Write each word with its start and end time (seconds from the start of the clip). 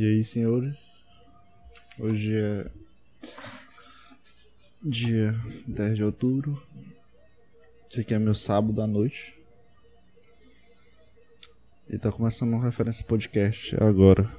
E 0.00 0.06
aí, 0.06 0.22
senhores? 0.22 0.76
Hoje 1.98 2.32
é 2.32 2.70
dia 4.80 5.34
10 5.66 5.96
de 5.96 6.04
outubro. 6.04 6.62
Esse 7.90 8.02
aqui 8.02 8.14
é 8.14 8.18
meu 8.20 8.32
sábado 8.32 8.80
à 8.80 8.86
noite. 8.86 9.34
E 11.90 11.98
tá 11.98 12.12
começando 12.12 12.54
um 12.54 12.60
referência 12.60 13.04
podcast 13.04 13.74
agora. 13.82 14.30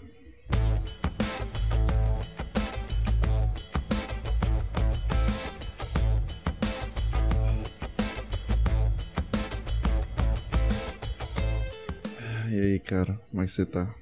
E 12.50 12.62
aí, 12.62 12.80
cara, 12.80 13.20
como 13.30 13.42
é 13.42 13.46
que 13.46 13.52
você 13.52 13.66
tá? 13.66 13.94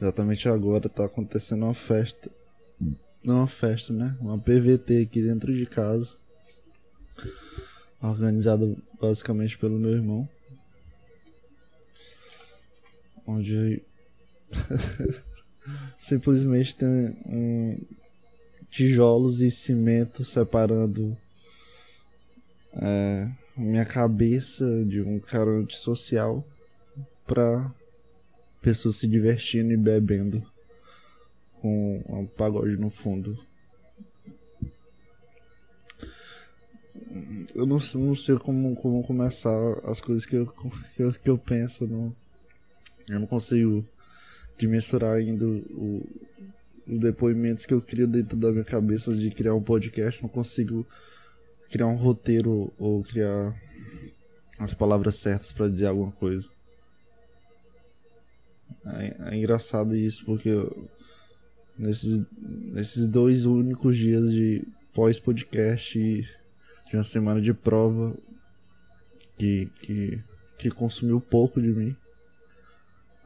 Exatamente 0.00 0.48
agora 0.48 0.88
tá 0.88 1.06
acontecendo 1.06 1.64
uma 1.64 1.74
festa. 1.74 2.30
Não 3.24 3.38
uma 3.38 3.48
festa, 3.48 3.92
né? 3.92 4.16
Uma 4.20 4.38
PVT 4.38 4.98
aqui 5.02 5.22
dentro 5.22 5.54
de 5.54 5.64
casa. 5.66 6.14
Organizada 8.00 8.76
basicamente 9.00 9.56
pelo 9.58 9.78
meu 9.78 9.92
irmão. 9.92 10.28
Onde 13.26 13.82
simplesmente 15.98 16.76
tem 16.76 16.88
um 17.26 17.80
tijolos 18.70 19.40
e 19.40 19.50
cimento 19.50 20.22
separando 20.22 21.16
é, 22.74 23.28
minha 23.56 23.86
cabeça 23.86 24.84
de 24.84 25.00
um 25.00 25.18
cara 25.18 25.50
antissocial 25.50 26.46
pra 27.26 27.72
pessoas 28.66 28.96
se 28.96 29.06
divertindo 29.06 29.72
e 29.72 29.76
bebendo 29.76 30.44
com 31.60 32.02
um 32.08 32.26
pagode 32.26 32.76
no 32.76 32.90
fundo. 32.90 33.38
Eu 37.54 37.64
não, 37.64 37.78
não 37.94 38.14
sei 38.16 38.36
como, 38.36 38.74
como 38.74 39.04
começar 39.04 39.56
as 39.84 40.00
coisas 40.00 40.26
que 40.26 40.34
eu, 40.34 40.46
que 40.96 41.00
eu, 41.00 41.12
que 41.12 41.30
eu 41.30 41.38
penso. 41.38 41.86
Não, 41.86 42.12
eu 43.08 43.20
não 43.20 43.26
consigo 43.28 43.86
dimensurar 44.58 45.14
ainda 45.14 45.46
o, 45.46 46.04
os 46.88 46.98
depoimentos 46.98 47.66
que 47.66 47.72
eu 47.72 47.80
crio 47.80 48.08
dentro 48.08 48.36
da 48.36 48.50
minha 48.50 48.64
cabeça 48.64 49.14
de 49.14 49.30
criar 49.30 49.54
um 49.54 49.62
podcast. 49.62 50.20
Não 50.20 50.28
consigo 50.28 50.84
criar 51.70 51.86
um 51.86 51.96
roteiro 51.96 52.72
ou 52.80 53.04
criar 53.04 53.54
as 54.58 54.74
palavras 54.74 55.14
certas 55.14 55.52
para 55.52 55.68
dizer 55.68 55.86
alguma 55.86 56.10
coisa. 56.10 56.55
É, 58.86 59.32
é 59.32 59.36
engraçado 59.36 59.96
isso, 59.96 60.24
porque 60.24 60.50
nesses, 61.76 62.20
nesses 62.38 63.06
dois 63.06 63.44
únicos 63.44 63.96
dias 63.96 64.32
de 64.32 64.66
pós-podcast 64.92 65.98
e 65.98 66.22
de 66.88 66.96
uma 66.96 67.04
semana 67.04 67.40
de 67.40 67.52
prova 67.52 68.16
que, 69.36 69.66
que, 69.82 70.22
que 70.58 70.70
consumiu 70.70 71.20
pouco 71.20 71.60
de 71.60 71.68
mim. 71.68 71.96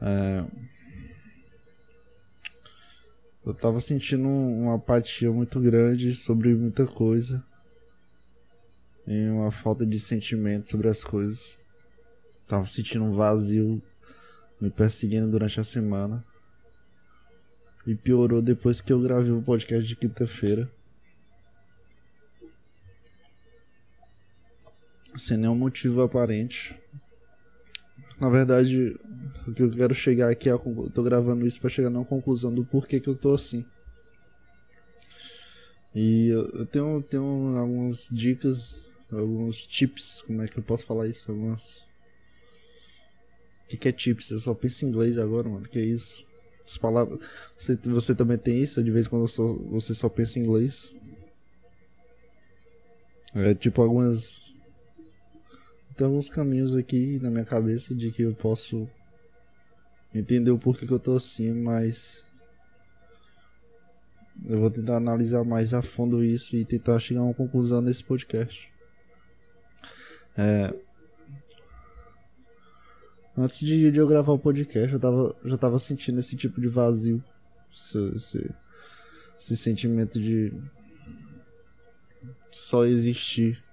É, 0.01 0.45
eu 3.45 3.53
tava 3.53 3.79
sentindo 3.79 4.27
uma 4.27 4.75
apatia 4.75 5.31
muito 5.31 5.59
grande 5.59 6.13
sobre 6.13 6.53
muita 6.55 6.85
coisa. 6.85 7.43
E 9.07 9.27
uma 9.29 9.51
falta 9.51 9.85
de 9.85 9.99
sentimento 9.99 10.69
sobre 10.69 10.87
as 10.87 11.03
coisas. 11.03 11.57
Tava 12.45 12.65
sentindo 12.65 13.05
um 13.05 13.13
vazio 13.13 13.81
me 14.61 14.69
perseguindo 14.69 15.29
durante 15.29 15.59
a 15.59 15.63
semana. 15.63 16.23
E 17.85 17.95
piorou 17.95 18.41
depois 18.41 18.79
que 18.79 18.93
eu 18.93 19.01
gravei 19.01 19.31
o 19.31 19.41
podcast 19.41 19.87
de 19.87 19.95
quinta-feira. 19.95 20.71
Sem 25.15 25.37
nenhum 25.37 25.55
motivo 25.55 26.01
aparente. 26.01 26.79
Na 28.19 28.29
verdade, 28.29 28.95
o 29.47 29.53
que 29.53 29.63
eu 29.63 29.71
quero 29.71 29.95
chegar 29.95 30.29
aqui 30.29 30.47
é. 30.47 30.53
Eu 30.53 30.91
tô 30.93 31.01
gravando 31.01 31.45
isso 31.45 31.59
para 31.59 31.71
chegar 31.71 31.89
na 31.89 32.05
conclusão 32.05 32.53
do 32.53 32.63
porquê 32.63 32.99
que 32.99 33.09
eu 33.09 33.15
tô 33.15 33.33
assim. 33.33 33.65
E 35.93 36.29
eu 36.29 36.65
tenho, 36.67 37.01
tenho 37.01 37.57
algumas 37.57 38.07
dicas, 38.11 38.85
alguns 39.11 39.65
tips, 39.65 40.21
como 40.21 40.41
é 40.41 40.47
que 40.47 40.57
eu 40.57 40.63
posso 40.63 40.85
falar 40.85 41.07
isso? 41.07 41.29
Algumas 41.29 41.83
que, 43.71 43.77
que 43.77 43.89
é 43.89 43.93
chips? 43.97 44.31
Eu 44.31 44.39
só 44.39 44.53
penso 44.53 44.85
em 44.85 44.89
inglês 44.89 45.17
agora, 45.17 45.47
mano. 45.47 45.67
Que 45.67 45.79
é 45.79 45.83
isso? 45.83 46.25
As 46.65 46.77
palavras. 46.77 47.19
Você, 47.57 47.75
você 47.85 48.13
também 48.13 48.37
tem 48.37 48.61
isso? 48.61 48.83
De 48.83 48.91
vez 48.91 49.07
em 49.07 49.09
quando 49.09 49.27
só, 49.27 49.53
você 49.53 49.95
só 49.95 50.09
pensa 50.09 50.39
em 50.39 50.43
inglês? 50.43 50.91
É 53.33 53.53
tipo 53.53 53.81
algumas. 53.81 54.53
Tem 55.95 56.05
alguns 56.05 56.29
caminhos 56.29 56.75
aqui 56.75 57.19
na 57.21 57.29
minha 57.29 57.45
cabeça 57.45 57.95
de 57.95 58.11
que 58.11 58.23
eu 58.23 58.33
posso 58.33 58.89
entender 60.13 60.51
o 60.51 60.57
porquê 60.57 60.85
que 60.85 60.93
eu 60.93 60.99
tô 60.99 61.15
assim, 61.15 61.53
mas. 61.53 62.25
Eu 64.45 64.59
vou 64.59 64.71
tentar 64.71 64.97
analisar 64.97 65.43
mais 65.43 65.73
a 65.73 65.81
fundo 65.81 66.23
isso 66.23 66.55
e 66.55 66.65
tentar 66.65 66.99
chegar 66.99 67.21
a 67.21 67.25
uma 67.25 67.33
conclusão 67.33 67.79
nesse 67.79 68.03
podcast. 68.03 68.71
É, 70.35 70.73
Antes 73.37 73.59
de, 73.59 73.91
de, 73.91 73.97
eu 73.97 74.07
gravar 74.07 74.33
o 74.33 74.39
podcast, 74.39 74.93
eu 74.93 74.99
tava, 74.99 75.35
já 75.45 75.57
tava 75.57 75.79
sentindo 75.79 76.19
esse 76.19 76.35
tipo 76.35 76.59
de 76.59 76.67
vazio. 76.67 77.23
Esse, 77.73 77.97
esse, 78.15 78.51
esse 79.39 79.57
sentimento 79.57 80.19
de 80.19 80.53
só 82.51 82.85
existir. 82.85 83.63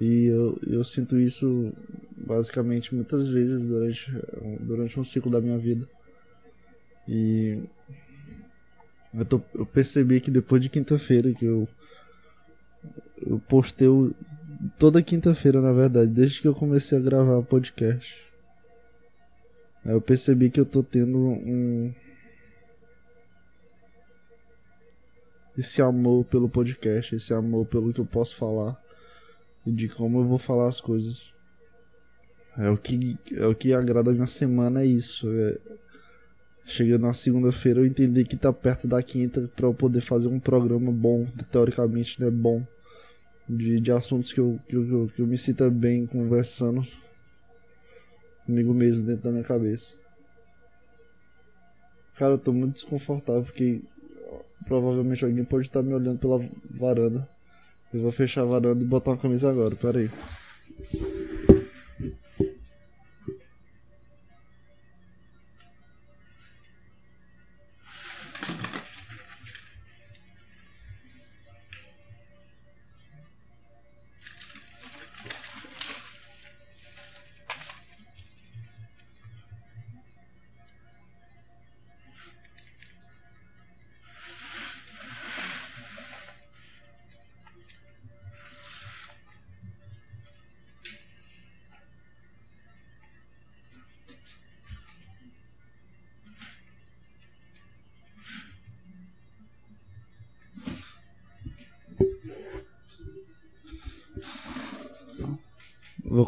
E 0.00 0.26
eu, 0.26 0.58
eu 0.66 0.84
sinto 0.84 1.18
isso 1.18 1.72
basicamente 2.16 2.94
muitas 2.94 3.28
vezes 3.28 3.66
durante, 3.66 4.12
durante 4.60 4.98
um 5.00 5.04
ciclo 5.04 5.30
da 5.30 5.40
minha 5.40 5.58
vida. 5.58 5.88
E 7.06 7.60
eu, 9.12 9.24
tô, 9.24 9.40
eu 9.54 9.66
percebi 9.66 10.20
que 10.20 10.30
depois 10.30 10.62
de 10.62 10.68
quinta-feira 10.68 11.32
que 11.32 11.44
eu, 11.44 11.68
eu 13.26 13.40
postei 13.40 13.88
o, 13.88 14.14
toda 14.78 15.02
quinta-feira, 15.02 15.60
na 15.60 15.72
verdade, 15.72 16.10
desde 16.10 16.40
que 16.40 16.48
eu 16.48 16.54
comecei 16.54 16.96
a 16.96 17.00
gravar 17.00 17.38
o 17.38 17.44
podcast. 17.44 18.30
Aí 19.84 19.92
eu 19.92 20.00
percebi 20.00 20.50
que 20.50 20.60
eu 20.60 20.66
tô 20.66 20.82
tendo 20.82 21.18
um. 21.18 21.92
Esse 25.58 25.82
amor 25.82 26.24
pelo 26.24 26.48
podcast, 26.48 27.14
esse 27.14 27.34
amor 27.34 27.66
pelo 27.66 27.92
que 27.92 28.00
eu 28.00 28.06
posso 28.06 28.36
falar 28.36 28.80
e 29.66 29.72
de 29.72 29.88
como 29.88 30.20
eu 30.20 30.24
vou 30.24 30.38
falar 30.38 30.68
as 30.68 30.80
coisas. 30.80 31.34
É 32.56 32.70
o 32.70 32.76
que, 32.76 33.18
é 33.34 33.46
o 33.46 33.54
que 33.54 33.72
agrada 33.72 34.10
a 34.10 34.14
minha 34.14 34.26
semana, 34.26 34.82
é 34.82 34.86
isso. 34.86 35.28
É... 35.30 35.58
Chegando 36.64 37.02
na 37.02 37.12
segunda-feira 37.12 37.80
eu 37.80 37.86
entendi 37.86 38.24
que 38.24 38.36
tá 38.36 38.52
perto 38.52 38.86
da 38.86 39.02
quinta 39.02 39.50
para 39.54 39.66
eu 39.66 39.74
poder 39.74 40.00
fazer 40.00 40.28
um 40.28 40.38
programa 40.38 40.92
bom, 40.92 41.26
teoricamente, 41.50 42.20
né, 42.22 42.30
bom 42.30 42.64
de, 43.48 43.80
de 43.80 43.92
assuntos 43.92 44.32
que 44.32 44.40
eu, 44.40 44.58
que, 44.68 44.76
eu, 44.76 45.10
que 45.14 45.20
eu 45.20 45.26
me 45.26 45.36
sinta 45.36 45.68
bem 45.70 46.06
conversando 46.06 46.82
comigo 48.44 48.72
mesmo 48.74 49.04
dentro 49.04 49.24
da 49.24 49.30
minha 49.30 49.44
cabeça. 49.44 49.94
Cara, 52.16 52.34
eu 52.34 52.38
tô 52.38 52.52
muito 52.52 52.74
desconfortável 52.74 53.42
porque 53.42 53.80
provavelmente 54.66 55.24
alguém 55.24 55.44
pode 55.44 55.66
estar 55.66 55.82
me 55.82 55.94
olhando 55.94 56.18
pela 56.18 56.38
varanda. 56.70 57.28
Eu 57.92 58.00
vou 58.00 58.12
fechar 58.12 58.42
a 58.42 58.46
varanda 58.46 58.82
e 58.82 58.86
botar 58.86 59.10
uma 59.12 59.16
camisa 59.18 59.50
agora, 59.50 59.74
pera 59.76 59.98
aí. 59.98 60.10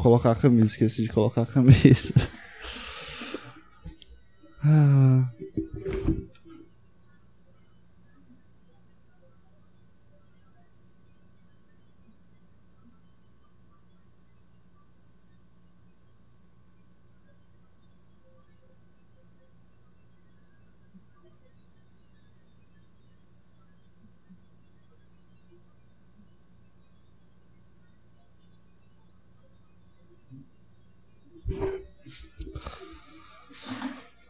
Colocar 0.05 0.33
a 0.33 0.35
camisa, 0.35 0.67
esqueci 0.67 1.03
de 1.03 1.09
colocar 1.09 1.43
a 1.43 1.47
camisa. 1.47 2.13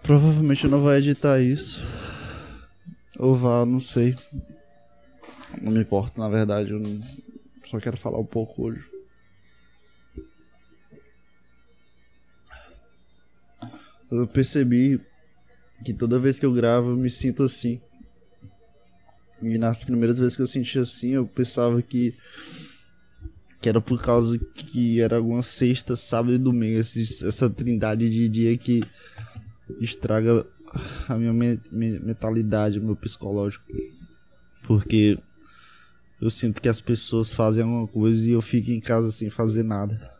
Provavelmente 0.05 0.65
eu 0.65 0.71
não 0.71 0.83
vou 0.83 0.95
editar 0.95 1.41
isso. 1.41 1.83
Ou 3.19 3.35
vá, 3.35 3.65
não 3.65 3.81
sei. 3.81 4.15
Não 5.62 5.73
me 5.73 5.81
importa, 5.81 6.21
na 6.21 6.29
verdade. 6.29 6.73
Eu 6.73 6.83
só 7.65 7.81
quero 7.81 7.97
falar 7.97 8.19
um 8.19 8.27
pouco 8.27 8.65
hoje. 8.65 8.85
Eu 14.11 14.27
percebi 14.29 15.01
que 15.83 15.95
toda 15.95 16.21
vez 16.21 16.39
que 16.39 16.45
eu 16.45 16.53
gravo 16.53 16.91
eu 16.91 16.97
me 16.99 17.09
sinto 17.09 17.43
assim. 17.43 17.81
E 19.41 19.56
nas 19.56 19.85
primeiras 19.85 20.19
vezes 20.19 20.37
que 20.37 20.43
eu 20.43 20.47
senti 20.47 20.79
assim, 20.79 21.12
eu 21.12 21.27
pensava 21.27 21.81
que 21.81 22.15
que 23.59 23.69
era 23.71 23.81
por 23.81 23.99
causa 24.03 24.39
que 24.39 25.01
era 25.01 25.17
alguma 25.17 25.41
sexta, 25.41 25.97
sábado 25.97 26.35
e 26.35 26.39
domingo, 26.39 26.79
essa 26.79 27.49
trindade 27.49 28.11
de 28.11 28.29
dia 28.29 28.55
que 28.59 28.83
estraga 29.81 30.47
a 31.09 31.17
minha 31.17 31.33
me 31.33 31.61
mentalidade, 32.01 32.81
meu 32.81 32.97
psicológico. 32.97 33.65
Porque 34.65 35.19
eu 36.21 36.31
sinto 36.31 36.61
que 36.61 36.69
as 36.69 36.81
pessoas 36.81 37.33
fazem 37.33 37.63
alguma 37.63 37.87
coisa 37.87 38.29
e 38.29 38.33
eu 38.33 38.41
fico 38.41 38.71
em 38.71 38.81
casa 38.81 39.13
sem 39.13 39.29
fazer 39.31 39.63
nada. 39.63 40.13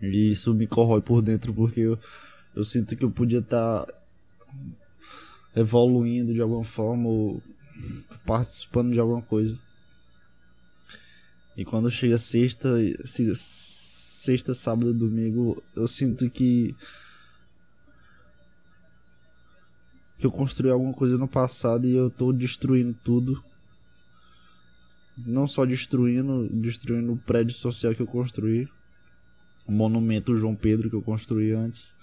E 0.00 0.30
isso 0.30 0.54
me 0.54 0.66
corrói 0.66 1.00
por 1.00 1.22
dentro 1.22 1.52
porque 1.52 1.80
eu, 1.80 1.98
eu 2.54 2.64
sinto 2.64 2.96
que 2.96 3.04
eu 3.04 3.10
podia 3.10 3.38
estar 3.38 3.84
tá 3.84 3.94
evoluindo 5.56 6.34
de 6.34 6.40
alguma 6.40 6.64
forma 6.64 7.08
ou 7.08 7.42
participando 8.24 8.92
de 8.92 9.00
alguma 9.00 9.22
coisa. 9.22 9.58
E 11.56 11.64
quando 11.64 11.90
chega 11.90 12.18
sexta, 12.18 12.68
sexta, 13.06 14.52
sábado, 14.52 14.92
domingo, 14.92 15.62
eu 15.74 15.88
sinto 15.88 16.28
que 16.28 16.76
que 20.18 20.26
eu 20.26 20.30
construí 20.30 20.70
alguma 20.70 20.92
coisa 20.92 21.18
no 21.18 21.28
passado 21.28 21.86
e 21.86 21.94
eu 21.94 22.10
tô 22.10 22.32
destruindo 22.32 22.96
tudo. 23.04 23.42
Não 25.18 25.46
só 25.46 25.64
destruindo, 25.64 26.48
destruindo 26.50 27.12
o 27.12 27.18
prédio 27.18 27.54
social 27.54 27.94
que 27.94 28.02
eu 28.02 28.06
construí, 28.06 28.68
o 29.66 29.72
monumento 29.72 30.36
João 30.36 30.54
Pedro 30.54 30.90
que 30.90 30.96
eu 30.96 31.02
construí 31.02 31.52
antes, 31.52 31.94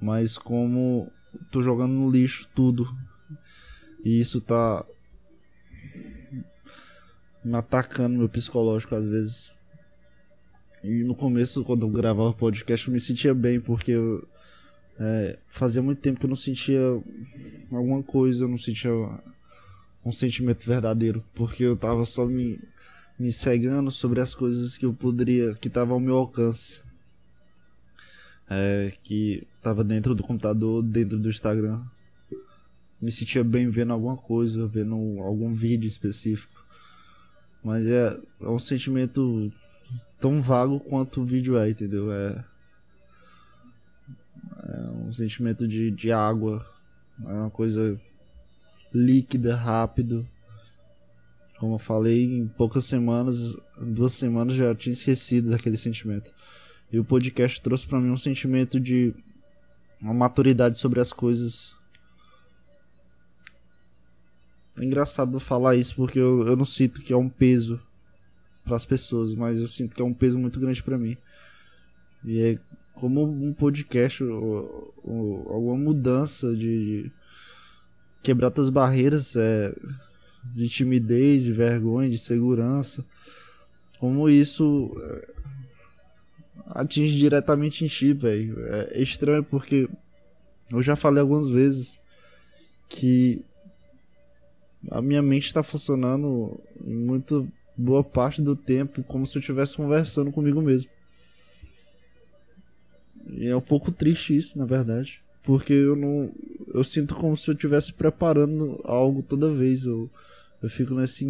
mas 0.00 0.36
como 0.36 1.10
tô 1.50 1.62
jogando 1.62 1.92
no 1.92 2.10
lixo 2.10 2.48
tudo. 2.54 2.86
E 4.04 4.20
isso 4.20 4.40
tá 4.40 4.84
me 7.44 7.56
atacando 7.56 8.18
meu 8.18 8.28
psicológico 8.28 8.94
às 8.94 9.06
vezes. 9.06 9.52
E 10.82 11.04
no 11.04 11.14
começo, 11.14 11.62
quando 11.62 11.86
eu 11.86 11.90
gravava 11.90 12.30
o 12.30 12.34
podcast, 12.34 12.88
eu 12.88 12.94
me 12.94 13.00
sentia 13.00 13.34
bem, 13.34 13.60
porque 13.60 13.92
eu, 13.92 14.26
é, 15.02 15.38
fazia 15.48 15.80
muito 15.80 16.02
tempo 16.02 16.20
que 16.20 16.26
eu 16.26 16.28
não 16.28 16.36
sentia 16.36 16.78
alguma 17.72 18.02
coisa, 18.02 18.44
eu 18.44 18.48
não 18.48 18.58
sentia 18.58 18.90
um 20.04 20.12
sentimento 20.12 20.66
verdadeiro, 20.66 21.24
porque 21.34 21.64
eu 21.64 21.74
tava 21.74 22.04
só 22.04 22.26
me, 22.26 22.60
me 23.18 23.32
cegando 23.32 23.90
sobre 23.90 24.20
as 24.20 24.34
coisas 24.34 24.76
que 24.76 24.84
eu 24.84 24.92
poderia, 24.92 25.54
que 25.54 25.70
tava 25.70 25.94
ao 25.94 26.00
meu 26.00 26.16
alcance. 26.16 26.82
É, 28.52 28.92
que 29.02 29.46
tava 29.62 29.82
dentro 29.84 30.14
do 30.14 30.22
computador, 30.24 30.82
dentro 30.82 31.18
do 31.18 31.28
Instagram. 31.28 31.82
Me 33.00 33.10
sentia 33.10 33.44
bem 33.44 33.70
vendo 33.70 33.92
alguma 33.92 34.16
coisa, 34.16 34.66
vendo 34.66 34.94
algum 35.20 35.54
vídeo 35.54 35.86
específico. 35.86 36.62
Mas 37.64 37.86
é, 37.86 38.20
é 38.40 38.48
um 38.48 38.58
sentimento 38.58 39.50
tão 40.18 40.42
vago 40.42 40.80
quanto 40.80 41.20
o 41.22 41.24
vídeo 41.24 41.56
é, 41.56 41.70
entendeu? 41.70 42.12
É, 42.12 42.44
é 44.70 44.90
um 44.90 45.12
sentimento 45.12 45.66
de, 45.66 45.90
de 45.90 46.12
água. 46.12 46.64
É 47.26 47.32
uma 47.32 47.50
coisa 47.50 47.98
líquida, 48.92 49.56
rápido. 49.56 50.26
Como 51.58 51.74
eu 51.74 51.78
falei, 51.78 52.24
em 52.24 52.48
poucas 52.48 52.84
semanas, 52.84 53.54
duas 53.76 54.14
semanas 54.14 54.54
já 54.54 54.74
tinha 54.74 54.92
esquecido 54.92 55.50
daquele 55.50 55.76
sentimento. 55.76 56.32
E 56.90 56.98
o 56.98 57.04
podcast 57.04 57.60
trouxe 57.60 57.86
para 57.86 58.00
mim 58.00 58.10
um 58.10 58.16
sentimento 58.16 58.80
de 58.80 59.14
uma 60.00 60.14
maturidade 60.14 60.78
sobre 60.78 61.00
as 61.00 61.12
coisas. 61.12 61.74
É 64.78 64.84
engraçado 64.84 65.38
falar 65.38 65.76
isso 65.76 65.94
porque 65.96 66.18
eu, 66.18 66.46
eu 66.46 66.56
não 66.56 66.64
sinto 66.64 67.02
que 67.02 67.12
é 67.12 67.16
um 67.16 67.28
peso 67.28 67.80
para 68.64 68.76
as 68.76 68.86
pessoas, 68.86 69.34
mas 69.34 69.60
eu 69.60 69.68
sinto 69.68 69.94
que 69.94 70.00
é 70.00 70.04
um 70.04 70.14
peso 70.14 70.38
muito 70.38 70.58
grande 70.58 70.82
para 70.82 70.96
mim. 70.96 71.16
E 72.24 72.40
é 72.40 72.58
como 73.00 73.22
um 73.22 73.52
podcast 73.52 74.22
ou, 74.22 74.94
ou 75.02 75.52
alguma 75.52 75.76
mudança 75.76 76.54
de, 76.54 77.10
quebrar 78.22 78.48
outras 78.48 78.70
barreiras 78.70 79.34
é, 79.36 79.74
de 80.54 80.68
timidez, 80.68 81.44
de 81.44 81.52
vergonha, 81.52 82.08
de 82.08 82.18
segurança. 82.18 83.04
Como 83.98 84.28
isso 84.28 84.90
é, 84.98 85.28
atinge 86.66 87.16
diretamente 87.16 87.84
em 87.84 87.88
ti, 87.88 88.12
velho. 88.12 88.58
É 88.66 89.00
estranho 89.00 89.44
porque 89.44 89.88
eu 90.72 90.82
já 90.82 90.96
falei 90.96 91.20
algumas 91.20 91.48
vezes 91.48 92.00
que 92.88 93.44
a 94.90 95.02
minha 95.02 95.22
mente 95.22 95.46
está 95.46 95.62
funcionando 95.62 96.60
muito 96.80 97.50
boa 97.76 98.02
parte 98.02 98.42
do 98.42 98.56
tempo 98.56 99.02
como 99.04 99.26
se 99.26 99.36
eu 99.36 99.40
estivesse 99.40 99.76
conversando 99.76 100.30
comigo 100.30 100.60
mesmo. 100.62 100.90
E 103.32 103.46
é 103.46 103.56
um 103.56 103.60
pouco 103.60 103.90
triste 103.90 104.36
isso, 104.36 104.58
na 104.58 104.66
verdade. 104.66 105.22
Porque 105.42 105.72
eu 105.72 105.96
não. 105.96 106.32
Eu 106.72 106.84
sinto 106.84 107.14
como 107.14 107.36
se 107.36 107.50
eu 107.50 107.54
estivesse 107.54 107.92
preparando 107.92 108.80
algo 108.84 109.22
toda 109.22 109.52
vez. 109.52 109.84
Eu, 109.84 110.10
eu 110.62 110.68
fico 110.68 110.94
nesse 110.94 111.24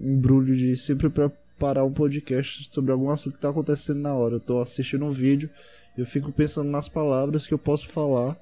embrulho 0.00 0.54
de 0.56 0.76
sempre 0.76 1.08
preparar 1.08 1.84
um 1.84 1.92
podcast 1.92 2.72
sobre 2.72 2.92
algum 2.92 3.10
assunto 3.10 3.32
que 3.32 3.38
está 3.38 3.50
acontecendo 3.50 4.00
na 4.00 4.14
hora. 4.14 4.36
Eu 4.36 4.40
tô 4.40 4.60
assistindo 4.60 5.04
um 5.04 5.10
vídeo, 5.10 5.50
eu 5.96 6.06
fico 6.06 6.30
pensando 6.32 6.70
nas 6.70 6.88
palavras 6.88 7.46
que 7.46 7.54
eu 7.54 7.58
posso 7.58 7.88
falar 7.88 8.38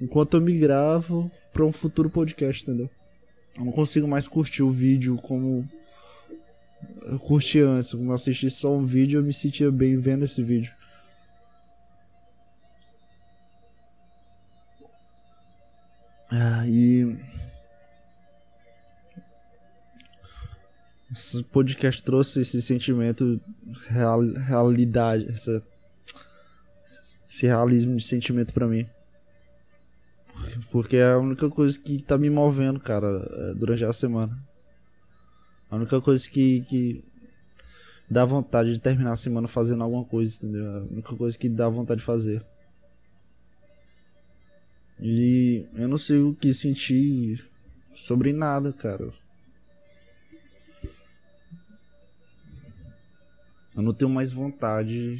enquanto 0.00 0.34
eu 0.34 0.40
me 0.40 0.58
gravo 0.58 1.30
para 1.52 1.64
um 1.64 1.72
futuro 1.72 2.10
podcast, 2.10 2.62
entendeu? 2.62 2.90
Eu 3.56 3.64
não 3.64 3.72
consigo 3.72 4.06
mais 4.06 4.28
curtir 4.28 4.62
o 4.62 4.70
vídeo 4.70 5.16
como 5.16 5.66
eu 7.06 7.18
curti 7.18 7.60
antes. 7.60 7.92
Quando 7.92 8.08
eu 8.08 8.12
assisti 8.14 8.50
só 8.50 8.74
um 8.74 8.84
vídeo, 8.84 9.18
eu 9.18 9.22
me 9.22 9.32
sentia 9.32 9.70
bem 9.70 9.96
vendo 9.96 10.24
esse 10.24 10.42
vídeo. 10.42 10.72
Ah, 16.38 16.66
e. 16.66 17.16
Esse 21.10 21.42
podcast 21.44 22.02
trouxe 22.02 22.40
esse 22.40 22.60
sentimento, 22.60 23.40
real, 23.88 24.20
realidade, 24.20 25.30
essa, 25.30 25.62
esse 27.26 27.46
realismo 27.46 27.96
de 27.96 28.04
sentimento 28.04 28.52
para 28.52 28.66
mim. 28.66 28.86
Porque 30.70 30.96
é 30.96 31.12
a 31.12 31.18
única 31.18 31.48
coisa 31.48 31.78
que 31.80 32.02
tá 32.02 32.18
me 32.18 32.28
movendo, 32.28 32.78
cara, 32.78 33.06
é, 33.06 33.54
durante 33.54 33.82
a 33.82 33.92
semana. 33.94 34.38
A 35.70 35.76
única 35.76 36.02
coisa 36.02 36.28
que, 36.28 36.60
que 36.62 37.02
dá 38.10 38.26
vontade 38.26 38.74
de 38.74 38.80
terminar 38.80 39.12
a 39.12 39.16
semana 39.16 39.48
fazendo 39.48 39.82
alguma 39.84 40.04
coisa, 40.04 40.36
entendeu? 40.36 40.66
A 40.70 40.80
única 40.82 41.16
coisa 41.16 41.38
que 41.38 41.48
dá 41.48 41.66
vontade 41.66 42.00
de 42.00 42.04
fazer. 42.04 42.44
E 45.00 45.66
eu 45.74 45.88
não 45.88 45.98
sei 45.98 46.18
o 46.20 46.34
que 46.34 46.54
sentir 46.54 47.46
sobre 47.94 48.32
nada, 48.32 48.72
cara. 48.72 49.12
Eu 53.74 53.82
não 53.82 53.92
tenho 53.92 54.10
mais 54.10 54.32
vontade 54.32 55.18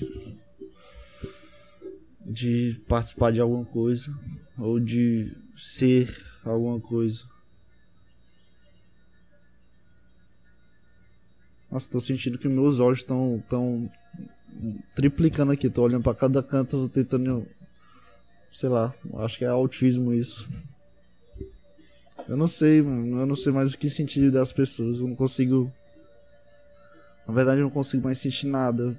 de 2.24 2.82
participar 2.88 3.30
de 3.30 3.40
alguma 3.40 3.64
coisa 3.66 4.12
ou 4.58 4.80
de 4.80 5.30
ser 5.54 6.24
alguma 6.42 6.80
coisa. 6.80 7.28
Nossa, 11.70 11.90
tô 11.90 12.00
sentindo 12.00 12.38
que 12.38 12.48
meus 12.48 12.80
olhos 12.80 13.00
estão 13.00 13.42
tão 13.48 13.90
triplicando 14.94 15.52
aqui. 15.52 15.68
Tô 15.68 15.82
olhando 15.82 16.02
para 16.02 16.14
cada 16.14 16.42
canto, 16.42 16.88
tentando 16.88 17.46
Sei 18.52 18.68
lá, 18.68 18.94
acho 19.18 19.38
que 19.38 19.44
é 19.44 19.48
autismo 19.48 20.14
isso. 20.14 20.48
Eu 22.28 22.36
não 22.36 22.48
sei, 22.48 22.80
eu 22.80 23.26
não 23.26 23.36
sei 23.36 23.52
mais 23.52 23.72
o 23.72 23.78
que 23.78 23.88
sentir 23.88 24.30
das 24.30 24.52
pessoas. 24.52 24.98
Eu 24.98 25.06
não 25.06 25.14
consigo. 25.14 25.70
Na 27.26 27.34
verdade, 27.34 27.60
eu 27.60 27.64
não 27.64 27.70
consigo 27.70 28.04
mais 28.04 28.18
sentir 28.18 28.46
nada. 28.46 28.98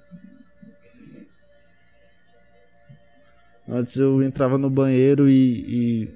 Antes 3.67 3.97
eu 3.97 4.23
entrava 4.23 4.57
no 4.57 4.69
banheiro 4.69 5.27
e, 5.27 6.05
e, 6.05 6.15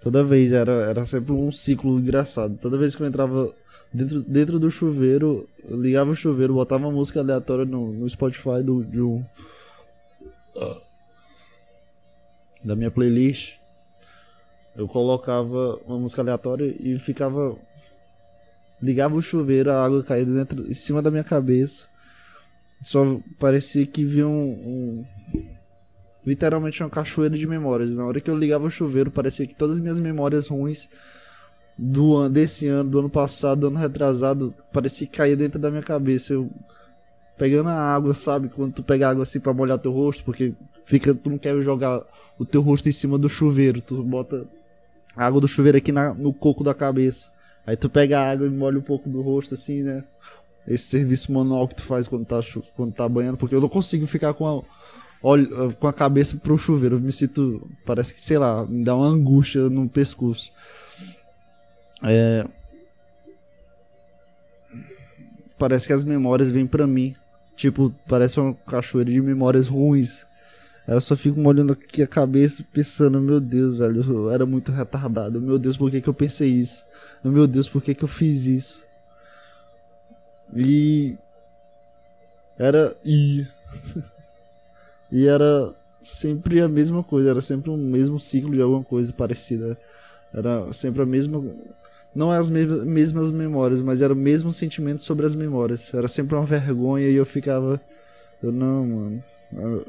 toda 0.00 0.22
vez 0.22 0.52
era, 0.52 0.72
era 0.72 1.04
sempre 1.04 1.32
um 1.32 1.50
ciclo 1.50 1.98
engraçado. 1.98 2.56
Toda 2.58 2.78
vez 2.78 2.94
que 2.94 3.02
eu 3.02 3.06
entrava 3.06 3.52
dentro, 3.92 4.22
dentro 4.22 4.58
do 4.60 4.70
chuveiro, 4.70 5.48
eu 5.68 5.80
ligava 5.80 6.10
o 6.10 6.14
chuveiro, 6.14 6.54
botava 6.54 6.86
uma 6.86 6.92
música 6.92 7.18
aleatória 7.18 7.64
no, 7.64 7.92
no 7.92 8.08
Spotify 8.08 8.62
do, 8.62 8.84
de 8.84 9.00
um, 9.00 9.24
da 12.66 12.74
minha 12.74 12.90
playlist. 12.90 13.58
Eu 14.74 14.86
colocava 14.88 15.80
uma 15.86 15.98
música 15.98 16.20
aleatória 16.20 16.74
e 16.80 16.98
ficava. 16.98 17.56
Ligava 18.82 19.14
o 19.14 19.22
chuveiro, 19.22 19.70
a 19.70 19.82
água 19.82 20.02
caía 20.02 20.26
dentro, 20.26 20.68
em 20.68 20.74
cima 20.74 21.00
da 21.00 21.10
minha 21.10 21.24
cabeça. 21.24 21.88
Só 22.82 23.18
parecia 23.38 23.86
que 23.86 24.04
vinha 24.04 24.28
um, 24.28 24.50
um 24.50 25.04
literalmente 26.26 26.82
uma 26.82 26.90
cachoeira 26.90 27.38
de 27.38 27.46
memórias. 27.46 27.94
Na 27.94 28.04
hora 28.04 28.20
que 28.20 28.28
eu 28.30 28.36
ligava 28.36 28.66
o 28.66 28.70
chuveiro, 28.70 29.10
parecia 29.10 29.46
que 29.46 29.54
todas 29.54 29.76
as 29.76 29.80
minhas 29.80 29.98
memórias 29.98 30.48
ruins 30.48 30.90
do 31.78 32.28
desse 32.28 32.66
ano, 32.66 32.90
do 32.90 32.98
ano 32.98 33.08
passado, 33.08 33.60
do 33.60 33.66
ano 33.68 33.78
retrasado, 33.78 34.54
parecia 34.72 35.06
que 35.06 35.16
caía 35.16 35.36
dentro 35.36 35.58
da 35.58 35.70
minha 35.70 35.82
cabeça. 35.82 36.34
Eu 36.34 36.50
pegando 37.38 37.70
a 37.70 37.94
água, 37.94 38.12
sabe? 38.12 38.50
Quando 38.50 38.74
tu 38.74 38.82
pega 38.82 39.08
água 39.08 39.22
assim 39.22 39.40
para 39.40 39.54
molhar 39.54 39.78
teu 39.78 39.92
rosto, 39.92 40.22
porque 40.24 40.52
fica, 40.86 41.14
tu 41.14 41.28
não 41.28 41.36
quer 41.36 41.60
jogar 41.60 42.02
o 42.38 42.44
teu 42.44 42.62
rosto 42.62 42.88
em 42.88 42.92
cima 42.92 43.18
do 43.18 43.28
chuveiro, 43.28 43.80
tu 43.80 44.02
bota 44.02 44.46
a 45.14 45.26
água 45.26 45.40
do 45.40 45.48
chuveiro 45.48 45.76
aqui 45.76 45.92
na, 45.92 46.14
no 46.14 46.32
coco 46.32 46.64
da 46.64 46.72
cabeça. 46.72 47.30
Aí 47.66 47.76
tu 47.76 47.90
pega 47.90 48.20
a 48.20 48.30
água 48.30 48.46
e 48.46 48.50
molha 48.50 48.78
um 48.78 48.82
pouco 48.82 49.08
do 49.08 49.20
rosto 49.20 49.54
assim, 49.54 49.82
né? 49.82 50.04
Esse 50.66 50.84
serviço 50.84 51.32
manual 51.32 51.66
que 51.66 51.74
tu 51.74 51.82
faz 51.82 52.08
quando 52.08 52.24
tá, 52.24 52.40
quando 52.76 52.92
tá 52.92 53.08
banhando, 53.08 53.36
porque 53.36 53.54
eu 53.54 53.60
não 53.60 53.68
consigo 53.68 54.06
ficar 54.06 54.34
com 54.34 54.46
a, 54.46 54.62
olho, 55.22 55.74
com 55.74 55.86
a 55.88 55.92
cabeça 55.92 56.36
pro 56.36 56.58
chuveiro. 56.58 56.96
Eu 56.96 57.00
me 57.00 57.12
sinto. 57.12 57.68
Parece 57.84 58.14
que, 58.14 58.20
sei 58.20 58.38
lá, 58.38 58.64
me 58.66 58.84
dá 58.84 58.94
uma 58.94 59.06
angústia 59.06 59.68
no 59.68 59.88
pescoço. 59.88 60.52
É. 62.02 62.46
Parece 65.58 65.86
que 65.86 65.92
as 65.92 66.04
memórias 66.04 66.50
vêm 66.50 66.66
pra 66.66 66.86
mim. 66.86 67.14
Tipo, 67.56 67.94
parece 68.06 68.38
uma 68.38 68.54
cachoeira 68.54 69.10
de 69.10 69.20
memórias 69.20 69.68
ruins. 69.68 70.26
Aí 70.86 70.94
eu 70.94 71.00
só 71.00 71.16
fico 71.16 71.40
molhando 71.40 71.72
aqui 71.72 72.02
a 72.02 72.06
cabeça 72.06 72.64
pensando, 72.72 73.20
meu 73.20 73.40
Deus, 73.40 73.74
velho, 73.74 74.02
eu 74.02 74.30
era 74.30 74.46
muito 74.46 74.70
retardado. 74.70 75.40
Meu 75.40 75.58
Deus, 75.58 75.76
por 75.76 75.90
que, 75.90 76.00
que 76.00 76.08
eu 76.08 76.14
pensei 76.14 76.48
isso? 76.50 76.84
Meu 77.24 77.46
Deus, 77.46 77.68
por 77.68 77.82
que, 77.82 77.94
que 77.94 78.04
eu 78.04 78.08
fiz 78.08 78.46
isso? 78.46 78.84
E. 80.54 81.16
Era. 82.58 82.96
E. 83.04 83.46
E 85.08 85.28
era 85.28 85.72
sempre 86.02 86.60
a 86.60 86.68
mesma 86.68 87.00
coisa, 87.00 87.30
era 87.30 87.40
sempre 87.40 87.70
o 87.70 87.76
mesmo 87.76 88.18
ciclo 88.18 88.52
de 88.52 88.60
alguma 88.60 88.82
coisa 88.82 89.12
parecida. 89.12 89.78
Era 90.34 90.72
sempre 90.72 91.02
a 91.02 91.04
mesma. 91.04 91.44
Não 92.14 92.30
as 92.30 92.50
mesmas 92.50 93.30
memórias, 93.30 93.80
mas 93.82 94.02
era 94.02 94.12
o 94.12 94.16
mesmo 94.16 94.52
sentimento 94.52 95.02
sobre 95.02 95.24
as 95.24 95.36
memórias. 95.36 95.94
Era 95.94 96.08
sempre 96.08 96.34
uma 96.34 96.44
vergonha 96.44 97.08
e 97.08 97.14
eu 97.14 97.24
ficava. 97.24 97.80
Eu 98.42 98.50
não, 98.50 98.84
mano. 98.84 99.24
Eu 99.52 99.86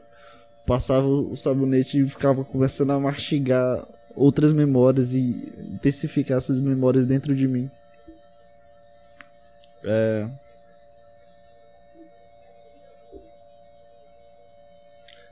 passava 0.67 1.07
o 1.07 1.36
sabonete 1.38 2.01
e 2.01 2.05
ficava 2.05 2.43
começando 2.43 2.91
a 2.91 3.00
mastigar 3.00 3.88
outras 4.13 4.51
memórias 4.51 5.13
e 5.13 5.53
intensificar 5.71 6.38
essas 6.38 6.59
memórias 6.59 7.05
dentro 7.05 7.33
de 7.33 7.47
mim. 7.47 7.71
É. 9.81 10.27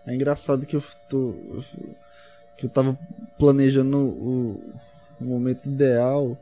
É 0.07 0.15
engraçado 0.15 0.65
que 0.65 0.75
eu 0.75 0.83
tô. 1.09 1.35
Que 2.55 2.67
eu 2.67 2.69
tava 2.69 2.97
planejando 3.37 3.97
o, 3.97 4.73
o 5.19 5.25
momento 5.25 5.67
ideal 5.67 6.37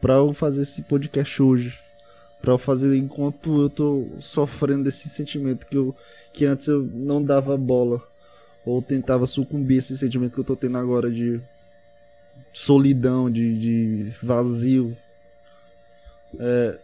para 0.00 0.14
eu 0.14 0.32
fazer 0.32 0.62
esse 0.62 0.82
podcast 0.82 1.42
hoje. 1.42 1.80
Pra 2.40 2.52
eu 2.52 2.58
fazer 2.58 2.96
enquanto 2.96 3.62
eu 3.62 3.70
tô 3.70 4.06
sofrendo 4.20 4.88
esse 4.88 5.08
sentimento 5.08 5.66
que, 5.66 5.76
eu, 5.76 5.96
que 6.32 6.44
antes 6.44 6.68
eu 6.68 6.82
não 6.82 7.20
dava 7.20 7.56
bola. 7.56 8.00
Ou 8.66 8.82
tentava 8.82 9.26
sucumbir 9.26 9.78
esse 9.78 9.96
sentimento 9.96 10.34
que 10.34 10.40
eu 10.40 10.44
tô 10.44 10.56
tendo 10.56 10.76
agora 10.76 11.10
de 11.10 11.40
solidão, 12.52 13.30
de, 13.30 13.56
de 13.56 14.12
vazio. 14.20 14.94
É, 16.38 16.78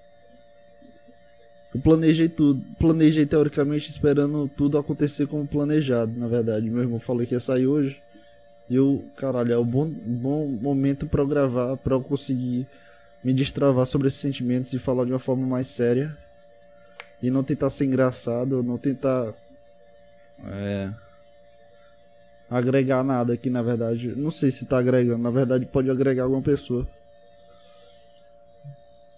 eu 1.75 1.81
planejei 1.81 2.29
tudo. 2.29 2.63
Planejei 2.79 3.25
teoricamente 3.25 3.91
esperando 3.91 4.49
tudo 4.49 4.79
acontecer 4.79 5.27
como 5.27 5.47
planejado, 5.47 6.13
na 6.19 6.29
verdade. 6.29 6.69
Meu 6.69 6.83
irmão 6.83 6.99
falou 6.99 7.27
que 7.27 7.35
ia 7.35 7.41
sair 7.41 7.67
hoje. 7.67 8.01
E 8.69 8.77
eu, 8.77 9.05
caralho, 9.17 9.53
é 9.53 9.59
um 9.59 9.65
bom, 9.65 9.89
bom 9.89 10.47
momento 10.47 11.07
para 11.07 11.23
eu 11.23 11.27
gravar, 11.27 11.77
para 11.79 11.95
eu 11.95 12.01
conseguir 12.01 12.67
me 13.25 13.33
destravar 13.33 13.87
sobre 13.87 14.09
esses 14.09 14.21
sentimentos 14.21 14.73
e 14.73 14.79
falar 14.79 15.05
de 15.05 15.13
uma 15.13 15.19
forma 15.19 15.47
mais 15.47 15.67
séria. 15.67 16.17
E 17.23 17.31
não 17.31 17.43
tentar 17.43 17.71
ser 17.71 17.87
engraçado, 17.87 18.63
não 18.63 18.77
tentar. 18.77 19.33
É. 20.45 20.91
Agregar 22.53 23.03
nada 23.03 23.33
aqui, 23.33 23.49
na 23.49 23.63
verdade. 23.63 24.15
Não 24.15 24.31
sei 24.31 24.51
se 24.51 24.67
tá 24.67 24.79
agregando. 24.79 25.23
Na 25.23 25.31
verdade, 25.31 25.67
pode 25.67 25.91
agregar 25.91 26.25
alguma 26.25 26.43
pessoa. 26.43 26.87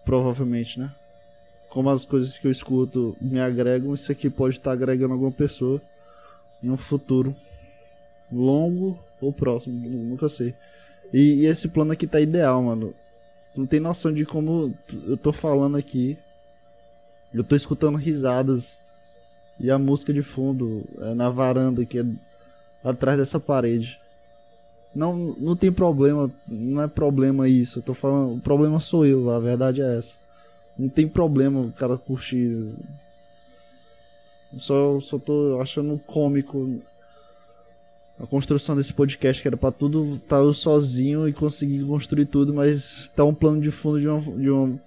Provavelmente, 0.05 0.79
né? 0.79 0.95
como 1.75 1.91
as 1.91 2.05
coisas 2.05 2.39
que 2.39 2.47
eu 2.47 2.53
escuto 2.53 3.17
me 3.21 3.41
agregam, 3.41 3.93
isso 3.93 4.13
aqui 4.13 4.31
pode 4.31 4.55
estar 4.55 4.71
agregando 4.71 5.13
alguma 5.13 5.33
pessoa 5.33 5.83
em 6.63 6.71
um 6.71 6.77
futuro 6.77 7.35
longo 8.31 8.97
ou 9.21 9.33
próximo, 9.33 9.85
nunca 9.91 10.29
sei. 10.29 10.55
E, 11.13 11.43
e, 11.43 11.47
esse 11.47 11.67
plano 11.67 11.91
aqui 11.91 12.07
tá 12.07 12.21
ideal, 12.21 12.63
mano. 12.63 12.95
Não 13.57 13.67
tem 13.67 13.81
noção 13.81 14.13
de 14.13 14.25
como 14.25 14.73
eu 15.05 15.17
tô 15.17 15.33
falando 15.33 15.77
aqui. 15.77 16.17
Eu 17.33 17.43
tô 17.43 17.57
escutando 17.57 17.99
risadas 17.99 18.81
e 19.59 19.69
a 19.69 19.77
música 19.77 20.13
de 20.13 20.23
fundo 20.23 20.85
é 21.01 21.13
na 21.13 21.29
varanda 21.29 21.85
que 21.85 21.99
é 21.99 22.05
atrás 22.85 23.17
dessa 23.17 23.41
parede. 23.41 23.99
Não, 24.95 25.35
não 25.39 25.57
tem 25.57 25.73
problema, 25.73 26.31
não 26.47 26.83
é 26.83 26.87
problema 26.87 27.49
isso. 27.49 27.79
Eu 27.79 27.83
tô 27.83 27.95
falando, 27.95 28.35
o 28.35 28.41
problema 28.41 28.79
sou 28.79 29.05
eu, 29.05 29.31
a 29.31 29.41
verdade 29.41 29.83
é 29.83 29.99
essa. 29.99 30.17
Não 30.79 30.89
tem 30.89 31.09
problema 31.09 31.61
o 31.61 31.73
cara 31.73 31.97
curtir. 31.97 32.75
Só, 34.57 35.01
só 35.01 35.19
tô 35.19 35.59
achando 35.61 35.99
cômico 36.07 36.81
a 38.19 38.27
construção 38.27 38.77
desse 38.77 38.93
podcast, 38.93 39.43
que 39.43 39.49
era 39.49 39.57
pra 39.57 39.73
tudo 39.73 40.19
tá 40.21 40.37
eu 40.37 40.55
sozinho 40.55 41.29
e 41.29 41.33
conseguir 41.33 41.85
construir 41.85 42.27
tudo, 42.27 42.55
mas 42.55 43.09
tá 43.09 43.25
um 43.25 43.35
plano 43.35 43.61
de 43.61 43.71
fundo 43.71 44.01
de 44.01 44.09
uma, 44.09 44.21
de 44.21 44.51
uma. 44.51 44.81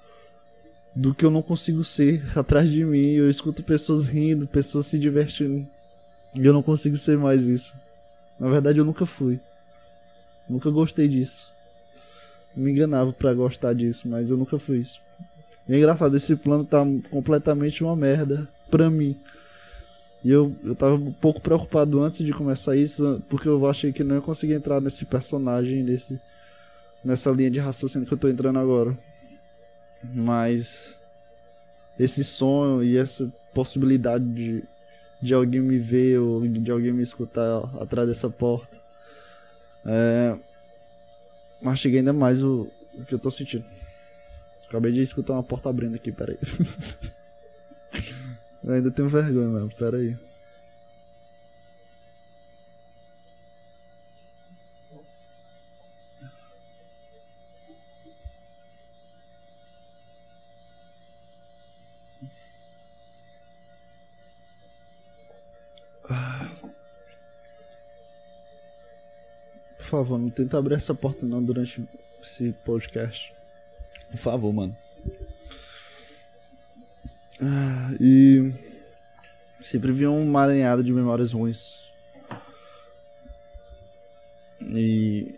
do 0.96 1.13
que 1.13 1.25
eu 1.25 1.32
não 1.32 1.42
consigo 1.42 1.84
ser 1.84 2.24
atrás 2.38 2.70
de 2.70 2.86
mim. 2.86 3.12
Eu 3.12 3.30
escuto 3.30 3.63
pessoas 3.63 4.08
rindo, 4.08 4.48
pessoas 4.48 4.86
se 4.86 4.98
divertindo. 4.98 5.68
E 6.36 6.46
eu 6.46 6.54
não 6.54 6.63
consigo 6.63 6.96
ser 6.96 7.18
mais 7.18 7.46
isso. 7.46 7.74
Na 8.39 8.50
verdade, 8.50 8.79
eu 8.79 8.86
nunca 8.86 9.06
fui. 9.06 9.39
Nunca 10.48 10.70
gostei 10.70 11.08
disso. 11.08 11.51
Me 12.56 12.72
enganava 12.72 13.12
para 13.12 13.34
gostar 13.34 13.74
disso, 13.74 14.08
mas 14.08 14.29
eu 14.29 14.38
nunca 14.38 14.58
fui 14.58 14.79
isso. 14.79 15.01
E 15.67 15.74
é 15.74 15.77
engraçado, 15.77 16.15
esse 16.15 16.36
plano 16.36 16.63
tá 16.63 16.84
completamente 17.10 17.84
uma 17.84 17.96
merda 17.96 18.48
pra 18.72 18.89
mim. 18.89 19.15
E 20.24 20.32
eu, 20.32 20.56
eu 20.63 20.75
tava 20.75 20.96
um 20.96 21.12
pouco 21.12 21.41
preocupado 21.41 22.01
antes 22.01 22.25
de 22.25 22.34
começar 22.34 22.75
isso, 22.75 23.22
porque 23.29 23.48
eu 23.48 23.67
achei 23.67 23.91
que 23.91 24.03
não 24.03 24.15
ia 24.15 24.22
conseguir 24.22 24.53
entrar 24.53 24.82
nesse 24.82 25.06
personagem, 25.06 25.84
nesse, 25.84 26.20
nessa 27.03 27.29
linha 27.32 27.51
de 27.51 27.60
raciocínio 27.60 28.08
que 28.08 28.13
eu 28.13 28.17
tô 28.17 28.27
entrando 28.27 28.60
agora. 28.60 28.98
Mas 30.03 30.98
esse 32.00 32.24
sonho 32.24 32.84
e 32.84 32.98
essa 32.98 33.32
possibilidade 33.53 34.25
de, 34.25 34.63
de 35.22 35.34
alguém 35.34 35.62
me 35.62 35.78
ver 35.78 36.20
ou 36.20 36.48
de 36.48 36.72
alguém 36.72 36.92
me 36.92 37.04
escutar 37.04 37.64
atrás 37.80 38.08
dessa 38.08 38.30
porta 38.30 38.78
é, 39.88 40.38
mastiga 41.62 41.98
ainda 41.98 42.12
mais 42.12 42.44
o, 42.44 42.70
o 42.94 43.06
que 43.06 43.14
eu 43.16 43.20
tô 43.20 43.32
sentindo. 43.32 43.64
Acabei 44.68 44.92
de 44.92 45.02
escutar 45.02 45.34
uma 45.34 45.44
porta 45.44 45.70
abrindo 45.70 45.96
aqui, 45.96 46.12
peraí. 46.12 46.38
Ainda 48.68 48.92
tenho 48.92 49.08
vergonha, 49.08 49.48
mano, 49.48 49.70
peraí. 49.78 50.18
Favor, 70.04 70.18
não 70.20 70.30
tenta 70.30 70.58
abrir 70.58 70.75
essa 70.75 70.94
porta 70.94 71.25
não 71.25 71.44
durante 71.44 71.88
esse 72.22 72.51
podcast. 72.66 73.34
Por 74.10 74.18
favor, 74.18 74.54
mano. 74.54 74.75
Ah, 77.42 77.92
e 78.00 78.51
sempre 79.62 79.92
vi 79.92 80.08
um 80.08 80.24
emaranhado 80.24 80.84
de 80.84 80.92
memórias 80.92 81.32
ruins. 81.32 81.94
E 84.62 85.36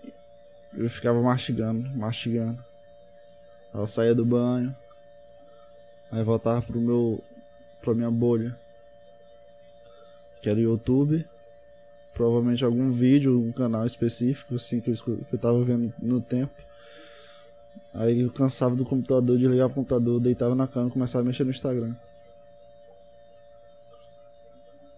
eu 0.75 0.89
ficava 0.89 1.21
mastigando, 1.21 1.89
mastigando. 1.95 2.63
Ela 3.73 3.85
saía 3.85 4.15
do 4.15 4.25
banho, 4.25 4.75
aí 6.11 6.23
voltava 6.23 6.61
pro 6.61 6.79
meu. 6.79 7.23
pra 7.81 7.93
minha 7.93 8.09
bolha. 8.09 8.57
Que 10.41 10.49
era 10.49 10.57
o 10.57 10.63
YouTube. 10.63 11.27
Provavelmente 12.19 12.65
algum 12.65 12.91
vídeo, 12.91 13.39
um 13.39 13.53
canal 13.53 13.85
específico, 13.85 14.55
assim, 14.55 14.81
que 14.81 14.91
eu, 14.91 14.93
que 14.93 15.33
eu 15.35 15.39
tava 15.39 15.63
vendo 15.63 15.93
no 15.97 16.19
tempo. 16.19 16.51
Aí 17.93 18.19
eu 18.19 18.29
cansava 18.29 18.75
do 18.75 18.83
computador, 18.83 19.37
desligava 19.37 19.71
o 19.71 19.75
computador, 19.75 20.19
deitava 20.19 20.53
na 20.53 20.67
cama 20.67 20.89
e 20.89 20.91
começava 20.91 21.23
a 21.23 21.25
mexer 21.25 21.45
no 21.45 21.49
Instagram. 21.49 21.95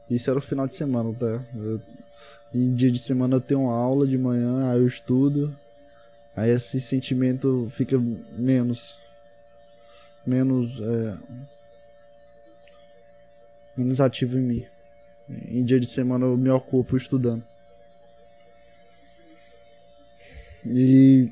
Isso 0.10 0.32
era 0.32 0.40
o 0.40 0.42
final 0.42 0.68
de 0.68 0.75
semana, 0.75 1.13
tá? 1.13 1.46
Eu, 1.56 1.80
em 2.56 2.74
dia 2.74 2.90
de 2.90 2.98
semana 2.98 3.36
eu 3.36 3.42
tenho 3.42 3.70
aula 3.70 4.08
de 4.08 4.18
manhã, 4.18 4.72
aí 4.72 4.80
eu 4.80 4.88
estudo. 4.88 5.56
Aí 6.36 6.50
esse 6.50 6.82
sentimento 6.82 7.68
fica 7.70 8.00
menos. 8.36 8.98
Menos. 10.25 10.82
É, 10.82 11.18
menos 13.78 14.01
ativo 14.01 14.40
em 14.40 14.42
mim. 14.42 14.66
Em 15.50 15.64
dia 15.64 15.80
de 15.80 15.88
semana 15.88 16.26
eu 16.26 16.38
me 16.38 16.50
ocupo 16.50 16.98
estudando. 16.98 17.44
E 20.66 21.32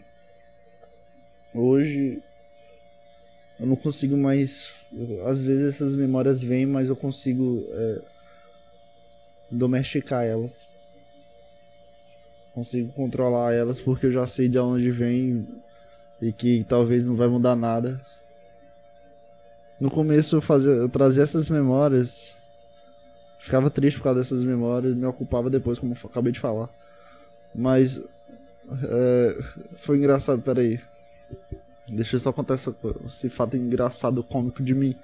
hoje 1.54 2.22
eu 3.60 3.68
não 3.68 3.76
consigo 3.76 4.16
mais. 4.18 4.74
Às 5.26 5.42
vezes 5.42 5.76
essas 5.76 5.96
memórias 5.96 6.42
vêm, 6.42 6.66
mas 6.66 6.90
eu 6.90 6.96
consigo 6.96 7.66
é, 7.70 8.02
domesticar 9.52 10.26
elas. 10.26 10.68
Consigo 12.54 12.92
controlar 12.94 13.54
elas 13.54 13.80
porque 13.80 14.08
eu 14.08 14.12
já 14.12 14.26
sei 14.26 14.48
de 14.48 14.58
onde 14.58 14.90
vem 14.90 15.48
e 16.22 16.32
que 16.32 16.64
talvez 16.64 17.06
não 17.06 17.16
vai 17.16 17.28
mudar 17.28 17.56
nada. 17.56 18.02
No 19.80 19.90
começo 19.90 20.36
eu 20.36 20.42
fazia, 20.42 20.72
eu 20.72 20.90
trazia 20.90 21.24
essas 21.24 21.50
memórias, 21.50 22.36
ficava 23.40 23.70
triste 23.70 23.98
por 23.98 24.04
causa 24.04 24.20
dessas 24.20 24.44
memórias, 24.44 24.94
me 24.94 25.06
ocupava 25.06 25.50
depois, 25.50 25.80
como 25.80 25.96
acabei 26.04 26.32
de 26.32 26.40
falar. 26.40 26.70
Mas 27.56 28.02
é, 28.84 29.38
foi 29.76 29.98
engraçado, 29.98 30.42
peraí. 30.42 30.80
Deixa 31.92 32.18
eu 32.18 32.20
só 32.20 32.32
contar 32.32 32.54
essa, 32.54 32.76
esse 33.06 33.30
fato 33.30 33.58
engraçado, 33.58 34.22
cômico 34.22 34.62
de 34.62 34.76
mim. 34.76 34.96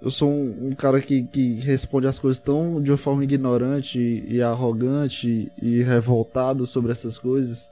Eu 0.00 0.10
sou 0.10 0.30
um, 0.30 0.68
um, 0.68 0.72
cara 0.72 1.00
que, 1.00 1.24
que 1.24 1.54
responde 1.54 2.06
as 2.06 2.18
coisas 2.18 2.38
tão 2.38 2.80
de 2.80 2.90
uma 2.90 2.96
forma 2.96 3.24
ignorante 3.24 4.00
e, 4.00 4.36
e 4.36 4.42
arrogante 4.42 5.50
e 5.60 5.82
revoltado 5.82 6.64
sobre 6.66 6.92
essas 6.92 7.18
coisas 7.18 7.68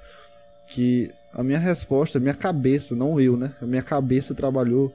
que 0.66 1.12
a 1.32 1.42
minha 1.42 1.58
resposta, 1.58 2.18
a 2.18 2.20
minha 2.20 2.34
cabeça, 2.34 2.96
não 2.96 3.20
eu, 3.20 3.36
né? 3.36 3.54
A 3.62 3.66
minha 3.66 3.82
cabeça 3.82 4.34
trabalhou 4.34 4.92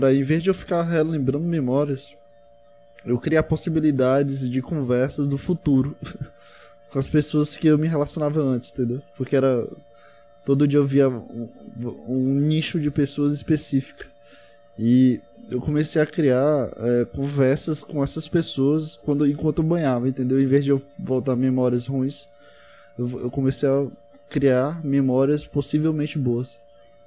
para 0.00 0.14
em 0.14 0.22
vez 0.22 0.42
de 0.42 0.48
eu 0.48 0.54
ficar 0.54 0.82
relembrando 0.82 1.44
memórias, 1.44 2.16
eu 3.04 3.18
criar 3.18 3.42
possibilidades 3.42 4.48
de 4.48 4.62
conversas 4.62 5.28
do 5.28 5.36
futuro 5.36 5.94
com 6.90 6.98
as 6.98 7.06
pessoas 7.06 7.58
que 7.58 7.66
eu 7.66 7.76
me 7.76 7.86
relacionava 7.86 8.40
antes, 8.40 8.72
entendeu? 8.72 9.02
Porque 9.14 9.36
era 9.36 9.68
todo 10.42 10.66
dia 10.66 10.78
eu 10.78 10.86
via 10.86 11.06
um, 11.10 11.50
um 12.08 12.34
nicho 12.36 12.80
de 12.80 12.90
pessoas 12.90 13.34
específicas 13.34 14.08
e 14.78 15.20
eu 15.50 15.60
comecei 15.60 16.00
a 16.00 16.06
criar 16.06 16.72
é, 16.78 17.04
conversas 17.04 17.84
com 17.84 18.02
essas 18.02 18.26
pessoas 18.26 18.98
quando 19.04 19.26
enquanto 19.26 19.58
eu 19.58 19.64
banhava, 19.64 20.08
entendeu? 20.08 20.40
Em 20.40 20.46
vez 20.46 20.64
de 20.64 20.70
eu 20.70 20.82
voltar 20.98 21.36
memórias 21.36 21.86
ruins, 21.86 22.26
eu, 22.98 23.20
eu 23.20 23.30
comecei 23.30 23.68
a 23.68 23.86
criar 24.30 24.82
memórias 24.82 25.44
possivelmente 25.44 26.18
boas. 26.18 26.58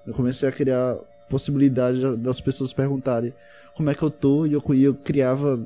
Eu 0.06 0.14
comecei 0.14 0.48
a 0.48 0.52
criar 0.52 0.96
possibilidade 1.34 2.16
das 2.18 2.40
pessoas 2.40 2.72
perguntarem 2.72 3.34
como 3.74 3.90
é 3.90 3.96
que 3.96 4.04
eu 4.04 4.12
tô 4.12 4.46
e 4.46 4.54
eu, 4.54 4.62
eu 4.76 4.94
criava 4.94 5.60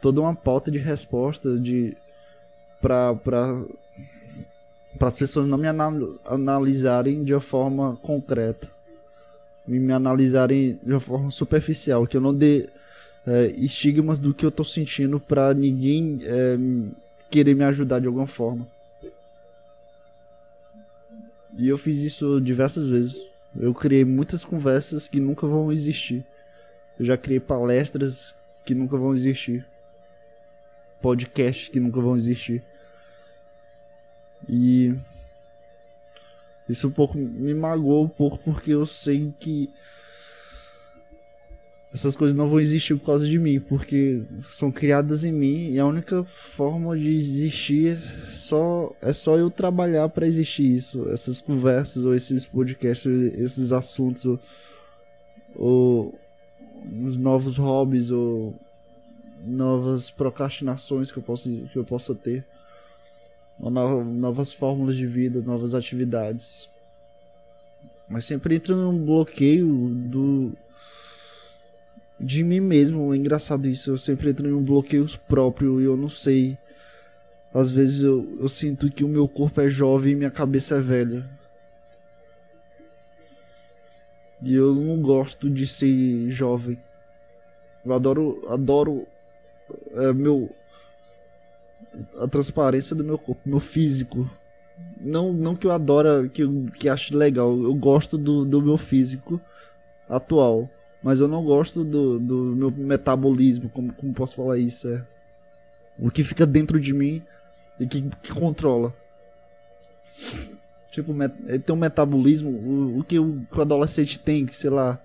toda 0.00 0.22
uma 0.22 0.34
pauta 0.34 0.70
de 0.70 0.78
resposta 0.78 1.58
de 1.60 1.94
para 2.80 3.14
para 3.14 3.62
para 4.98 5.08
as 5.08 5.18
pessoas 5.18 5.46
não 5.46 5.58
me 5.58 5.68
analisarem 6.24 7.24
de 7.24 7.34
uma 7.34 7.40
forma 7.40 7.96
concreta 7.96 8.68
e 9.68 9.78
me 9.78 9.92
analisarem 9.92 10.78
de 10.82 10.92
uma 10.92 11.00
forma 11.00 11.30
superficial, 11.30 12.06
que 12.06 12.16
eu 12.16 12.20
não 12.20 12.34
dê 12.34 12.68
é, 13.26 13.46
estigmas 13.56 14.18
do 14.18 14.32
que 14.32 14.46
eu 14.46 14.50
tô 14.50 14.64
sentindo 14.64 15.20
para 15.20 15.52
ninguém 15.54 16.20
é, 16.22 16.56
querer 17.30 17.54
me 17.54 17.64
ajudar 17.64 18.00
de 18.00 18.06
alguma 18.06 18.26
forma. 18.26 18.66
E 21.58 21.68
eu 21.68 21.76
fiz 21.76 22.02
isso 22.02 22.40
diversas 22.40 22.88
vezes. 22.88 23.31
Eu 23.54 23.74
criei 23.74 24.04
muitas 24.04 24.44
conversas 24.44 25.08
que 25.08 25.20
nunca 25.20 25.46
vão 25.46 25.72
existir. 25.72 26.24
Eu 26.98 27.04
já 27.04 27.16
criei 27.16 27.40
palestras 27.40 28.34
que 28.64 28.74
nunca 28.74 28.96
vão 28.96 29.14
existir. 29.14 29.66
Podcasts 31.00 31.68
que 31.68 31.80
nunca 31.80 32.00
vão 32.00 32.16
existir. 32.16 32.64
E 34.48 34.94
isso 36.68 36.88
um 36.88 36.90
pouco 36.90 37.18
me 37.18 37.52
magoou 37.54 38.04
um 38.04 38.08
pouco 38.08 38.38
porque 38.38 38.70
eu 38.70 38.86
sei 38.86 39.32
que 39.38 39.70
essas 41.92 42.16
coisas 42.16 42.34
não 42.34 42.48
vão 42.48 42.58
existir 42.58 42.96
por 42.96 43.06
causa 43.06 43.28
de 43.28 43.38
mim, 43.38 43.60
porque 43.60 44.22
são 44.48 44.72
criadas 44.72 45.24
em 45.24 45.32
mim 45.32 45.72
e 45.72 45.78
a 45.78 45.84
única 45.84 46.24
forma 46.24 46.96
de 46.96 47.14
existir 47.14 47.92
é 47.92 47.96
só 47.96 48.94
é 49.02 49.12
só 49.12 49.36
eu 49.36 49.50
trabalhar 49.50 50.08
para 50.08 50.26
existir 50.26 50.74
isso, 50.74 51.06
essas 51.10 51.42
conversas 51.42 52.04
ou 52.04 52.14
esses 52.14 52.46
podcasts, 52.46 53.06
esses 53.34 53.72
assuntos 53.72 54.24
ou, 54.24 54.40
ou 55.54 56.14
os 57.04 57.18
novos 57.18 57.58
hobbies 57.58 58.10
ou 58.10 58.54
novas 59.44 60.10
procrastinações 60.10 61.12
que 61.12 61.18
eu 61.18 61.22
posso 61.22 61.50
que 61.72 61.78
eu 61.78 61.84
possa 61.84 62.14
ter 62.14 62.44
novas 63.60 64.50
fórmulas 64.50 64.96
de 64.96 65.06
vida, 65.06 65.42
novas 65.42 65.74
atividades. 65.74 66.70
Mas 68.08 68.24
sempre 68.24 68.56
entra 68.56 68.74
num 68.74 69.04
bloqueio 69.04 69.88
do 69.94 70.52
de 72.22 72.44
mim 72.44 72.60
mesmo. 72.60 73.12
É 73.12 73.16
engraçado 73.16 73.68
isso. 73.68 73.90
Eu 73.90 73.98
sempre 73.98 74.30
entro 74.30 74.48
em 74.48 74.52
um 74.52 74.62
bloqueio 74.62 75.06
próprio 75.28 75.80
e 75.80 75.84
eu 75.84 75.96
não 75.96 76.08
sei. 76.08 76.56
Às 77.52 77.70
vezes 77.70 78.02
eu, 78.02 78.38
eu 78.40 78.48
sinto 78.48 78.90
que 78.90 79.04
o 79.04 79.08
meu 79.08 79.28
corpo 79.28 79.60
é 79.60 79.68
jovem 79.68 80.12
e 80.12 80.16
minha 80.16 80.30
cabeça 80.30 80.76
é 80.76 80.80
velha. 80.80 81.28
E 84.42 84.54
eu 84.54 84.74
não 84.74 85.00
gosto 85.02 85.50
de 85.50 85.66
ser 85.66 86.30
jovem. 86.30 86.78
Eu 87.84 87.92
adoro, 87.92 88.42
adoro 88.48 89.06
é, 89.92 90.12
meu 90.12 90.50
a 92.18 92.26
transparência 92.26 92.96
do 92.96 93.04
meu 93.04 93.18
corpo, 93.18 93.40
meu 93.44 93.60
físico. 93.60 94.28
Não, 95.00 95.32
não 95.32 95.54
que 95.54 95.66
eu 95.66 95.72
adora, 95.72 96.28
que 96.28 96.42
eu 96.42 96.66
que 96.74 96.88
acho 96.88 97.16
legal. 97.16 97.56
Eu 97.60 97.74
gosto 97.74 98.16
do, 98.16 98.44
do 98.44 98.62
meu 98.62 98.76
físico 98.76 99.40
atual. 100.08 100.70
Mas 101.02 101.20
eu 101.20 101.26
não 101.26 101.44
gosto 101.44 101.84
do, 101.84 102.18
do 102.18 102.56
meu 102.56 102.70
metabolismo, 102.70 103.68
como, 103.68 103.92
como 103.92 104.14
posso 104.14 104.36
falar 104.36 104.58
isso? 104.58 104.88
É 104.88 105.04
o 105.98 106.10
que 106.10 106.24
fica 106.24 106.46
dentro 106.46 106.80
de 106.80 106.92
mim 106.92 107.22
e 107.78 107.86
que, 107.86 108.02
que 108.22 108.32
controla. 108.32 108.94
Tipo, 110.90 111.14
ele 111.46 111.58
tem 111.58 111.74
um 111.74 111.78
metabolismo, 111.78 112.50
o, 112.50 112.98
o 112.98 113.04
que 113.04 113.18
o, 113.18 113.46
o 113.50 113.60
adolescente 113.60 114.20
tem, 114.20 114.44
que 114.44 114.56
sei 114.56 114.70
lá, 114.70 115.00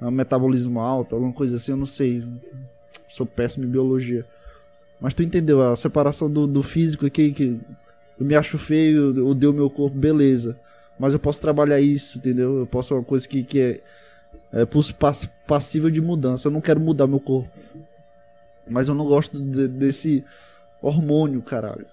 um 0.00 0.10
metabolismo 0.10 0.80
alto, 0.80 1.14
alguma 1.14 1.32
coisa 1.32 1.56
assim, 1.56 1.72
eu 1.72 1.76
não 1.76 1.86
sei. 1.86 2.26
Sou 3.08 3.24
péssimo 3.24 3.64
em 3.64 3.68
biologia. 3.68 4.26
Mas 5.00 5.14
tu 5.14 5.22
entendeu 5.22 5.62
a 5.62 5.76
separação 5.76 6.30
do, 6.30 6.46
do 6.46 6.62
físico 6.62 7.06
aqui, 7.06 7.32
que 7.32 7.60
eu 8.18 8.26
me 8.26 8.34
acho 8.34 8.58
feio, 8.58 9.16
eu 9.16 9.28
odeio 9.28 9.52
meu 9.52 9.70
corpo, 9.70 9.96
beleza. 9.96 10.58
Mas 10.98 11.12
eu 11.12 11.18
posso 11.18 11.40
trabalhar 11.40 11.80
isso, 11.80 12.18
entendeu? 12.18 12.58
Eu 12.58 12.66
posso 12.66 12.94
uma 12.94 13.04
coisa 13.04 13.28
que, 13.28 13.42
que 13.42 13.60
é, 13.60 13.80
é 14.52 14.66
passível 15.46 15.90
de 15.90 16.00
mudança. 16.00 16.48
Eu 16.48 16.52
não 16.52 16.60
quero 16.60 16.78
mudar 16.78 17.06
meu 17.06 17.20
corpo. 17.20 17.50
Mas 18.68 18.88
eu 18.88 18.94
não 18.94 19.06
gosto 19.06 19.40
de, 19.40 19.66
desse 19.66 20.24
hormônio, 20.80 21.40
caralho. 21.42 21.86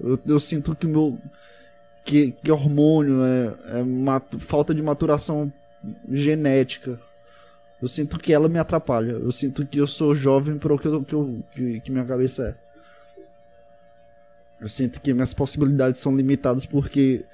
Eu, 0.00 0.18
eu 0.26 0.40
sinto 0.40 0.76
que 0.76 0.86
meu. 0.86 1.18
Que, 2.04 2.32
que 2.32 2.52
hormônio 2.52 3.24
é, 3.24 3.46
é 3.80 4.38
falta 4.38 4.74
de 4.74 4.82
maturação 4.82 5.50
genética. 6.10 7.00
Eu 7.80 7.88
sinto 7.88 8.18
que 8.18 8.32
ela 8.32 8.48
me 8.48 8.58
atrapalha. 8.58 9.12
Eu 9.12 9.32
sinto 9.32 9.66
que 9.66 9.78
eu 9.78 9.86
sou 9.86 10.14
jovem 10.14 10.58
para 10.58 10.74
o 10.74 10.78
que, 10.78 10.88
que, 11.50 11.80
que 11.80 11.90
minha 11.90 12.04
cabeça 12.04 12.48
é. 12.48 12.64
Eu 14.60 14.68
sinto 14.68 15.00
que 15.00 15.12
minhas 15.12 15.34
possibilidades 15.34 16.00
são 16.00 16.14
limitadas 16.14 16.66
porque 16.66 17.24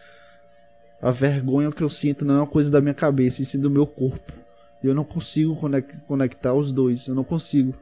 a 1.02 1.10
vergonha 1.10 1.72
que 1.72 1.82
eu 1.82 1.88
sinto 1.88 2.24
não 2.24 2.34
é 2.34 2.38
uma 2.38 2.46
coisa 2.46 2.70
da 2.70 2.80
minha 2.80 2.94
cabeça, 2.94 3.40
e 3.40 3.44
sim 3.44 3.58
do 3.58 3.70
meu 3.70 3.86
corpo. 3.86 4.32
E 4.82 4.86
eu 4.86 4.94
não 4.94 5.04
consigo 5.04 5.56
conectar 6.06 6.54
os 6.54 6.72
dois, 6.72 7.06
eu 7.06 7.14
não 7.14 7.24
consigo. 7.24 7.74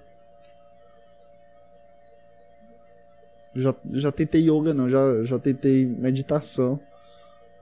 Já, 3.54 3.74
já 3.92 4.12
tentei 4.12 4.42
yoga 4.42 4.72
não, 4.72 4.88
já, 4.88 5.24
já 5.24 5.38
tentei 5.38 5.84
meditação. 5.84 6.78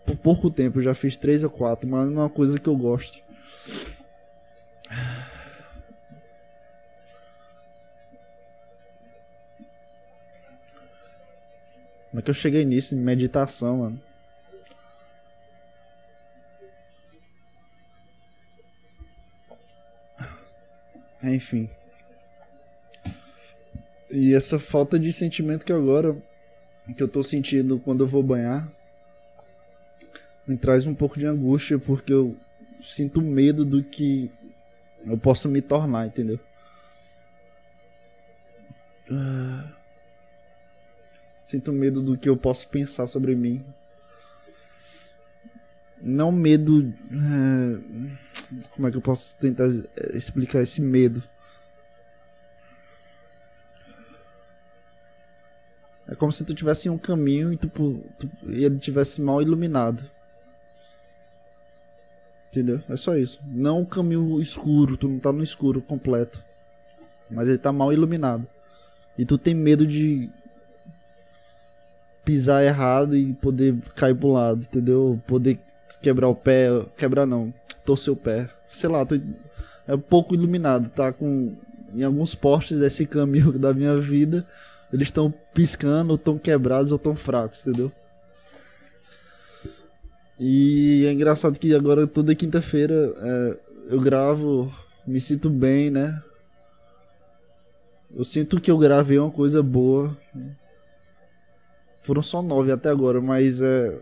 Por 0.04 0.16
pouco 0.16 0.50
tempo, 0.50 0.80
já 0.80 0.94
fiz 0.94 1.16
três 1.16 1.42
ou 1.42 1.50
quatro, 1.50 1.88
mas 1.88 2.08
não 2.10 2.22
é 2.22 2.24
uma 2.24 2.30
coisa 2.30 2.58
que 2.58 2.68
eu 2.68 2.76
gosto. 2.76 3.22
Como 12.10 12.20
é 12.20 12.22
que 12.22 12.30
eu 12.30 12.34
cheguei 12.34 12.64
nisso? 12.64 12.96
Meditação, 12.96 13.78
mano. 13.78 14.05
Enfim. 21.34 21.68
E 24.10 24.34
essa 24.34 24.58
falta 24.58 24.98
de 24.98 25.12
sentimento 25.12 25.66
que 25.66 25.72
agora 25.72 26.16
que 26.96 27.02
eu 27.02 27.08
tô 27.08 27.22
sentindo 27.22 27.80
quando 27.80 28.04
eu 28.04 28.06
vou 28.06 28.22
banhar 28.22 28.70
me 30.46 30.56
traz 30.56 30.86
um 30.86 30.94
pouco 30.94 31.18
de 31.18 31.26
angústia 31.26 31.78
porque 31.78 32.12
eu 32.12 32.36
sinto 32.80 33.20
medo 33.20 33.64
do 33.64 33.82
que 33.82 34.30
eu 35.04 35.18
posso 35.18 35.48
me 35.48 35.60
tornar, 35.60 36.06
entendeu? 36.06 36.38
Uh... 39.10 39.76
Sinto 41.46 41.72
medo 41.72 42.02
do 42.02 42.18
que 42.18 42.28
eu 42.28 42.36
posso 42.36 42.68
pensar 42.68 43.06
sobre 43.06 43.36
mim. 43.36 43.64
Não 46.02 46.32
medo. 46.32 46.92
Como 48.70 48.86
é 48.86 48.90
que 48.90 48.96
eu 48.96 49.02
posso 49.02 49.36
tentar 49.36 49.66
explicar 50.12 50.62
esse 50.62 50.80
medo? 50.80 51.22
É 56.08 56.14
como 56.14 56.32
se 56.32 56.44
tu 56.44 56.54
tivesse 56.54 56.88
um 56.88 56.98
caminho 56.98 57.52
e, 57.52 57.56
tu, 57.56 57.68
tu, 57.68 58.30
e 58.46 58.64
ele 58.64 58.78
tivesse 58.78 59.20
mal 59.20 59.42
iluminado. 59.42 60.04
Entendeu? 62.48 62.80
É 62.88 62.96
só 62.96 63.16
isso. 63.16 63.40
Não 63.44 63.80
um 63.80 63.84
caminho 63.84 64.40
escuro, 64.40 64.96
tu 64.96 65.08
não 65.08 65.18
tá 65.18 65.32
no 65.32 65.42
escuro 65.42 65.82
completo. 65.82 66.42
Mas 67.28 67.48
ele 67.48 67.58
tá 67.58 67.72
mal 67.72 67.92
iluminado. 67.92 68.48
E 69.18 69.24
tu 69.24 69.36
tem 69.36 69.54
medo 69.54 69.86
de 69.86 70.30
pisar 72.24 72.64
errado 72.64 73.16
e 73.16 73.32
poder 73.34 73.76
cair 73.94 74.14
pro 74.14 74.32
lado, 74.32 74.62
entendeu? 74.62 75.20
Poder 75.26 75.58
quebrar 76.00 76.28
o 76.28 76.34
pé, 76.34 76.68
quebrar 76.96 77.26
não, 77.26 77.52
torcer 77.86 78.12
o 78.12 78.16
pé. 78.16 78.50
Sei 78.68 78.88
lá, 78.88 79.06
tô, 79.06 79.14
é 79.86 79.96
pouco 79.96 80.34
iluminado, 80.34 80.90
tá 80.90 81.12
com 81.12 81.56
em 81.94 82.02
alguns 82.02 82.34
postes 82.34 82.78
desse 82.78 83.06
caminho 83.06 83.52
da 83.58 83.72
minha 83.72 83.96
vida, 83.96 84.46
eles 84.92 85.08
estão 85.08 85.32
piscando, 85.54 86.10
ou 86.10 86.16
estão 86.16 86.36
quebrados 86.36 86.92
ou 86.92 86.96
estão 86.96 87.16
fracos, 87.16 87.66
entendeu? 87.66 87.90
E 90.38 91.06
é 91.06 91.12
engraçado 91.12 91.58
que 91.58 91.74
agora 91.74 92.06
toda 92.06 92.34
quinta-feira 92.34 92.94
é, 92.94 93.58
eu 93.88 94.00
gravo, 94.00 94.70
me 95.06 95.18
sinto 95.18 95.48
bem, 95.48 95.90
né? 95.90 96.22
Eu 98.14 98.24
sinto 98.24 98.60
que 98.60 98.70
eu 98.70 98.78
gravei 98.78 99.18
uma 99.18 99.30
coisa 99.30 99.62
boa. 99.62 100.16
Foram 102.00 102.22
só 102.22 102.42
nove 102.42 102.70
até 102.70 102.88
agora, 102.88 103.20
mas 103.20 103.60
é. 103.60 103.98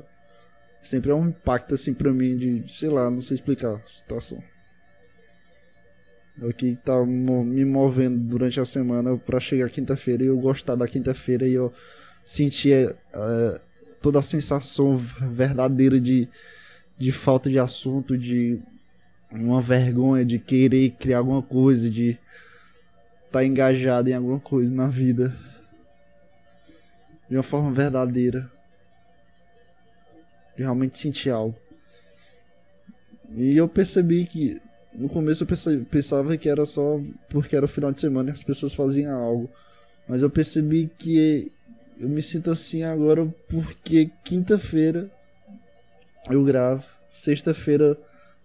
Sempre 0.84 1.10
é 1.10 1.14
um 1.14 1.28
impacto 1.28 1.74
assim 1.74 1.94
pra 1.94 2.12
mim 2.12 2.36
de, 2.36 2.64
sei 2.68 2.90
lá, 2.90 3.10
não 3.10 3.22
sei 3.22 3.36
explicar 3.36 3.74
a 3.74 3.86
situação. 3.88 4.42
É 6.40 6.46
o 6.46 6.52
que 6.52 6.76
tá 6.76 7.04
me 7.04 7.64
movendo 7.64 8.18
durante 8.18 8.60
a 8.60 8.64
semana 8.64 9.16
para 9.16 9.40
chegar 9.40 9.70
quinta-feira 9.70 10.22
e 10.22 10.26
eu 10.26 10.38
gostar 10.38 10.74
da 10.74 10.86
quinta-feira 10.86 11.48
e 11.48 11.54
eu 11.54 11.72
sentir 12.24 12.94
é, 13.12 13.60
toda 14.02 14.18
a 14.18 14.22
sensação 14.22 14.96
verdadeira 14.96 16.00
de, 16.00 16.28
de 16.98 17.12
falta 17.12 17.48
de 17.48 17.58
assunto, 17.58 18.18
de 18.18 18.60
uma 19.30 19.62
vergonha 19.62 20.24
de 20.24 20.38
querer 20.38 20.90
criar 20.90 21.18
alguma 21.18 21.42
coisa, 21.42 21.88
de 21.88 22.10
estar 22.10 23.40
tá 23.40 23.44
engajado 23.44 24.10
em 24.10 24.14
alguma 24.14 24.38
coisa 24.38 24.72
na 24.72 24.86
vida 24.86 25.34
de 27.28 27.36
uma 27.36 27.42
forma 27.42 27.72
verdadeira. 27.72 28.50
Realmente 30.56 30.98
sentir 30.98 31.30
algo. 31.30 31.56
E 33.36 33.56
eu 33.56 33.68
percebi 33.68 34.24
que 34.26 34.60
no 34.94 35.08
começo 35.08 35.44
eu 35.44 35.84
pensava 35.86 36.36
que 36.36 36.48
era 36.48 36.64
só 36.64 37.00
porque 37.28 37.56
era 37.56 37.64
o 37.64 37.68
final 37.68 37.90
de 37.90 38.00
semana 38.00 38.30
e 38.30 38.32
as 38.32 38.42
pessoas 38.42 38.74
faziam 38.74 39.16
algo. 39.16 39.50
Mas 40.08 40.22
eu 40.22 40.30
percebi 40.30 40.90
que 40.98 41.50
eu 41.98 42.08
me 42.08 42.22
sinto 42.22 42.50
assim 42.50 42.82
agora 42.82 43.26
porque 43.48 44.10
quinta-feira 44.22 45.10
eu 46.30 46.44
gravo, 46.44 46.84
sexta-feira 47.10 47.96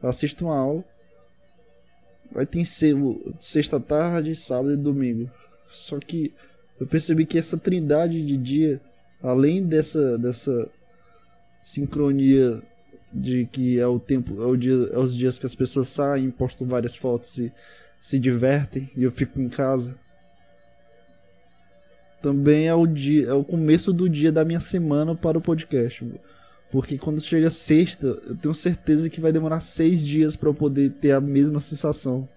assisto 0.02 0.45
uma 0.45 0.58
aula. 0.58 0.84
Vai 2.32 2.45
ter 2.45 2.63
sexta 3.39 3.80
tarde, 3.80 4.36
sábado 4.36 4.74
e 4.74 4.78
domingo. 4.78 5.30
Só 5.67 6.00
que 6.00 6.34
eu 6.80 6.88
percebi 6.88 7.26
que 7.26 7.38
essa 7.38 7.58
trindade 7.58 8.24
de 8.26 8.38
dia, 8.38 8.82
além 9.22 9.63
dessa, 9.63 10.17
dessa 10.17 10.69
sincronia 11.69 12.60
de 13.13 13.45
que 13.45 13.79
é 13.79 13.86
o 13.86 13.99
tempo, 13.99 14.41
é, 14.41 14.45
o 14.45 14.58
dia, 14.58 14.73
é 14.91 14.97
os 14.97 15.15
dias 15.15 15.38
que 15.38 15.45
as 15.45 15.53
pessoas 15.53 15.88
saem, 15.88 16.32
postam 16.32 16.67
várias 16.67 16.95
fotos 16.95 17.38
e 17.38 17.53
se 18.01 18.17
divertem 18.17 18.89
e 18.95 19.03
eu 19.03 19.12
fico 19.12 19.39
em 19.39 19.47
casa. 19.47 19.95
Também 22.23 22.67
é 22.67 22.73
o 22.73 22.88
dia, 22.88 23.27
é 23.27 23.34
o 23.34 23.43
começo 23.43 23.93
do 23.93 24.10
dia 24.10 24.32
da 24.32 24.43
minha 24.43 24.60
semana 24.60 25.15
para 25.15 25.38
o 25.38 25.41
podcast. 25.41 26.12
Porque 26.71 26.97
quando 26.97 27.21
chega 27.21 27.51
sexta, 27.51 28.08
eu 28.08 28.36
tenho 28.36 28.53
certeza 28.53 29.10
que 29.10 29.21
vai 29.21 29.32
demorar 29.32 29.60
seis 29.60 30.05
dias 30.05 30.36
para 30.36 30.49
eu 30.49 30.55
poder 30.55 30.91
ter 30.93 31.12
a 31.12 31.21
mesma 31.21 31.60
sensação. 31.60 32.27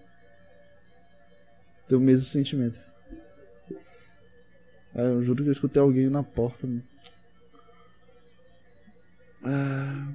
Ter 1.88 1.96
o 1.96 2.00
mesmo 2.00 2.28
sentimento. 2.28 2.78
É, 4.94 5.06
eu 5.06 5.22
juro 5.22 5.42
que 5.42 5.48
eu 5.48 5.52
escutei 5.52 5.82
alguém 5.82 6.10
na 6.10 6.22
porta. 6.22 6.68
Ah. 9.44 10.09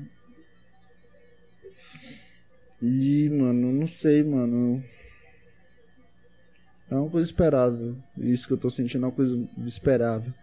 E, 2.82 3.30
mano, 3.30 3.72
não 3.72 3.88
sei, 3.88 4.24
mano. 4.24 4.84
É 6.90 6.96
uma 6.96 7.10
coisa 7.10 7.26
esperável. 7.26 7.98
Isso 8.18 8.48
que 8.48 8.54
eu 8.54 8.58
tô 8.58 8.70
sentindo 8.70 9.06
é 9.06 9.08
uma 9.08 9.16
coisa 9.16 9.38
esperável. 9.66 10.34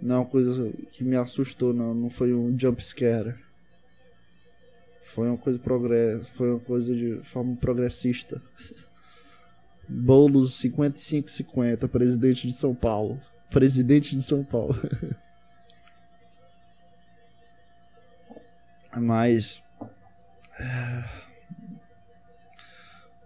Não 0.00 0.16
é 0.16 0.18
uma 0.18 0.26
coisa 0.26 0.72
que 0.90 1.04
me 1.04 1.16
assustou, 1.16 1.72
não. 1.72 1.94
Não 1.94 2.10
foi 2.10 2.34
um 2.34 2.58
jump 2.58 2.82
scare. 2.84 3.34
Foi 5.00 5.28
uma 5.28 5.38
coisa 5.38 5.58
progress... 5.58 6.28
Foi 6.30 6.50
uma 6.50 6.60
coisa 6.60 6.94
de 6.94 7.20
forma 7.22 7.56
progressista. 7.56 8.42
Boulos 9.88 10.60
55-50, 10.60 11.88
presidente 11.88 12.46
de 12.46 12.52
São 12.52 12.74
Paulo 12.74 13.20
presidente 13.52 14.16
de 14.16 14.22
São 14.22 14.42
Paulo. 14.42 14.74
Mas. 18.96 19.62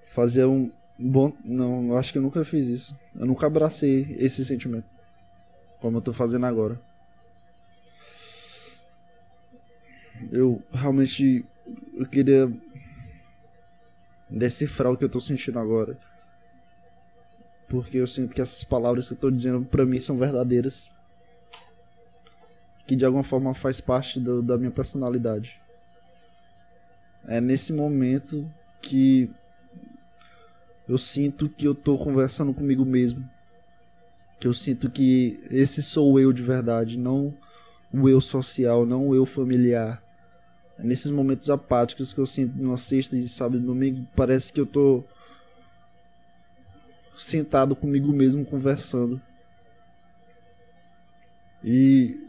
Fazer 0.07 0.47
um 0.47 0.71
bom. 0.99 1.33
Não, 1.45 1.89
eu 1.89 1.97
acho 1.99 2.13
que 2.13 2.19
eu 2.19 2.23
nunca 2.23 2.45
fiz 2.45 2.67
isso. 2.67 2.99
Eu 3.15 3.27
nunca 3.27 3.47
abracei 3.47 4.17
esse 4.19 4.45
sentimento. 4.45 4.89
Como 5.81 5.99
eu 5.99 6.03
tô 6.03 6.13
fazendo 6.13 6.47
agora. 6.47 6.81
Eu 10.31 10.63
realmente. 10.73 11.45
Eu 11.95 12.07
queria. 12.07 12.53
Decifrar 14.29 14.93
o 14.93 14.97
que 14.97 15.05
eu 15.05 15.09
tô 15.09 15.21
sentindo 15.21 15.59
agora 15.59 15.97
porque 17.69 17.99
eu 17.99 18.07
sinto 18.07 18.35
que 18.35 18.41
essas 18.41 18.65
palavras 18.65 19.09
que 19.09 19.15
eu 19.15 19.19
tô 19.19 19.31
dizendo 19.31 19.65
para 19.65 19.85
mim 19.85 19.99
são 19.99 20.17
verdadeiras. 20.17 20.91
Que 22.87 22.95
de 22.95 23.05
alguma 23.05 23.25
forma 23.25 23.53
faz 23.55 23.81
parte 23.81 24.21
do, 24.21 24.43
da 24.43 24.57
minha 24.57 24.71
personalidade. 24.71 25.61
É 27.27 27.41
nesse 27.41 27.73
momento 27.73 28.49
que 28.81 29.31
eu 30.89 30.97
sinto 30.97 31.49
que 31.49 31.67
eu 31.67 31.75
tô 31.75 31.99
conversando 31.99 32.55
comigo 32.55 32.85
mesmo. 32.85 33.29
Que 34.39 34.47
eu 34.47 34.55
sinto 34.55 34.89
que 34.89 35.41
esse 35.51 35.83
sou 35.83 36.21
eu 36.21 36.33
de 36.33 36.43
verdade, 36.43 36.99
não 36.99 37.35
o 37.93 38.09
eu 38.09 38.21
social, 38.21 38.87
não 38.87 39.09
o 39.09 39.15
eu 39.15 39.27
familiar. 39.27 40.03
É 40.79 40.85
nesses 40.85 41.11
momentos 41.11 41.49
apáticos 41.51 42.13
que 42.13 42.21
eu 42.21 42.27
sinto 42.27 42.57
numa 42.57 42.77
sexta 42.77 43.17
e 43.17 43.27
sábado 43.27 43.59
e 43.59 43.67
domingo, 43.67 44.07
parece 44.15 44.53
que 44.53 44.61
eu 44.61 44.67
tô 44.67 45.03
sentado 47.17 47.75
comigo 47.75 48.13
mesmo 48.13 48.47
conversando. 48.47 49.21
E 51.65 52.26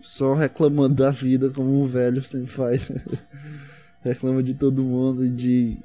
só 0.00 0.34
reclamando 0.34 0.94
da 0.94 1.10
vida 1.10 1.50
como 1.50 1.80
um 1.80 1.84
velho 1.84 2.22
sempre 2.22 2.48
faz. 2.48 2.90
Reclama 4.02 4.42
de 4.42 4.54
todo 4.54 4.82
mundo 4.82 5.24
e 5.24 5.30
de 5.30 5.78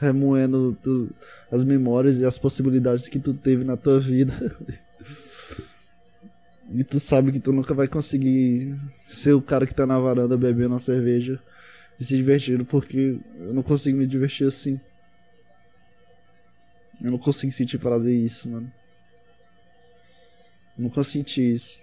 remoendo 0.00 0.76
tu, 0.82 1.12
as 1.50 1.64
memórias 1.64 2.18
e 2.18 2.24
as 2.24 2.36
possibilidades 2.36 3.08
que 3.08 3.18
tu 3.18 3.32
teve 3.32 3.64
na 3.64 3.76
tua 3.76 4.00
vida. 4.00 4.32
e 6.72 6.84
tu 6.84 6.98
sabe 6.98 7.32
que 7.32 7.40
tu 7.40 7.52
nunca 7.52 7.72
vai 7.74 7.88
conseguir 7.88 8.76
ser 9.06 9.32
o 9.32 9.42
cara 9.42 9.66
que 9.66 9.74
tá 9.74 9.86
na 9.86 9.98
varanda 9.98 10.36
bebendo 10.36 10.74
uma 10.74 10.78
cerveja 10.78 11.40
e 11.98 12.04
se 12.04 12.16
divertindo, 12.16 12.64
porque 12.64 13.18
eu 13.38 13.54
não 13.54 13.62
consigo 13.62 13.98
me 13.98 14.06
divertir 14.06 14.46
assim. 14.46 14.80
Eu 17.02 17.12
não 17.12 17.18
consigo 17.18 17.52
sentir 17.52 17.78
prazer 17.78 18.14
isso, 18.14 18.48
mano. 18.48 18.72
Nunca 20.76 21.02
senti 21.02 21.52
isso. 21.52 21.80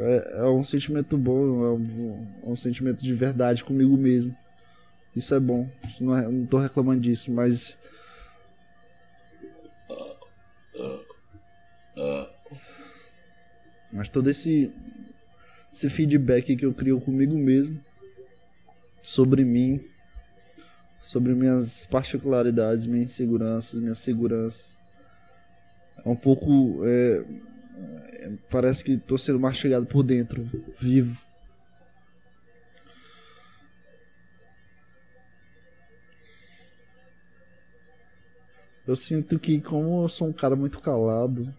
É, 0.00 0.40
é 0.40 0.44
um 0.44 0.62
sentimento 0.62 1.18
bom, 1.18 1.64
é 1.64 1.72
um, 1.72 2.28
é 2.44 2.48
um, 2.50 2.56
sentimento 2.56 3.02
de 3.02 3.12
verdade 3.12 3.64
comigo 3.64 3.96
mesmo. 3.96 4.36
Isso 5.14 5.34
é 5.34 5.40
bom. 5.40 5.68
Isso 5.86 6.04
não, 6.04 6.16
é, 6.16 6.28
não 6.28 6.46
tô 6.46 6.58
reclamando 6.58 7.00
disso, 7.00 7.32
mas. 7.32 7.76
Mas 13.90 14.08
todo 14.08 14.30
esse, 14.30 14.72
esse 15.72 15.90
feedback 15.90 16.54
que 16.54 16.64
eu 16.64 16.72
crio 16.72 17.00
comigo 17.00 17.36
mesmo 17.36 17.82
sobre 19.02 19.44
mim, 19.44 19.80
sobre 21.00 21.34
minhas 21.34 21.86
particularidades, 21.86 22.86
minhas 22.86 23.08
inseguranças, 23.08 23.80
minhas 23.80 23.98
seguranças. 23.98 24.78
É 26.04 26.08
um 26.08 26.14
pouco. 26.14 26.80
É, 26.84 27.24
parece 28.50 28.84
que 28.84 28.92
estou 28.92 29.18
sendo 29.18 29.40
mastigado 29.40 29.86
por 29.86 30.02
dentro, 30.02 30.48
vivo. 30.80 31.26
Eu 38.86 38.96
sinto 38.96 39.38
que, 39.38 39.60
como 39.60 40.04
eu 40.04 40.08
sou 40.08 40.28
um 40.28 40.32
cara 40.32 40.56
muito 40.56 40.80
calado, 40.80 41.54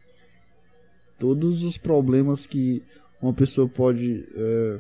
todos 1.19 1.63
os 1.63 1.77
problemas 1.77 2.47
que 2.47 2.83
uma 3.21 3.33
pessoa 3.33 3.69
pode 3.69 4.27
é, 4.35 4.79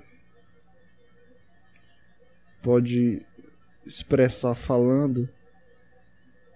pode 2.63 3.21
expressar 3.85 4.55
falando 4.55 5.29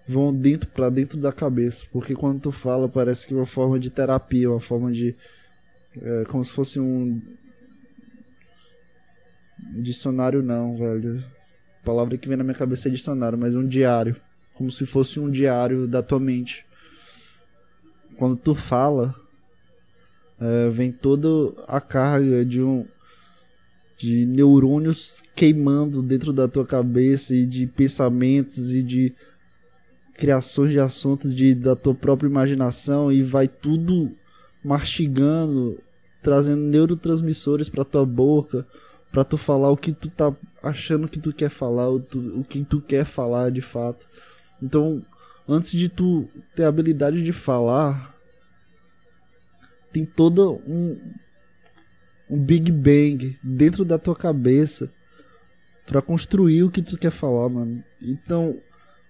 vão 0.07 0.33
dentro 0.33 0.69
para 0.69 0.89
dentro 0.89 1.17
da 1.17 1.31
cabeça, 1.31 1.85
porque 1.91 2.13
quando 2.13 2.41
tu 2.41 2.51
fala 2.51 2.89
parece 2.89 3.27
que 3.27 3.33
é 3.33 3.37
uma 3.37 3.45
forma 3.45 3.79
de 3.79 3.89
terapia, 3.89 4.49
uma 4.49 4.59
forma 4.59 4.91
de 4.91 5.15
é, 6.01 6.23
como 6.25 6.43
se 6.43 6.51
fosse 6.51 6.79
um 6.79 7.21
dicionário 9.81 10.41
não, 10.41 10.77
velho. 10.77 11.23
A 11.81 11.85
palavra 11.85 12.17
que 12.17 12.27
vem 12.27 12.37
na 12.37 12.43
minha 12.43 12.55
cabeça 12.55 12.87
é 12.87 12.91
dicionário, 12.91 13.37
mas 13.37 13.55
um 13.55 13.67
diário, 13.67 14.15
como 14.53 14.71
se 14.71 14.85
fosse 14.85 15.19
um 15.19 15.29
diário 15.29 15.87
da 15.87 16.01
tua 16.01 16.19
mente. 16.19 16.65
Quando 18.17 18.35
tu 18.35 18.55
fala, 18.55 19.13
é, 20.39 20.69
vem 20.69 20.91
toda 20.91 21.27
a 21.67 21.81
carga 21.81 22.45
de 22.45 22.61
um 22.61 22.85
de 23.95 24.25
neurônios 24.25 25.23
queimando 25.33 26.01
dentro 26.03 26.33
da 26.33 26.47
tua 26.47 26.65
cabeça 26.65 27.33
e 27.33 27.45
de 27.45 27.67
pensamentos 27.67 28.73
e 28.73 28.83
de 28.83 29.13
criações 30.13 30.71
de 30.71 30.79
assuntos 30.79 31.33
de, 31.33 31.53
da 31.55 31.75
tua 31.75 31.93
própria 31.95 32.27
imaginação 32.27 33.11
e 33.11 33.21
vai 33.21 33.47
tudo 33.47 34.11
mastigando, 34.63 35.79
trazendo 36.21 36.61
neurotransmissores 36.61 37.69
para 37.69 37.83
tua 37.83 38.05
boca, 38.05 38.65
para 39.11 39.23
tu 39.23 39.37
falar 39.37 39.69
o 39.69 39.77
que 39.77 39.91
tu 39.91 40.09
tá 40.09 40.35
achando 40.61 41.07
que 41.07 41.19
tu 41.19 41.33
quer 41.33 41.49
falar, 41.49 41.89
o, 41.89 41.99
tu, 41.99 42.39
o 42.39 42.43
que 42.43 42.63
tu 42.63 42.81
quer 42.81 43.05
falar 43.05 43.51
de 43.51 43.61
fato. 43.61 44.07
Então, 44.61 45.05
antes 45.47 45.71
de 45.71 45.89
tu 45.89 46.27
ter 46.55 46.63
a 46.63 46.69
habilidade 46.69 47.21
de 47.21 47.33
falar, 47.33 48.15
tem 49.91 50.05
toda 50.05 50.41
um 50.49 50.97
um 52.29 52.39
Big 52.39 52.71
Bang 52.71 53.37
dentro 53.43 53.85
da 53.85 53.99
tua 53.99 54.15
cabeça 54.15 54.91
para 55.85 56.01
construir 56.01 56.63
o 56.63 56.71
que 56.71 56.81
tu 56.81 56.97
quer 56.97 57.11
falar, 57.11 57.49
mano. 57.49 57.83
Então, 58.01 58.59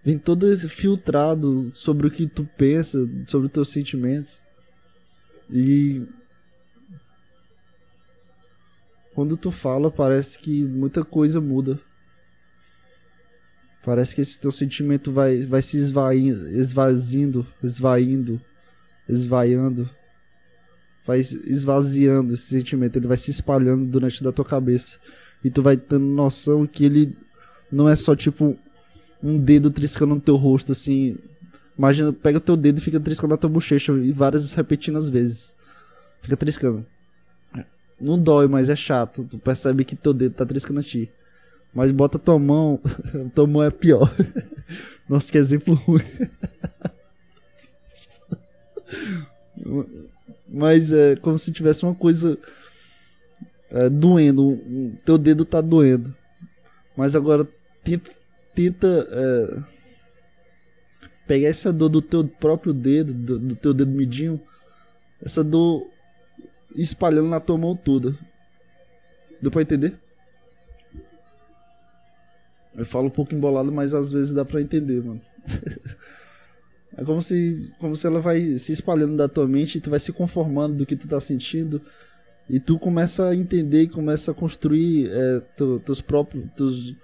vem 0.03 0.17
todo 0.17 0.45
filtrado 0.67 1.71
sobre 1.73 2.07
o 2.07 2.11
que 2.11 2.27
tu 2.27 2.47
pensa, 2.57 2.99
sobre 3.25 3.47
os 3.47 3.53
teus 3.53 3.69
sentimentos. 3.69 4.41
E 5.49 6.05
quando 9.13 9.37
tu 9.37 9.49
fala, 9.49 9.89
parece 9.89 10.37
que 10.37 10.63
muita 10.63 11.03
coisa 11.05 11.39
muda. 11.39 11.79
Parece 13.85 14.15
que 14.15 14.21
esse 14.21 14.39
teu 14.39 14.51
sentimento 14.51 15.11
vai, 15.11 15.41
vai 15.41 15.61
se 15.61 15.77
esvaindo, 15.77 16.49
esvazindo, 16.49 17.45
esvaindo, 17.61 18.41
esvaiando. 19.07 19.89
Vai 21.05 21.19
esvaziando 21.19 22.33
esse 22.33 22.43
sentimento, 22.43 22.97
ele 22.97 23.07
vai 23.07 23.17
se 23.17 23.29
espalhando 23.29 23.85
durante 23.85 24.23
da 24.23 24.31
tua 24.31 24.45
cabeça. 24.45 24.97
E 25.43 25.49
tu 25.49 25.61
vai 25.61 25.75
tendo 25.75 26.05
noção 26.05 26.65
que 26.65 26.85
ele 26.85 27.15
não 27.69 27.89
é 27.89 27.95
só 27.95 28.15
tipo 28.15 28.57
um 29.23 29.39
dedo 29.39 29.71
triscando 29.71 30.15
no 30.15 30.21
teu 30.21 30.35
rosto, 30.35 30.73
assim. 30.73 31.17
Imagina, 31.77 32.11
pega 32.11 32.39
teu 32.39 32.57
dedo 32.57 32.77
e 32.77 32.81
fica 32.81 32.99
triscando 32.99 33.31
na 33.31 33.37
tua 33.37 33.49
bochecha 33.49 33.93
e 33.93 34.11
várias 34.11 34.53
repetindo 34.53 35.01
vezes. 35.09 35.55
Fica 36.21 36.35
triscando. 36.35 36.85
Não 37.99 38.19
dói, 38.19 38.47
mas 38.47 38.69
é 38.69 38.75
chato. 38.75 39.23
Tu 39.23 39.37
percebe 39.37 39.85
que 39.85 39.95
teu 39.95 40.13
dedo 40.13 40.35
tá 40.35 40.45
triscando 40.45 40.81
a 40.81 40.83
ti. 40.83 41.09
Mas 41.73 41.91
bota 41.91 42.19
tua 42.19 42.37
mão, 42.37 42.79
tua 43.33 43.47
mão 43.47 43.63
é 43.63 43.71
pior. 43.71 44.13
Nossa, 45.09 45.31
que 45.31 45.37
exemplo 45.37 45.73
ruim. 45.73 46.03
mas 50.47 50.91
é 50.91 51.15
como 51.15 51.37
se 51.37 51.51
tivesse 51.51 51.83
uma 51.83 51.95
coisa 51.95 52.37
é, 53.71 53.89
doendo. 53.89 54.59
Teu 55.03 55.17
dedo 55.17 55.45
tá 55.45 55.61
doendo. 55.61 56.13
Mas 56.95 57.15
agora 57.15 57.47
tenta 57.83 58.11
tenta 58.53 59.07
é, 59.09 59.63
pegar 61.27 61.47
essa 61.47 61.71
dor 61.71 61.89
do 61.89 62.01
teu 62.01 62.27
próprio 62.27 62.73
dedo, 62.73 63.13
do, 63.13 63.39
do, 63.39 63.55
teu 63.55 63.73
dedo 63.73 63.91
midinho, 63.91 64.39
essa 65.21 65.43
dor 65.43 65.87
espalhando 66.75 67.29
na 67.29 67.39
tua 67.39 67.57
mão 67.57 67.75
toda. 67.75 68.17
Deu 69.41 69.51
pra 69.51 69.61
entender? 69.61 69.97
Eu 72.75 72.85
falo 72.85 73.07
um 73.07 73.11
pouco 73.11 73.35
embolado, 73.35 73.71
mas 73.71 73.93
às 73.93 74.11
vezes 74.11 74.33
dá 74.33 74.43
pra 74.43 74.61
entender, 74.61 75.03
mano. 75.03 75.21
é 76.97 77.03
como 77.03 77.21
se, 77.21 77.69
como 77.77 77.95
se 77.95 78.07
ela 78.07 78.19
vai 78.19 78.57
se 78.57 78.71
espalhando 78.71 79.15
da 79.15 79.27
tua 79.27 79.47
mente 79.47 79.77
e 79.77 79.81
tu 79.81 79.89
vai 79.89 79.99
se 79.99 80.11
conformando 80.11 80.77
do 80.77 80.85
que 80.85 80.95
tu 80.95 81.07
tá 81.07 81.19
sentindo. 81.21 81.81
E 82.49 82.59
tu 82.59 82.77
começa 82.79 83.29
a 83.29 83.35
entender 83.35 83.83
e 83.83 83.87
começa 83.87 84.31
a 84.31 84.33
construir 84.33 85.09
é, 85.11 85.39
tu, 85.55 85.79
teus 85.79 86.01
próprios. 86.01 86.95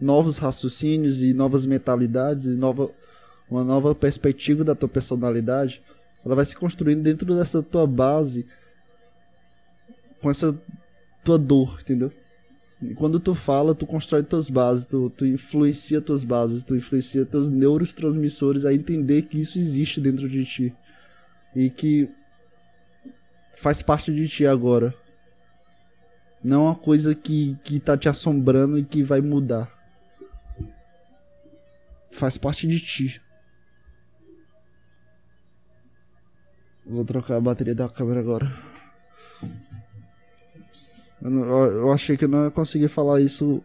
Novos 0.00 0.38
raciocínios 0.38 1.22
e 1.22 1.34
novas 1.34 1.66
mentalidades 1.66 2.46
e 2.46 2.56
nova, 2.56 2.90
uma 3.50 3.62
nova 3.62 3.94
perspectiva 3.94 4.64
da 4.64 4.74
tua 4.74 4.88
personalidade, 4.88 5.82
ela 6.24 6.34
vai 6.34 6.44
se 6.44 6.56
construindo 6.56 7.02
dentro 7.02 7.34
dessa 7.34 7.62
tua 7.62 7.86
base 7.86 8.46
com 10.20 10.30
essa 10.30 10.58
tua 11.24 11.38
dor, 11.38 11.78
entendeu? 11.80 12.10
E 12.82 12.94
quando 12.94 13.20
tu 13.20 13.34
fala, 13.34 13.74
tu 13.74 13.86
constrói 13.86 14.22
tuas 14.22 14.48
bases, 14.48 14.86
tu, 14.86 15.10
tu 15.10 15.26
influencia 15.26 16.00
tuas 16.00 16.24
bases, 16.24 16.64
tu 16.64 16.74
influencia 16.74 17.26
teus 17.26 17.50
neurotransmissores 17.50 18.64
a 18.64 18.72
entender 18.72 19.22
que 19.22 19.38
isso 19.38 19.58
existe 19.58 20.00
dentro 20.00 20.26
de 20.28 20.44
ti. 20.46 20.74
E 21.54 21.68
que 21.68 22.08
faz 23.54 23.82
parte 23.82 24.12
de 24.14 24.26
ti 24.28 24.46
agora. 24.46 24.94
Não 26.42 26.62
é 26.62 26.70
uma 26.70 26.74
coisa 26.74 27.14
que, 27.14 27.58
que 27.62 27.78
tá 27.78 27.98
te 27.98 28.08
assombrando 28.08 28.78
e 28.78 28.84
que 28.84 29.02
vai 29.02 29.20
mudar 29.20 29.79
faz 32.10 32.36
parte 32.36 32.66
de 32.66 32.80
ti. 32.80 33.22
Vou 36.84 37.04
trocar 37.04 37.36
a 37.36 37.40
bateria 37.40 37.74
da 37.74 37.88
câmera 37.88 38.20
agora. 38.20 38.50
Eu, 41.22 41.30
não, 41.30 41.64
eu, 41.66 41.92
achei 41.92 42.16
que 42.16 42.24
eu 42.24 42.28
não 42.28 42.44
ia 42.44 42.50
conseguir 42.50 42.88
falar 42.88 43.20
isso 43.20 43.62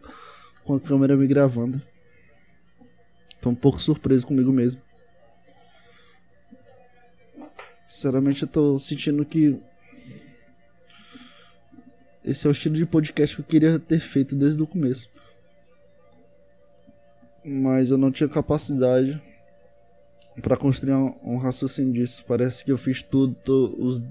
com 0.62 0.74
a 0.74 0.80
câmera 0.80 1.16
me 1.16 1.26
gravando. 1.26 1.80
Tô 3.40 3.50
um 3.50 3.54
pouco 3.54 3.80
surpreso 3.80 4.26
comigo 4.26 4.52
mesmo. 4.52 4.80
Sinceramente, 7.88 8.42
eu 8.42 8.48
tô 8.48 8.78
sentindo 8.78 9.24
que. 9.24 9.60
Esse 12.24 12.46
é 12.46 12.50
o 12.50 12.52
estilo 12.52 12.76
de 12.76 12.84
podcast 12.84 13.36
que 13.36 13.42
eu 13.42 13.46
queria 13.46 13.78
ter 13.78 14.00
feito 14.00 14.34
desde 14.34 14.62
o 14.62 14.66
começo 14.66 15.08
mas 17.46 17.90
eu 17.90 17.96
não 17.96 18.10
tinha 18.10 18.28
capacidade 18.28 19.20
para 20.42 20.56
construir 20.56 20.94
um, 20.94 21.38
raciocínio 21.38 21.92
disso. 21.92 22.24
Parece 22.26 22.64
que 22.64 22.72
eu 22.72 22.76
fiz 22.76 23.02
tudo, 23.02 23.36
os, 23.78 24.02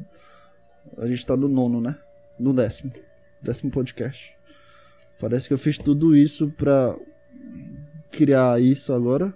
A 0.98 1.06
gente 1.06 1.26
tá 1.26 1.36
no 1.36 1.48
nono, 1.48 1.82
né? 1.82 1.98
No 2.39 2.54
décimo. 2.54 2.91
Décimo 3.41 3.71
podcast. 3.71 4.34
Parece 5.19 5.48
que 5.48 5.54
eu 5.54 5.58
fiz 5.58 5.78
tudo 5.78 6.15
isso 6.15 6.50
pra 6.52 6.98
criar 8.12 8.62
isso 8.62 8.93
agora. 8.93 9.34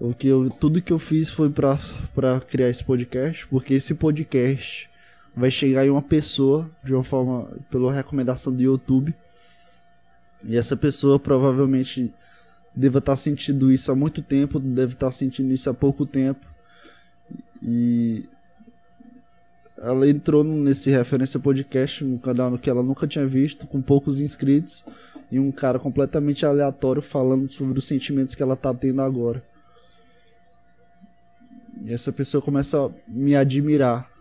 O 0.00 0.12
que 0.12 0.26
eu, 0.26 0.50
tudo 0.50 0.82
que 0.82 0.92
eu 0.92 0.98
fiz 0.98 1.30
foi 1.30 1.48
pra, 1.48 1.78
pra 2.14 2.40
criar 2.40 2.68
esse 2.68 2.82
podcast, 2.82 3.46
porque 3.46 3.74
esse 3.74 3.94
podcast 3.94 4.90
vai 5.34 5.50
chegar 5.50 5.86
em 5.86 5.90
uma 5.90 6.02
pessoa 6.02 6.70
de 6.84 6.94
uma 6.94 7.02
forma 7.02 7.48
pela 7.70 7.92
recomendação 7.92 8.54
do 8.54 8.62
YouTube. 8.62 9.14
E 10.44 10.56
essa 10.56 10.76
pessoa 10.76 11.18
provavelmente 11.18 12.12
deva 12.74 12.98
estar 12.98 13.12
tá 13.12 13.16
sentindo 13.16 13.70
isso 13.70 13.90
há 13.90 13.94
muito 13.94 14.22
tempo, 14.22 14.58
deve 14.58 14.94
estar 14.94 15.06
tá 15.06 15.12
sentindo 15.12 15.52
isso 15.52 15.70
há 15.70 15.74
pouco 15.74 16.04
tempo. 16.04 16.46
E 17.62 18.28
ela 19.78 20.08
entrou 20.08 20.44
nesse 20.44 20.90
referência 20.90 21.40
podcast, 21.40 22.04
um 22.04 22.18
canal 22.18 22.58
que 22.58 22.68
ela 22.68 22.82
nunca 22.82 23.06
tinha 23.06 23.26
visto, 23.26 23.66
com 23.66 23.80
poucos 23.80 24.20
inscritos, 24.20 24.84
e 25.30 25.38
um 25.38 25.50
cara 25.50 25.78
completamente 25.78 26.44
aleatório 26.44 27.00
falando 27.00 27.48
sobre 27.48 27.78
os 27.78 27.86
sentimentos 27.86 28.34
que 28.34 28.42
ela 28.42 28.56
tá 28.56 28.72
tendo 28.74 29.00
agora. 29.00 29.42
E 31.84 31.92
essa 31.92 32.12
pessoa 32.12 32.42
começa 32.42 32.78
a 32.78 32.90
me 33.08 33.34
admirar 33.34 34.11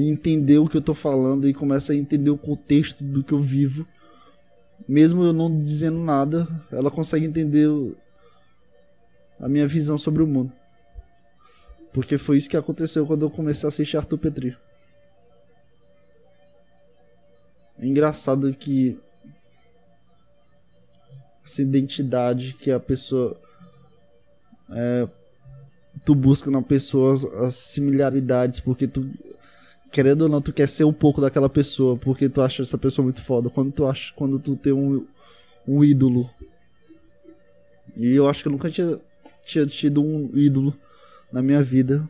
e 0.00 0.08
entender 0.08 0.58
o 0.58 0.66
que 0.66 0.76
eu 0.76 0.82
tô 0.82 0.94
falando 0.94 1.48
e 1.48 1.54
começa 1.54 1.92
a 1.92 1.96
entender 1.96 2.30
o 2.30 2.38
contexto 2.38 3.04
do 3.04 3.22
que 3.22 3.32
eu 3.32 3.40
vivo. 3.40 3.86
Mesmo 4.88 5.22
eu 5.22 5.32
não 5.32 5.56
dizendo 5.58 5.98
nada, 5.98 6.48
ela 6.72 6.90
consegue 6.90 7.26
entender 7.26 7.68
a 9.38 9.48
minha 9.48 9.66
visão 9.66 9.98
sobre 9.98 10.22
o 10.22 10.26
mundo. 10.26 10.52
Porque 11.92 12.16
foi 12.16 12.36
isso 12.36 12.48
que 12.48 12.56
aconteceu 12.56 13.06
quando 13.06 13.26
eu 13.26 13.30
comecei 13.30 13.66
a 13.66 13.68
assistir 13.68 13.96
Arthur 13.96 14.18
Petri. 14.18 14.56
É 17.78 17.86
engraçado 17.86 18.52
que 18.54 18.98
essa 21.44 21.62
identidade 21.62 22.54
que 22.54 22.70
a 22.70 22.78
pessoa 22.78 23.40
é, 24.70 25.08
tu 26.04 26.14
busca 26.14 26.50
na 26.50 26.62
pessoa 26.62 27.14
as 27.46 27.54
similaridades 27.54 28.60
porque 28.60 28.86
tu 28.86 29.10
querendo 29.90 30.22
ou 30.22 30.28
não, 30.28 30.40
tu 30.40 30.52
quer 30.52 30.68
ser 30.68 30.84
um 30.84 30.92
pouco 30.92 31.20
daquela 31.20 31.48
pessoa, 31.48 31.96
porque 31.96 32.28
tu 32.28 32.40
acha 32.40 32.62
essa 32.62 32.78
pessoa 32.78 33.04
muito 33.04 33.20
foda. 33.20 33.50
Quando 33.50 33.72
tu 33.72 33.86
acha, 33.86 34.12
quando 34.14 34.38
tu 34.38 34.56
tem 34.56 34.72
um, 34.72 35.06
um 35.66 35.84
ídolo. 35.84 36.30
E 37.96 38.14
eu 38.14 38.28
acho 38.28 38.42
que 38.42 38.48
eu 38.48 38.52
nunca 38.52 38.70
tinha, 38.70 39.00
tinha 39.44 39.66
tido 39.66 40.02
um 40.02 40.30
ídolo 40.34 40.76
na 41.32 41.42
minha 41.42 41.62
vida. 41.62 42.04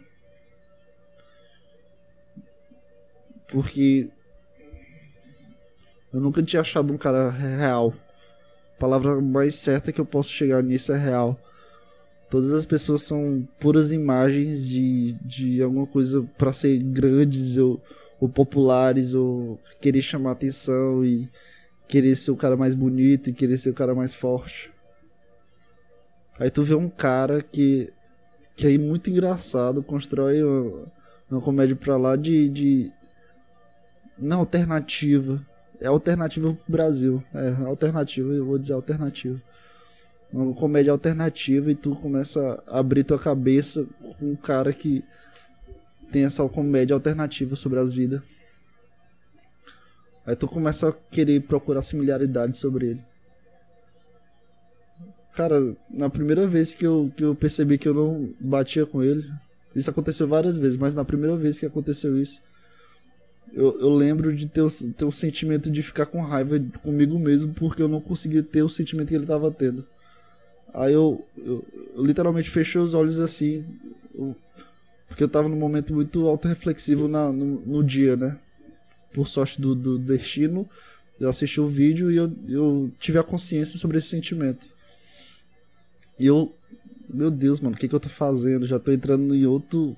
Porque 3.48 4.08
eu 6.12 6.20
nunca 6.20 6.42
tinha 6.42 6.60
achado 6.60 6.92
um 6.92 6.98
cara 6.98 7.30
real. 7.30 7.94
A 8.76 8.78
palavra 8.78 9.20
mais 9.20 9.54
certa 9.54 9.92
que 9.92 10.00
eu 10.00 10.06
posso 10.06 10.30
chegar 10.30 10.62
nisso 10.62 10.92
é 10.92 10.98
real. 10.98 11.38
Todas 12.30 12.54
as 12.54 12.64
pessoas 12.64 13.02
são 13.02 13.46
puras 13.58 13.90
imagens 13.90 14.68
de, 14.68 15.14
de 15.14 15.60
alguma 15.60 15.84
coisa 15.84 16.22
para 16.38 16.52
ser 16.52 16.80
grandes 16.80 17.56
ou, 17.56 17.82
ou 18.20 18.28
populares 18.28 19.14
ou 19.14 19.58
querer 19.80 20.00
chamar 20.00 20.30
atenção 20.30 21.04
e 21.04 21.28
querer 21.88 22.14
ser 22.14 22.30
o 22.30 22.36
cara 22.36 22.56
mais 22.56 22.72
bonito 22.72 23.28
e 23.28 23.32
querer 23.32 23.56
ser 23.56 23.70
o 23.70 23.74
cara 23.74 23.96
mais 23.96 24.14
forte. 24.14 24.72
Aí 26.38 26.50
tu 26.50 26.62
vê 26.62 26.76
um 26.76 26.88
cara 26.88 27.42
que, 27.42 27.92
que 28.54 28.68
é 28.68 28.78
muito 28.78 29.10
engraçado, 29.10 29.82
constrói 29.82 30.40
uma, 30.40 30.86
uma 31.28 31.40
comédia 31.40 31.74
pra 31.74 31.96
lá 31.96 32.14
de, 32.14 32.48
de. 32.48 32.92
Não, 34.16 34.38
alternativa. 34.38 35.44
É 35.80 35.88
alternativa 35.88 36.54
pro 36.54 36.72
Brasil. 36.72 37.24
É, 37.34 37.66
alternativa, 37.66 38.32
eu 38.32 38.46
vou 38.46 38.56
dizer 38.56 38.74
alternativa 38.74 39.42
uma 40.32 40.54
comédia 40.54 40.92
alternativa 40.92 41.70
e 41.70 41.74
tu 41.74 41.94
começa 41.96 42.62
a 42.66 42.78
abrir 42.78 43.04
tua 43.04 43.18
cabeça 43.18 43.86
com 44.18 44.32
um 44.32 44.36
cara 44.36 44.72
que 44.72 45.04
tem 46.10 46.24
essa 46.24 46.46
comédia 46.48 46.94
alternativa 46.94 47.56
sobre 47.56 47.78
as 47.78 47.92
vidas. 47.92 48.22
Aí 50.26 50.36
tu 50.36 50.46
começa 50.46 50.88
a 50.88 50.92
querer 50.92 51.40
procurar 51.42 51.82
similaridade 51.82 52.56
sobre 52.56 52.90
ele. 52.90 53.04
Cara, 55.34 55.76
na 55.88 56.10
primeira 56.10 56.46
vez 56.46 56.74
que 56.74 56.86
eu, 56.86 57.10
que 57.16 57.24
eu 57.24 57.34
percebi 57.34 57.78
que 57.78 57.88
eu 57.88 57.94
não 57.94 58.34
batia 58.38 58.84
com 58.84 59.02
ele, 59.02 59.28
isso 59.74 59.90
aconteceu 59.90 60.26
várias 60.28 60.58
vezes, 60.58 60.76
mas 60.76 60.94
na 60.94 61.04
primeira 61.04 61.36
vez 61.36 61.58
que 61.58 61.66
aconteceu 61.66 62.20
isso, 62.20 62.40
eu, 63.52 63.80
eu 63.80 63.90
lembro 63.90 64.34
de 64.34 64.46
ter 64.46 64.60
o, 64.60 64.68
ter 64.92 65.04
o 65.04 65.12
sentimento 65.12 65.70
de 65.70 65.82
ficar 65.82 66.06
com 66.06 66.20
raiva 66.20 66.60
comigo 66.82 67.18
mesmo 67.18 67.52
porque 67.54 67.82
eu 67.82 67.88
não 67.88 68.00
conseguia 68.00 68.42
ter 68.42 68.62
o 68.62 68.68
sentimento 68.68 69.08
que 69.08 69.14
ele 69.14 69.24
estava 69.24 69.50
tendo. 69.50 69.86
Aí 70.72 70.92
eu, 70.92 71.24
eu, 71.36 71.64
eu, 71.94 72.04
literalmente 72.04 72.50
fechei 72.50 72.80
os 72.80 72.94
olhos 72.94 73.18
assim, 73.18 73.64
eu, 74.14 74.36
porque 75.08 75.22
eu 75.22 75.28
tava 75.28 75.48
num 75.48 75.56
momento 75.56 75.92
muito 75.92 76.28
autorreflexivo 76.28 77.08
na, 77.08 77.32
no, 77.32 77.60
no 77.60 77.84
dia, 77.84 78.16
né? 78.16 78.38
Por 79.12 79.26
sorte 79.26 79.60
do, 79.60 79.74
do 79.74 79.98
destino, 79.98 80.68
eu 81.18 81.28
assisti 81.28 81.60
o 81.60 81.66
vídeo 81.66 82.10
e 82.10 82.16
eu, 82.16 82.32
eu 82.48 82.90
tive 82.98 83.18
a 83.18 83.22
consciência 83.22 83.78
sobre 83.78 83.98
esse 83.98 84.08
sentimento. 84.08 84.66
E 86.18 86.26
eu, 86.26 86.54
meu 87.08 87.30
Deus, 87.30 87.60
mano, 87.60 87.74
o 87.74 87.78
que, 87.78 87.88
que 87.88 87.94
eu 87.94 88.00
tô 88.00 88.08
fazendo? 88.08 88.66
Já 88.66 88.78
tô 88.78 88.92
entrando 88.92 89.34
em 89.34 89.46
outro, 89.46 89.96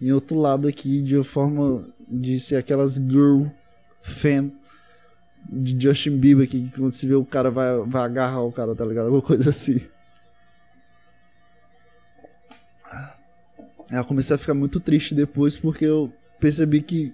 em 0.00 0.10
outro 0.10 0.38
lado 0.38 0.66
aqui, 0.66 1.00
de 1.00 1.16
uma 1.16 1.24
forma 1.24 1.88
de 2.08 2.40
ser 2.40 2.56
aquelas 2.56 2.94
girl 2.94 3.46
fan 4.02 4.50
de 5.48 5.80
Justin 5.80 6.16
Bieber 6.18 6.48
que 6.48 6.70
quando 6.70 6.92
se 6.92 7.06
vê 7.06 7.14
o 7.14 7.24
cara 7.24 7.50
vai, 7.50 7.78
vai 7.86 8.02
agarrar 8.02 8.42
o 8.42 8.52
cara, 8.52 8.74
tá 8.74 8.84
ligado? 8.84 9.06
Alguma 9.06 9.22
coisa 9.22 9.50
assim. 9.50 9.80
Eu 13.90 14.04
comecei 14.04 14.36
a 14.36 14.38
ficar 14.38 14.54
muito 14.54 14.78
triste 14.78 15.14
depois 15.14 15.56
porque 15.56 15.84
eu 15.84 16.12
percebi 16.38 16.80
que 16.80 17.12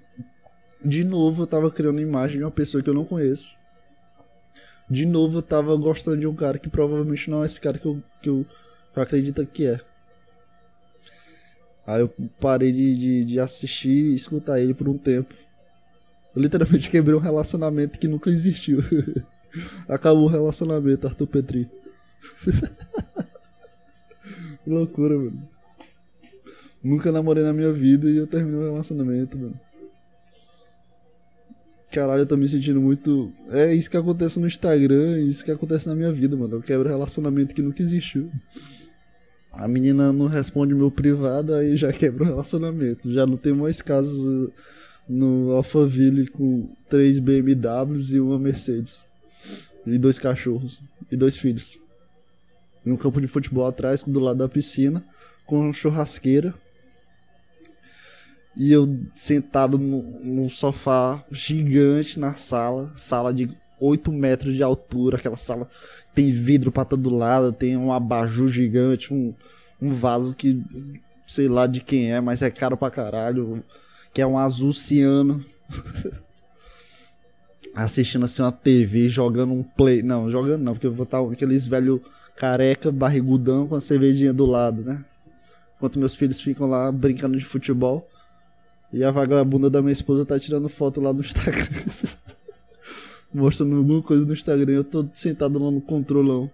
de 0.85 1.05
novo 1.05 1.43
eu 1.43 1.47
tava 1.47 1.71
criando 1.71 2.01
imagem 2.01 2.39
de 2.39 2.45
uma 2.45 2.51
pessoa 2.51 2.83
que 2.83 2.91
eu 2.91 2.95
não 2.95 3.05
conheço. 3.05 3.57
De 4.89 5.07
novo 5.07 5.39
eu 5.39 5.43
tava 5.43 5.75
gostando 5.77 6.19
de 6.19 6.27
um 6.27 6.35
cara 6.35 6.59
que 6.59 6.69
provavelmente 6.69 7.31
não 7.31 7.43
é 7.43 7.47
esse 7.47 7.61
cara 7.61 7.79
que 7.79 7.87
eu, 7.87 8.03
que 8.23 8.29
eu, 8.29 8.47
que 8.93 8.99
eu 8.99 9.03
acredito 9.03 9.45
que 9.47 9.67
é. 9.67 9.81
Aí 11.87 12.01
eu 12.01 12.13
parei 12.41 12.73
de, 12.73 12.95
de, 12.95 13.25
de 13.25 13.41
assistir 13.41 14.11
e 14.11 14.15
escutar 14.15 14.61
ele 14.61 14.75
por 14.75 14.89
um 14.89 14.99
tempo. 14.99 15.35
Eu 16.37 16.43
literalmente 16.43 16.91
quebrei 16.91 17.17
um 17.17 17.21
relacionamento 17.21 17.99
que 17.99 18.07
nunca 18.07 18.29
existiu. 18.29 18.81
Acabou 19.89 20.25
o 20.25 20.29
relacionamento, 20.29 21.07
Arthur 21.07 21.27
Petri. 21.27 21.67
que 24.63 24.69
loucura, 24.69 25.17
mano. 25.17 25.49
Nunca 26.85 27.11
namorei 27.11 27.43
na 27.43 27.55
minha 27.55 27.73
vida 27.73 28.11
e 28.11 28.19
eu 28.19 28.27
terminei 28.27 28.61
um 28.61 28.65
relacionamento, 28.65 29.39
mano. 29.39 29.59
Caralho, 31.91 32.21
eu 32.21 32.27
tô 32.27 32.37
me 32.37 32.47
sentindo 32.47 32.83
muito. 32.83 33.33
É 33.49 33.75
isso 33.75 33.91
que 33.91 33.97
acontece 33.97 34.39
no 34.39 34.47
Instagram, 34.47 35.19
isso 35.21 35.43
que 35.43 35.51
acontece 35.51 35.89
na 35.89 35.95
minha 35.95 36.13
vida, 36.13 36.37
mano. 36.37 36.57
Eu 36.57 36.61
quebro 36.61 36.87
relacionamento 36.87 37.55
que 37.55 37.63
nunca 37.63 37.83
existiu. 37.83 38.31
A 39.51 39.67
menina 39.67 40.13
não 40.13 40.27
responde 40.27 40.75
meu 40.75 40.91
privado, 40.91 41.55
aí 41.55 41.79
já 41.79 41.91
quebra 41.95 42.25
o 42.25 42.27
relacionamento. 42.27 43.11
Já 43.11 43.25
não 43.27 43.39
tem 43.39 43.55
mais 43.55 43.81
casos 43.81 44.51
no 45.09 45.53
Alphaville 45.53 46.29
com 46.29 46.69
três 46.89 47.19
BMWs 47.19 48.13
e 48.13 48.21
uma 48.21 48.39
Mercedes. 48.39 49.07
E 49.87 49.99
dois 49.99 50.19
cachorros. 50.19 50.81
E 51.11 51.17
dois 51.17 51.37
filhos. 51.37 51.79
E 52.85 52.91
um 52.91 52.97
campo 52.97 53.21
de 53.21 53.27
futebol 53.27 53.67
atrás, 53.67 54.03
do 54.03 54.21
lado 54.21 54.39
da 54.39 54.49
piscina, 54.49 55.05
com 55.45 55.73
churrasqueira. 55.73 56.55
E 58.57 58.73
eu 58.73 58.99
sentado 59.15 59.79
num 59.79 60.49
sofá 60.49 61.25
gigante 61.31 62.19
na 62.19 62.33
sala, 62.33 62.91
sala 62.97 63.33
de 63.33 63.49
8 63.79 64.11
metros 64.11 64.55
de 64.55 64.63
altura, 64.63 65.19
aquela 65.19 65.37
sala 65.37 65.69
tem 66.15 66.31
vidro 66.31 66.73
pra 66.73 66.85
todo 66.85 67.15
lado, 67.15 67.53
tem 67.53 67.77
um 67.77 67.93
abajur 67.93 68.49
gigante, 68.49 69.13
um, 69.13 69.35
um 69.81 69.91
vaso 69.91 70.35
que 70.35 70.63
sei 71.29 71.49
lá 71.49 71.67
de 71.67 71.83
quem 71.83 72.13
é, 72.13 72.21
mas 72.21 72.41
é 72.41 72.51
caro 72.51 72.77
pra 72.77 72.91
caralho 72.91 73.63
que 74.17 74.23
é 74.23 74.27
um 74.27 74.39
azul 74.39 74.73
ciano. 74.73 75.45
Assistindo 77.75 78.25
assim 78.25 78.41
uma 78.41 78.51
TV, 78.51 79.11
jogando 79.11 79.53
um 79.53 79.63
play. 79.63 80.03
Não, 80.03 80.31
jogando 80.31 80.63
não, 80.63 80.73
porque 80.73 80.87
eu 80.87 80.93
vou 80.93 81.05
estar 81.05 81.21
aqueles 81.21 81.67
velho 81.67 82.01
careca, 82.35 82.91
barrigudão 82.91 83.67
com 83.67 83.75
a 83.75 83.81
cervejinha 83.83 84.33
do 84.33 84.47
lado, 84.47 84.83
né? 84.83 85.05
Enquanto 85.77 85.99
meus 85.99 86.17
filhos 86.17 86.41
ficam 86.41 86.67
lá 86.67 86.91
brincando 86.91 87.37
de 87.37 87.45
futebol. 87.45 88.09
E 88.91 89.05
a 89.05 89.11
vagabunda 89.11 89.69
da 89.69 89.83
minha 89.83 89.93
esposa 89.93 90.25
tá 90.25 90.41
tirando 90.41 90.67
foto 90.67 90.99
lá 90.99 91.13
no 91.13 91.21
Instagram. 91.21 91.69
Mostrando 93.35 93.77
alguma 93.77 94.01
coisa 94.01 94.25
no 94.25 94.33
Instagram. 94.33 94.73
Eu 94.73 94.85
tô 94.85 95.07
sentado 95.13 95.63
lá 95.63 95.71
no 95.71 95.83
controlão. 95.83 96.51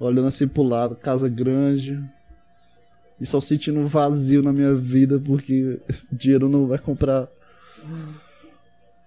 Olhando 0.00 0.26
assim 0.26 0.48
pro 0.48 0.64
lado, 0.64 0.96
casa 0.96 1.28
grande. 1.28 2.02
E 3.20 3.26
só 3.26 3.40
sentindo 3.40 3.78
um 3.78 3.86
vazio 3.86 4.42
na 4.42 4.52
minha 4.52 4.74
vida 4.74 5.20
porque 5.20 5.80
dinheiro 6.10 6.48
não 6.48 6.66
vai 6.66 6.78
comprar 6.78 7.28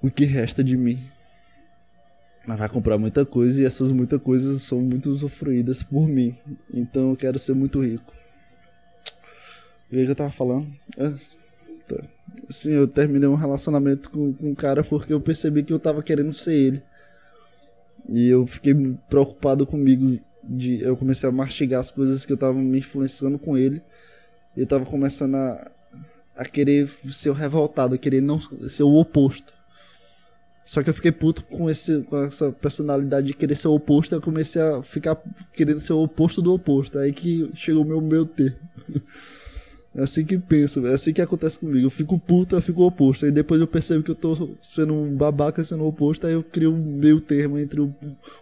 o 0.02 0.10
que 0.10 0.26
resta 0.26 0.64
de 0.64 0.78
mim. 0.78 1.00
Mas 2.46 2.60
vai 2.60 2.70
comprar 2.70 2.98
muita 2.98 3.26
coisa 3.26 3.62
e 3.62 3.66
essas 3.66 3.92
muitas 3.92 4.22
coisas 4.22 4.62
são 4.62 4.80
muito 4.80 5.10
usufruídas 5.10 5.84
por 5.84 6.08
mim. 6.08 6.34
Então 6.74 7.10
eu 7.10 7.16
quero 7.16 7.38
ser 7.38 7.54
muito 7.54 7.84
rico. 7.84 8.14
E 9.92 10.00
aí 10.00 10.06
que 10.06 10.12
eu 10.12 10.16
tava 10.16 10.32
falando? 10.32 10.68
É, 10.98 11.10
tá. 11.88 12.04
Assim, 12.50 12.72
eu 12.72 12.88
terminei 12.88 13.28
um 13.28 13.36
relacionamento 13.36 14.10
com, 14.10 14.34
com 14.34 14.52
um 14.52 14.56
cara 14.56 14.84
porque 14.84 15.12
eu 15.12 15.20
percebi 15.20 15.64
que 15.64 15.74
eu 15.74 15.80
tava 15.80 16.02
querendo 16.02 16.32
ser 16.32 16.54
ele. 16.54 16.84
E 18.10 18.30
eu 18.30 18.48
fiquei 18.48 18.74
preocupado 19.10 19.66
comigo. 19.66 20.20
De, 20.44 20.82
eu 20.82 20.96
comecei 20.96 21.28
a 21.28 21.32
mastigar 21.32 21.82
as 21.82 21.92
coisas 21.92 22.26
que 22.26 22.32
eu 22.32 22.38
tava 22.38 22.54
me 22.54 22.80
influenciando 22.80 23.38
com 23.38 23.58
ele. 23.58 23.82
Eu 24.58 24.66
tava 24.66 24.86
começando 24.86 25.36
a, 25.36 25.72
a 26.36 26.46
querer 26.46 26.88
ser 26.88 27.30
o 27.30 27.34
revoltado, 27.34 27.98
querer 27.98 28.22
não 28.22 28.42
ser 28.42 28.84
o 28.84 28.96
oposto. 28.96 29.54
Só 30.66 30.84
que 30.84 30.90
eu 30.90 30.94
fiquei 30.94 31.14
puto 31.14 31.46
com, 31.46 31.70
esse, 31.70 32.02
com 32.02 32.18
essa 32.24 32.52
personalidade 32.52 33.28
de 33.28 33.34
querer 33.34 33.56
ser 33.56 33.70
o 33.70 33.76
oposto. 33.76 34.14
Eu 34.14 34.22
comecei 34.22 34.62
a 34.62 34.84
ficar 34.84 35.16
querendo 35.54 35.80
ser 35.80 35.94
o 35.94 36.04
oposto 36.04 36.42
do 36.42 36.54
oposto. 36.54 37.00
Aí 37.00 37.14
que 37.14 37.50
chegou 37.54 37.84
o 37.84 37.88
meu 37.88 38.02
meu 38.02 38.26
termo. 38.26 38.58
É 39.96 40.04
assim 40.04 40.24
que 40.24 40.38
penso, 40.38 40.86
é 40.86 40.94
assim 40.94 41.12
que 41.12 41.24
acontece 41.24 41.58
comigo. 41.58 41.88
Eu 41.88 41.90
fico 41.90 42.20
puto, 42.20 42.56
eu 42.56 42.62
fico 42.62 42.84
oposto. 42.84 43.26
Aí 43.26 43.32
depois 43.32 43.60
eu 43.60 43.66
percebo 43.66 44.04
que 44.04 44.12
eu 44.12 44.16
tô 44.16 44.56
sendo 44.62 44.94
um 44.94 45.16
babaca 45.16 45.64
sendo 45.64 45.88
oposto. 45.88 46.28
Aí 46.28 46.34
eu 46.34 46.44
crio 46.44 46.72
um 46.72 46.78
meio 46.78 47.20
termo 47.20 47.58
entre 47.58 47.82
o, 47.82 47.92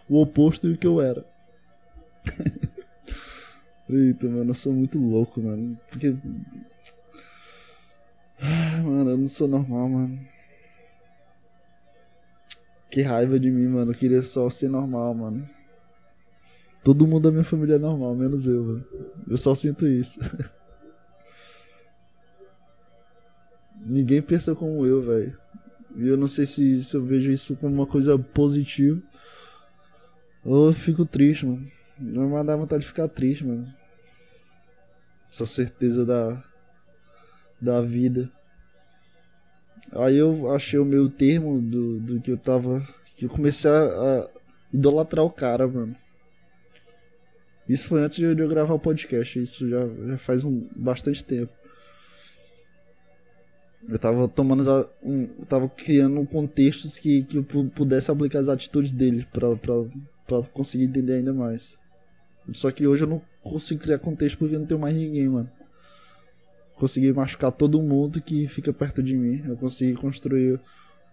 o 0.06 0.20
oposto 0.20 0.68
e 0.68 0.74
o 0.74 0.76
que 0.76 0.86
eu 0.86 1.00
era. 1.00 1.24
Eita, 3.88 4.28
mano, 4.28 4.50
eu 4.50 4.54
sou 4.54 4.72
muito 4.72 4.98
louco, 4.98 5.40
mano. 5.40 5.78
Porque. 5.88 6.16
Mano, 8.84 9.10
eu 9.10 9.16
não 9.16 9.28
sou 9.28 9.48
normal, 9.48 9.88
mano. 9.88 10.18
Que 12.90 13.00
raiva 13.02 13.38
de 13.38 13.50
mim, 13.50 13.68
mano. 13.68 13.92
Eu 13.92 13.96
queria 13.96 14.22
só 14.22 14.50
ser 14.50 14.68
normal, 14.68 15.14
mano. 15.14 15.48
Todo 16.84 17.06
mundo 17.06 17.24
da 17.24 17.32
minha 17.32 17.44
família 17.44 17.74
é 17.74 17.78
normal, 17.78 18.14
menos 18.14 18.46
eu, 18.46 18.62
mano. 18.62 18.84
Eu 19.28 19.36
só 19.36 19.54
sinto 19.54 19.86
isso. 19.86 20.20
Ninguém 23.84 24.20
pensa 24.20 24.54
como 24.54 24.84
eu, 24.84 25.02
velho. 25.02 25.38
E 25.96 26.08
eu 26.08 26.16
não 26.16 26.26
sei 26.26 26.44
se, 26.44 26.82
se 26.82 26.96
eu 26.96 27.04
vejo 27.04 27.30
isso 27.30 27.56
como 27.56 27.74
uma 27.74 27.86
coisa 27.86 28.18
positiva. 28.18 29.00
Ou 30.44 30.68
eu 30.68 30.72
fico 30.74 31.04
triste, 31.06 31.46
mano. 31.46 31.66
Não 31.98 32.30
vai 32.30 32.44
dar 32.44 32.56
vontade 32.56 32.82
de 32.82 32.88
ficar 32.88 33.08
triste, 33.08 33.46
mano. 33.46 33.66
Essa 35.30 35.46
certeza 35.46 36.04
da. 36.04 36.42
Da 37.60 37.80
vida. 37.80 38.30
Aí 39.92 40.16
eu 40.16 40.52
achei 40.52 40.78
o 40.78 40.84
meu 40.84 41.08
termo 41.08 41.60
do, 41.60 42.00
do 42.00 42.20
que 42.20 42.30
eu 42.30 42.36
tava. 42.36 42.86
Que 43.16 43.24
eu 43.24 43.30
comecei 43.30 43.70
a, 43.70 43.84
a 43.84 44.28
idolatrar 44.72 45.24
o 45.24 45.30
cara, 45.30 45.66
mano. 45.66 45.96
Isso 47.68 47.88
foi 47.88 48.02
antes 48.02 48.18
de 48.18 48.24
eu 48.24 48.48
gravar 48.48 48.74
o 48.74 48.78
podcast. 48.78 49.40
Isso 49.40 49.68
já, 49.68 49.88
já 49.88 50.18
faz 50.18 50.44
um, 50.44 50.68
bastante 50.76 51.24
tempo. 51.24 51.52
Eu 53.88 53.98
tava 53.98 54.28
tomando. 54.28 54.62
Um, 55.02 55.22
eu 55.38 55.46
tava 55.46 55.68
criando 55.68 56.24
contextos 56.26 56.98
que, 56.98 57.22
que 57.22 57.38
eu 57.38 57.44
pudesse 57.44 58.10
aplicar 58.10 58.40
as 58.40 58.48
atitudes 58.48 58.92
dele 58.92 59.26
pra 59.32 60.42
conseguir 60.52 60.84
entender 60.84 61.14
ainda 61.14 61.32
mais. 61.32 61.76
Só 62.52 62.70
que 62.70 62.86
hoje 62.86 63.04
eu 63.04 63.08
não 63.08 63.22
consigo 63.42 63.82
criar 63.82 63.98
contexto 63.98 64.38
porque 64.38 64.56
não 64.56 64.66
tenho 64.66 64.80
mais 64.80 64.94
ninguém, 64.94 65.28
mano 65.28 65.50
consegui 66.76 67.12
machucar 67.12 67.50
todo 67.50 67.82
mundo 67.82 68.20
que 68.20 68.46
fica 68.46 68.72
perto 68.72 69.02
de 69.02 69.16
mim. 69.16 69.42
Eu 69.46 69.56
consegui 69.56 69.94
construir 69.94 70.60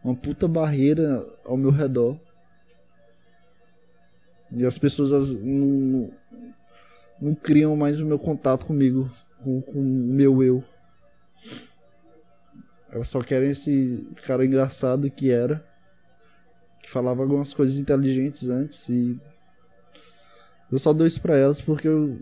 uma 0.04 0.16
puta 0.16 0.48
barreira 0.48 1.26
ao 1.46 1.58
meu 1.58 1.72
redor. 1.72 2.20
E 4.52 4.66
as 4.66 4.78
pessoas 4.78 5.12
as, 5.12 5.34
não, 5.34 6.12
não 7.20 7.34
criam 7.34 7.76
mais 7.76 8.00
o 8.00 8.06
meu 8.06 8.20
contato 8.20 8.66
comigo, 8.66 9.10
com, 9.42 9.62
com 9.62 9.80
o 9.80 10.14
meu 10.14 10.44
eu. 10.44 10.64
Elas 12.92 13.08
só 13.08 13.22
querem 13.22 13.50
esse 13.50 14.06
cara 14.28 14.46
engraçado 14.46 15.10
que 15.10 15.32
era, 15.32 15.66
que 16.80 16.90
falava 16.90 17.24
algumas 17.24 17.52
coisas 17.52 17.80
inteligentes 17.80 18.50
antes 18.50 18.88
e 18.90 19.20
eu 20.74 20.80
só 20.80 20.92
dou 20.92 21.06
isso 21.06 21.22
pra 21.22 21.38
elas 21.38 21.62
porque 21.62 21.88
eu 21.88 22.20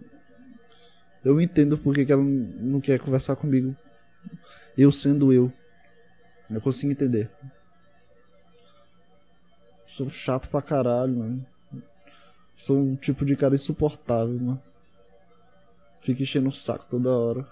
eu 1.23 1.39
entendo 1.39 1.77
porque 1.77 2.05
que 2.05 2.11
ela 2.11 2.21
não 2.21 2.81
quer 2.81 2.99
conversar 2.99 3.37
comigo. 3.37 3.73
Eu 4.77 4.91
sendo 4.91 5.31
eu. 5.31 5.51
Eu 6.49 6.59
consigo 6.59 6.91
entender. 6.91 7.31
Sou 9.85 10.09
chato 10.09 10.49
pra 10.49 10.61
caralho, 10.61 11.15
mano. 11.15 11.45
Sou 12.57 12.77
um 12.77 12.95
tipo 12.95 13.23
de 13.23 13.37
cara 13.37 13.55
insuportável, 13.55 14.37
mano. 14.37 14.61
Fico 16.01 16.21
enchendo 16.21 16.49
o 16.49 16.51
saco 16.51 16.85
toda 16.87 17.09
hora. 17.09 17.47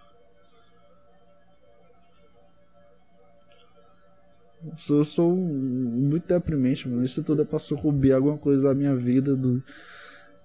Eu 4.89 5.06
sou 5.06 5.34
muito 5.34 6.28
deprimente, 6.28 6.89
mano. 6.89 7.04
Isso 7.04 7.24
tudo 7.24 7.43
é 7.43 7.45
pra 7.45 7.60
sucumbir 7.60 8.12
alguma 8.12 8.38
coisa 8.38 8.68
da 8.70 8.76
minha 8.76 8.95
vida, 8.95 9.36
do, 9.36 9.64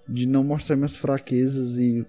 de 0.08 0.26
não 0.26 0.44
mostrar 0.44 0.76
minhas 0.76 0.96
fraquezas 0.96 1.78
e 1.78 2.06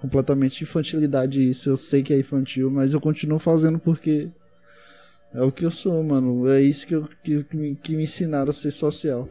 completamente 0.00 0.62
infantilidade 0.62 1.48
isso. 1.48 1.68
Eu 1.68 1.76
sei 1.76 2.02
que 2.02 2.12
é 2.12 2.18
infantil, 2.18 2.70
mas 2.70 2.92
eu 2.92 3.00
continuo 3.00 3.38
fazendo 3.38 3.78
porque 3.78 4.30
é 5.32 5.42
o 5.42 5.52
que 5.52 5.64
eu 5.64 5.70
sou, 5.70 6.02
mano. 6.02 6.48
É 6.48 6.60
isso 6.60 6.86
que, 6.86 6.94
eu, 6.94 7.08
que, 7.22 7.44
que, 7.44 7.56
me, 7.56 7.76
que 7.76 7.96
me 7.96 8.04
ensinaram 8.04 8.50
a 8.50 8.52
ser 8.52 8.70
social. 8.70 9.28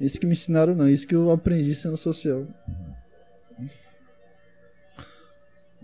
Isso 0.00 0.18
que 0.18 0.26
me 0.26 0.32
ensinaram 0.32 0.74
não, 0.74 0.88
isso 0.88 1.06
que 1.06 1.14
eu 1.14 1.30
aprendi 1.30 1.74
sendo 1.74 1.96
social. 1.96 2.46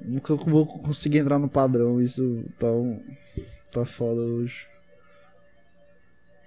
Nunca 0.03 0.35
vou 0.35 0.67
conseguir 0.67 1.19
entrar 1.19 1.39
no 1.39 1.49
padrão, 1.49 2.01
isso 2.01 2.45
tá, 2.59 2.67
tá 3.71 3.87
foda 3.87 4.21
hoje. 4.21 4.67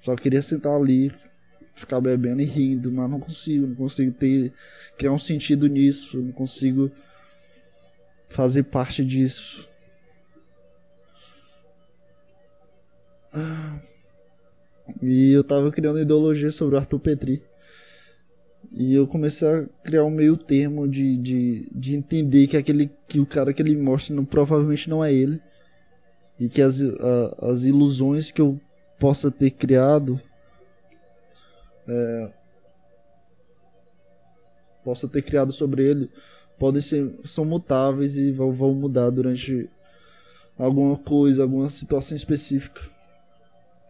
Só 0.01 0.15
queria 0.15 0.41
sentar 0.41 0.73
ali, 0.73 1.13
ficar 1.75 1.99
bebendo 1.99 2.41
e 2.41 2.45
rindo, 2.45 2.91
mas 2.91 3.09
não 3.09 3.19
consigo, 3.19 3.67
não 3.67 3.75
consigo 3.75 4.11
ter 4.11 4.51
criar 4.97 5.11
um 5.11 5.19
sentido 5.19 5.67
nisso, 5.67 6.21
não 6.21 6.31
consigo 6.31 6.91
fazer 8.29 8.63
parte 8.63 9.03
disso. 9.03 9.67
E 15.01 15.31
eu 15.31 15.43
tava 15.43 15.71
criando 15.71 15.99
ideologia 15.99 16.51
sobre 16.51 16.75
o 16.75 16.77
Arthur 16.77 16.99
Petri. 16.99 17.41
E 18.71 18.93
eu 18.93 19.05
comecei 19.05 19.47
a 19.47 19.65
criar 19.83 20.03
um 20.03 20.09
meio 20.09 20.35
termo 20.37 20.87
de, 20.87 21.17
de, 21.17 21.69
de 21.71 21.95
entender 21.95 22.47
que 22.47 22.57
aquele 22.57 22.89
que 23.07 23.19
o 23.19 23.25
cara 23.25 23.53
que 23.53 23.61
ele 23.61 23.75
mostra 23.75 24.15
não, 24.15 24.25
provavelmente 24.25 24.89
não 24.89 25.03
é 25.03 25.13
ele. 25.13 25.39
E 26.39 26.49
que 26.49 26.61
as, 26.61 26.81
a, 26.81 27.51
as 27.51 27.63
ilusões 27.63 28.31
que 28.31 28.41
eu 28.41 28.59
possa 28.99 29.29
ter 29.29 29.51
criado 29.51 30.19
é, 31.87 32.31
possa 34.83 35.07
ter 35.07 35.21
criado 35.21 35.51
sobre 35.51 35.83
ele 35.83 36.09
podem 36.57 36.81
ser 36.81 37.13
são 37.25 37.43
mutáveis 37.45 38.17
e 38.17 38.31
vão, 38.31 38.53
vão 38.53 38.73
mudar 38.73 39.09
durante 39.09 39.69
alguma 40.57 40.97
coisa, 40.97 41.43
alguma 41.43 41.69
situação 41.69 42.15
específica. 42.15 42.81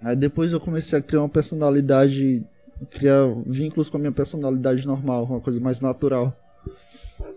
Aí 0.02 0.16
depois 0.16 0.52
eu 0.52 0.60
comecei 0.60 0.98
a 0.98 1.02
criar 1.02 1.22
uma 1.22 1.30
personalidade, 1.30 2.44
criar 2.90 3.28
vínculos 3.46 3.90
com 3.90 3.98
a 3.98 4.00
minha 4.00 4.12
personalidade 4.12 4.88
normal, 4.88 5.26
uma 5.26 5.40
coisa 5.40 5.60
mais 5.60 5.80
natural. 5.80 6.36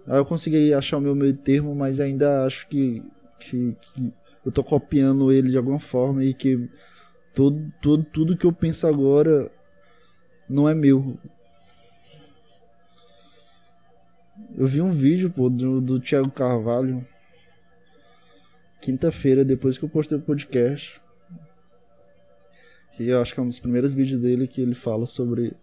Aí 0.07 0.17
eu 0.17 0.25
consegui 0.25 0.73
achar 0.73 0.99
o 0.99 1.01
meu 1.01 1.15
meio 1.15 1.35
termo, 1.35 1.75
mas 1.75 2.01
ainda 2.01 2.45
acho 2.45 2.67
que, 2.69 3.03
que, 3.39 3.77
que 3.81 4.13
eu 4.45 4.51
tô 4.51 4.65
copiando 4.65 5.31
ele 5.31 5.51
de 5.51 5.59
alguma 5.59 5.79
forma 5.79 6.25
e 6.25 6.33
que 6.33 6.69
tudo, 7.35 7.73
tudo, 7.83 8.05
tudo 8.05 8.37
que 8.37 8.47
eu 8.47 8.53
penso 8.53 8.87
agora 8.87 9.51
não 10.49 10.69
é 10.69 10.75
meu. 10.75 11.19
Eu 14.57 14.67
vi 14.67 14.81
um 14.81 14.91
vídeo, 14.91 15.31
pô, 15.31 15.51
do, 15.51 15.81
do 15.81 16.01
Thiago 16.01 16.31
Carvalho. 16.31 17.05
Quinta-feira, 18.81 19.45
depois 19.45 19.77
que 19.77 19.85
eu 19.85 19.89
postei 19.89 20.17
o 20.17 20.23
podcast. 20.23 21.01
Que 22.93 23.09
eu 23.09 23.21
acho 23.21 23.35
que 23.35 23.41
é 23.41 23.43
um 23.43 23.49
dos 23.49 23.59
primeiros 23.59 23.93
vídeos 23.93 24.21
dele 24.21 24.47
que 24.47 24.61
ele 24.61 24.75
fala 24.75 25.05
sobre. 25.05 25.55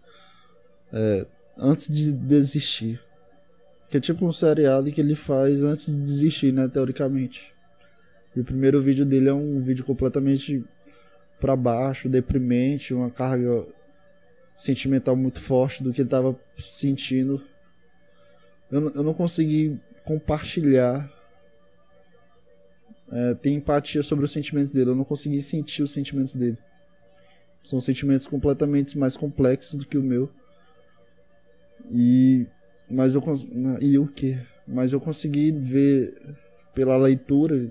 É, 0.92 1.26
antes 1.56 1.88
de 1.88 2.12
desistir. 2.12 3.00
Que 3.88 3.96
é 3.96 4.00
tipo 4.00 4.24
um 4.24 4.32
seriado 4.32 4.92
que 4.92 5.00
ele 5.00 5.14
faz 5.14 5.62
antes 5.62 5.86
de 5.86 6.02
desistir, 6.02 6.52
né? 6.52 6.68
Teoricamente. 6.68 7.52
E 8.36 8.40
o 8.40 8.44
primeiro 8.44 8.80
vídeo 8.80 9.04
dele 9.04 9.28
é 9.28 9.34
um 9.34 9.60
vídeo 9.60 9.84
completamente 9.84 10.64
para 11.40 11.56
baixo, 11.56 12.08
deprimente, 12.08 12.94
uma 12.94 13.10
carga 13.10 13.66
sentimental 14.54 15.16
muito 15.16 15.40
forte 15.40 15.82
do 15.82 15.92
que 15.92 16.02
ele 16.02 16.08
tava 16.08 16.38
sentindo 16.58 17.42
eu, 18.70 18.90
eu 18.90 19.02
não 19.02 19.14
consegui 19.14 19.78
compartilhar 20.04 21.10
é, 23.10 23.34
ter 23.34 23.50
empatia 23.50 24.02
sobre 24.02 24.24
os 24.24 24.32
sentimentos 24.32 24.72
dele. 24.72 24.90
Eu 24.90 24.96
não 24.96 25.04
consegui 25.04 25.40
sentir 25.40 25.82
os 25.82 25.92
sentimentos 25.92 26.34
dele. 26.34 26.58
São 27.62 27.80
sentimentos 27.80 28.26
completamente 28.26 28.98
mais 28.98 29.16
complexos 29.16 29.76
do 29.76 29.86
que 29.86 29.96
o 29.96 30.02
meu. 30.02 30.30
E 31.90 32.46
mas 32.90 33.14
eu 33.14 33.22
e 33.80 33.98
o 33.98 34.06
que? 34.06 34.38
Mas 34.66 34.92
eu 34.92 35.00
consegui 35.00 35.52
ver 35.52 36.14
pela 36.74 36.96
leitura 36.96 37.70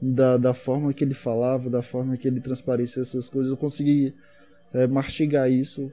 da, 0.00 0.36
da 0.36 0.54
forma 0.54 0.92
que 0.92 1.02
ele 1.02 1.14
falava, 1.14 1.68
da 1.68 1.82
forma 1.82 2.16
que 2.16 2.28
ele 2.28 2.40
transparecia 2.40 3.02
essas 3.02 3.28
coisas, 3.28 3.50
eu 3.50 3.56
consegui 3.56 4.14
é, 4.74 4.86
mastigar 4.86 5.50
isso 5.50 5.90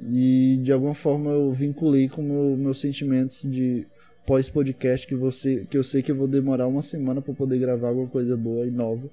e 0.00 0.58
de 0.62 0.72
alguma 0.72 0.94
forma 0.94 1.30
eu 1.30 1.52
vinculei 1.52 2.08
com 2.08 2.22
meu, 2.22 2.56
meus 2.56 2.80
sentimentos 2.80 3.42
de 3.42 3.86
pós 4.26 4.48
podcast 4.48 5.06
que 5.06 5.14
você 5.14 5.64
que 5.68 5.76
eu 5.76 5.84
sei 5.84 6.02
que 6.02 6.10
eu 6.10 6.16
vou 6.16 6.26
demorar 6.26 6.66
uma 6.66 6.82
semana 6.82 7.22
para 7.22 7.32
poder 7.34 7.58
gravar 7.58 7.88
alguma 7.88 8.08
coisa 8.08 8.36
boa 8.36 8.66
e 8.66 8.70
nova 8.70 9.08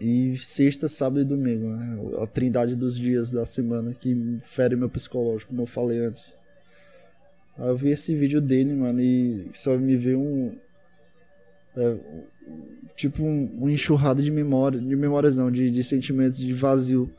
e 0.00 0.36
sexta, 0.36 0.86
sábado 0.86 1.20
e 1.20 1.24
domingo, 1.24 1.70
né? 1.70 1.98
A 2.22 2.26
trindade 2.26 2.76
dos 2.76 2.96
dias 2.96 3.32
da 3.32 3.44
semana 3.44 3.92
que 3.92 4.38
fere 4.44 4.76
meu 4.76 4.88
psicológico, 4.88 5.50
como 5.50 5.62
eu 5.62 5.66
falei 5.66 5.98
antes. 5.98 6.36
Aí 7.56 7.68
eu 7.68 7.76
vi 7.76 7.90
esse 7.90 8.14
vídeo 8.14 8.40
dele, 8.40 8.74
mano, 8.74 9.00
e 9.00 9.50
só 9.52 9.76
me 9.76 9.96
veio 9.96 10.20
um. 10.20 10.56
É, 11.76 11.96
tipo 12.96 13.22
um, 13.22 13.64
um 13.64 13.68
enxurrado 13.68 14.22
de 14.22 14.30
memória, 14.30 14.80
de 14.80 14.96
memórias 14.96 15.36
não, 15.38 15.50
de, 15.50 15.70
de 15.70 15.84
sentimentos 15.84 16.38
de 16.38 16.52
vazio. 16.52 17.10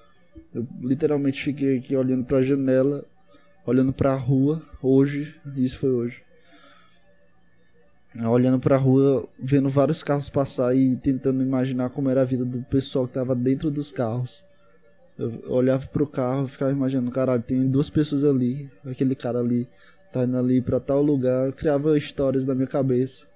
Eu 0.54 0.68
literalmente 0.82 1.44
fiquei 1.44 1.78
aqui 1.78 1.96
olhando 1.96 2.26
pra 2.26 2.42
janela, 2.42 3.06
olhando 3.66 3.94
pra 3.94 4.16
rua, 4.16 4.62
hoje, 4.82 5.36
isso 5.56 5.80
foi 5.80 5.90
hoje 5.90 6.30
olhando 8.28 8.60
pra 8.60 8.78
rua, 8.78 9.28
vendo 9.40 9.70
vários 9.70 10.02
carros 10.02 10.30
passar 10.30 10.76
e 10.76 10.96
tentando 10.98 11.44
imaginar 11.44 11.90
como 11.90 12.10
era 12.10 12.22
a 12.22 12.26
vida 12.26 12.44
do 12.44 12.62
pessoal 12.64 13.06
que 13.06 13.14
tava 13.14 13.36
dentro 13.36 13.70
dos 13.70 13.92
carros. 13.92 14.44
Eu 15.18 15.44
olhava 15.50 15.86
pro 15.88 16.08
carro 16.08 16.48
ficava 16.48 16.72
imaginando, 16.72 17.12
caralho, 17.12 17.44
tem 17.44 17.70
duas 17.70 17.90
pessoas 17.90 18.24
ali, 18.24 18.72
aquele 18.86 19.16
cara 19.16 19.40
ali 19.40 19.68
tá 20.12 20.24
indo 20.24 20.38
ali 20.38 20.62
pra 20.62 20.80
tal 20.80 21.02
lugar. 21.04 21.48
Eu 21.48 21.54
criava 21.54 21.98
histórias 21.98 22.46
na 22.46 22.56
minha 22.56 22.68
cabeça. 22.68 23.28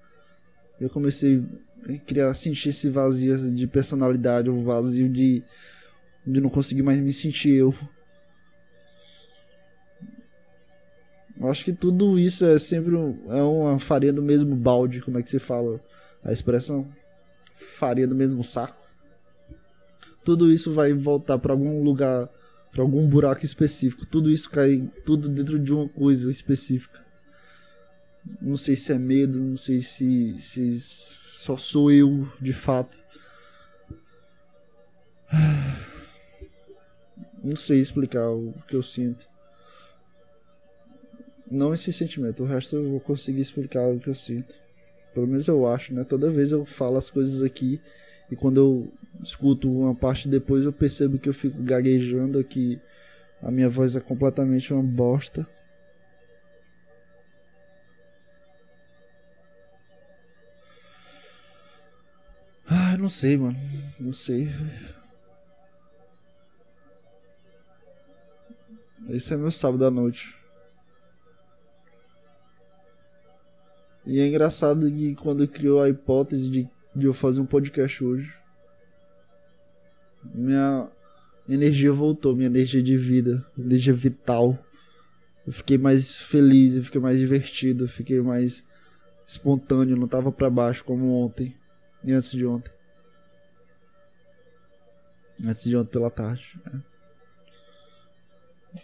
Eu 0.80 0.90
comecei 0.90 1.44
a 1.88 1.98
criar, 2.00 2.34
sentir 2.34 2.70
esse 2.70 2.90
vazio 2.90 3.52
de 3.52 3.68
personalidade, 3.68 4.50
um 4.50 4.64
vazio 4.64 5.10
de, 5.10 5.44
de 6.26 6.42
não 6.42 6.50
conseguir 6.50 6.84
mais 6.84 7.00
me 7.00 7.12
sentir 7.12 7.54
eu. 7.54 7.74
Eu 11.40 11.50
acho 11.50 11.66
que 11.66 11.74
tudo 11.74 12.18
isso 12.18 12.46
é 12.46 12.58
sempre 12.58 12.96
é 12.96 13.42
uma 13.42 13.80
farinha 13.80 14.14
do 14.14 14.22
mesmo 14.22 14.56
balde, 14.56 15.02
como 15.02 15.18
é 15.18 15.22
que 15.22 15.30
se 15.30 15.40
fala 15.40 15.80
a 16.24 16.32
expressão? 16.32 16.88
Farinha 17.54 18.08
do 18.08 18.16
mesmo 18.16 18.44
saco. 18.44 18.82
Tudo 20.24 20.52
isso 20.52 20.72
vai 20.72 20.94
voltar 20.94 21.38
para 21.38 21.52
algum 21.52 21.84
lugar, 21.84 22.30
para 22.72 22.82
algum 22.82 23.06
buraco 23.08 23.44
específico. 23.44 24.06
Tudo 24.06 24.32
isso 24.32 24.50
cai 24.50 24.90
tudo 25.06 25.28
dentro 25.28 25.60
de 25.60 25.74
uma 25.74 25.90
coisa 25.90 26.32
específica. 26.32 27.04
Não 28.42 28.56
sei 28.56 28.78
se 28.78 28.94
é 28.94 28.98
medo, 28.98 29.42
não 29.42 29.58
sei 29.58 29.82
se, 29.82 30.36
se 30.40 30.78
só 31.44 31.58
sou 31.58 31.92
eu 31.92 32.28
de 32.42 32.54
fato. 32.54 32.98
Não 37.44 37.56
sei 37.56 37.80
explicar 37.80 38.30
o 38.30 38.54
que 38.68 38.76
eu 38.76 38.82
sinto 38.82 39.28
não 41.54 41.74
esse 41.74 41.94
sentimento, 41.94 42.44
o 42.44 42.46
resto 42.48 42.76
eu 42.76 42.90
vou 42.90 43.00
conseguir 43.00 43.42
explicar 43.42 43.88
o 43.88 44.00
que 44.00 44.10
eu 44.10 44.16
sinto. 44.16 44.56
Pelo 45.14 45.28
menos 45.28 45.48
eu 45.48 45.68
acho, 45.68 45.94
né? 45.94 46.04
Toda 46.04 46.32
vez 46.32 46.52
eu 46.52 46.66
falo 46.66 46.98
as 46.98 47.10
coisas 47.10 47.44
aqui 47.44 47.80
e 48.32 48.36
quando 48.36 48.58
eu 48.58 48.94
escuto 49.24 49.72
uma 49.72 49.94
parte 49.94 50.28
depois 50.28 50.66
eu 50.66 50.74
percebo 50.74 51.20
que 51.20 51.30
eu 51.30 51.34
fico 51.34 51.62
gaguejando, 51.62 52.44
que 52.44 52.82
a 53.42 53.52
minha 53.52 53.70
voz 53.70 53.96
é 53.96 54.02
completamente 54.02 54.74
uma 54.74 54.82
bosta. 54.82 55.48
Não 63.04 63.10
sei, 63.10 63.36
mano. 63.36 63.58
Não 64.00 64.14
sei. 64.14 64.50
Esse 69.10 69.34
é 69.34 69.38
meu 69.38 69.52
sábado 69.52 69.86
à 69.86 69.92
noite. 69.92 70.38
E 74.06 74.22
é 74.22 74.28
engraçado 74.28 74.90
que 74.90 75.16
quando 75.16 75.46
criou 75.50 75.82
a 75.82 75.90
hipótese 75.90 76.50
de, 76.50 76.70
de 76.96 77.06
eu 77.06 77.14
fazer 77.14 77.42
um 77.42 77.46
podcast 77.46 78.02
hoje, 78.02 78.42
minha 80.34 80.90
energia 81.50 81.92
voltou, 81.92 82.34
minha 82.34 82.48
energia 82.48 82.82
de 82.82 82.96
vida, 82.96 83.46
energia 83.58 83.94
vital. 83.94 84.58
Eu 85.46 85.52
fiquei 85.52 85.78
mais 85.78 86.16
feliz, 86.16 86.76
eu 86.76 86.84
fiquei 86.86 87.02
mais 87.02 87.20
divertido, 87.20 87.84
eu 87.84 87.90
fiquei 87.90 88.22
mais 88.22 88.64
espontâneo, 89.28 89.98
não 89.98 90.08
tava 90.08 90.32
para 90.32 90.50
baixo 90.50 90.86
como 90.86 91.12
ontem 91.12 91.54
e 92.06 92.14
antes 92.14 92.32
de 92.32 92.46
ontem. 92.46 92.73
Antes 95.46 95.64
de 95.64 95.76
ontem 95.76 95.92
pela 95.92 96.10
tarde. 96.10 96.60
Né? 96.66 96.82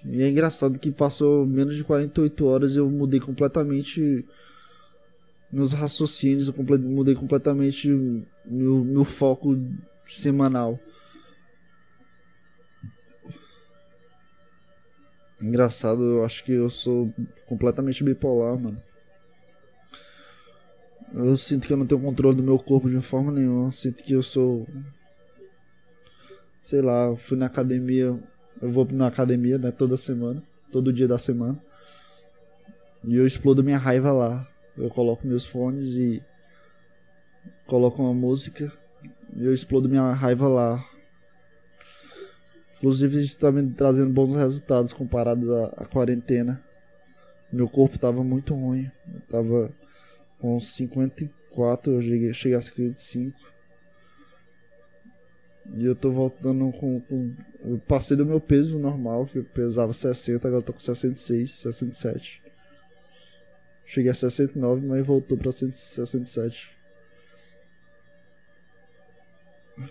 E 0.06 0.22
é 0.22 0.30
engraçado 0.30 0.80
que 0.80 0.92
passou 0.92 1.46
menos 1.46 1.76
de 1.76 1.84
48 1.84 2.46
horas 2.46 2.76
eu 2.76 2.90
mudei 2.90 3.20
completamente 3.20 4.26
meus 5.52 5.74
raciocínios, 5.74 6.48
eu 6.48 6.54
mudei 6.80 7.16
completamente 7.16 7.90
meu, 8.46 8.84
meu 8.84 9.04
foco 9.04 9.56
semanal. 10.06 10.80
Engraçado, 15.42 16.04
eu 16.04 16.26
acho 16.26 16.44
que 16.44 16.52
eu 16.52 16.70
sou 16.70 17.14
completamente 17.48 18.04
bipolar, 18.04 18.60
mano. 18.60 18.78
Eu 21.14 21.36
sinto 21.38 21.66
que 21.66 21.74
eu 21.74 21.78
não 21.78 21.88
tenho 21.88 22.02
controle 22.02 22.36
do 22.36 22.44
meu 22.44 22.60
corpo 22.60 22.90
de 22.90 23.00
forma 23.02 23.32
nenhuma. 23.32 23.68
Eu 23.68 23.72
sinto 23.72 24.04
que 24.04 24.14
eu 24.14 24.22
sou. 24.22 24.68
Sei 26.62 26.82
lá, 26.82 27.16
fui 27.16 27.38
na 27.38 27.46
academia. 27.46 28.18
Eu 28.62 28.70
vou 28.70 28.88
na 28.92 29.08
academia, 29.08 29.58
né? 29.58 29.72
Toda 29.72 29.98
semana. 29.98 30.44
Todo 30.72 30.94
dia 30.94 31.08
da 31.08 31.18
semana. 31.18 31.62
E 33.04 33.16
eu 33.16 33.26
explodo 33.26 33.64
minha 33.64 33.78
raiva 33.78 34.12
lá. 34.12 34.48
Eu 34.78 34.90
coloco 34.90 35.28
meus 35.28 35.46
fones 35.46 35.96
e 35.96 36.24
coloco 37.66 38.02
uma 38.02 38.14
música 38.14 38.72
e 39.36 39.46
eu 39.46 39.54
explodo 39.54 39.90
minha 39.90 40.12
raiva 40.12 40.48
lá. 40.48 40.84
Inclusive 42.78 43.20
está 43.20 43.52
me 43.52 43.72
trazendo 43.74 44.12
bons 44.12 44.34
resultados 44.34 44.94
comparados 44.94 45.50
à, 45.50 45.66
à 45.78 45.86
quarentena. 45.86 46.64
Meu 47.52 47.68
corpo 47.68 47.96
estava 47.96 48.24
muito 48.24 48.54
ruim. 48.54 48.90
Eu 49.14 49.22
tava 49.22 49.72
com 50.40 50.60
54, 50.60 51.94
eu 51.94 52.02
cheguei, 52.02 52.34
cheguei 52.34 52.58
a 52.58 52.62
55. 52.62 53.59
E 55.76 55.86
eu 55.86 55.96
tô 55.96 56.10
voltando 56.10 56.72
com, 56.72 57.00
com, 57.02 57.36
Eu 57.64 57.78
passei 57.80 58.18
do 58.18 58.26
meu 58.26 58.40
peso 58.40 58.80
normal, 58.80 59.28
que 59.28 59.40
eu 59.40 59.44
pesava 59.44 59.94
60, 59.94 60.48
agora 60.48 60.62
eu 60.62 60.66
tô 60.66 60.74
com 60.74 60.80
66, 60.80 61.52
67. 61.52 62.42
Cheguei 63.86 64.12
a 64.12 64.14
69, 64.14 64.86
mas 64.86 65.06
voltou 65.06 65.38
pra 65.38 65.52
167. 65.52 66.78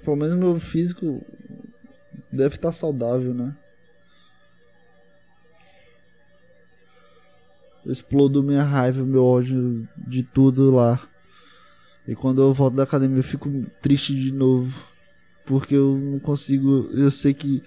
Pelo 0.04 0.16
menos 0.16 0.34
meu 0.34 0.58
físico 0.60 1.24
deve 2.30 2.56
estar 2.56 2.72
saudável, 2.72 3.32
né? 3.32 3.56
Eu 7.84 7.92
explodo 7.92 8.42
minha 8.42 8.62
raiva, 8.62 9.04
meu 9.04 9.24
ódio 9.24 9.88
de 9.96 10.22
tudo 10.22 10.70
lá. 10.70 11.08
E 12.06 12.14
quando 12.14 12.42
eu 12.42 12.52
volto 12.52 12.74
da 12.74 12.82
academia 12.82 13.18
eu 13.18 13.24
fico 13.24 13.48
triste 13.80 14.14
de 14.14 14.30
novo. 14.30 14.86
Porque 15.48 15.74
eu 15.74 15.96
não 15.96 16.18
consigo. 16.18 16.90
Eu 16.92 17.10
sei 17.10 17.32
que 17.32 17.62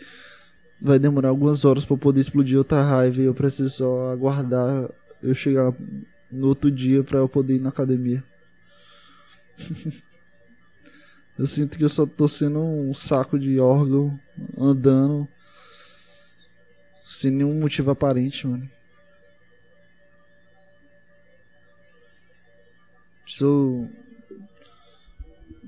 vai 0.79 0.99
demorar 0.99 1.29
algumas 1.29 1.65
horas 1.65 1.83
para 1.83 1.97
poder 1.97 2.21
explodir 2.21 2.57
outra 2.57 2.83
raiva 2.83 3.21
e 3.21 3.25
eu 3.25 3.33
preciso 3.33 3.69
só 3.69 4.11
aguardar 4.11 4.87
eu 5.21 5.33
chegar 5.33 5.73
no 6.31 6.47
outro 6.47 6.71
dia 6.71 7.03
para 7.03 7.19
eu 7.19 7.27
poder 7.27 7.55
ir 7.55 7.59
na 7.59 7.69
academia. 7.69 8.23
eu 11.37 11.47
sinto 11.47 11.77
que 11.77 11.83
eu 11.83 11.89
só 11.89 12.05
tô 12.05 12.27
sendo 12.27 12.59
um 12.59 12.93
saco 12.93 13.39
de 13.39 13.59
órgão 13.59 14.17
andando 14.57 15.27
sem 17.03 17.31
nenhum 17.31 17.59
motivo 17.59 17.89
aparente, 17.89 18.47
mano. 18.47 18.69
Sou 23.25 23.89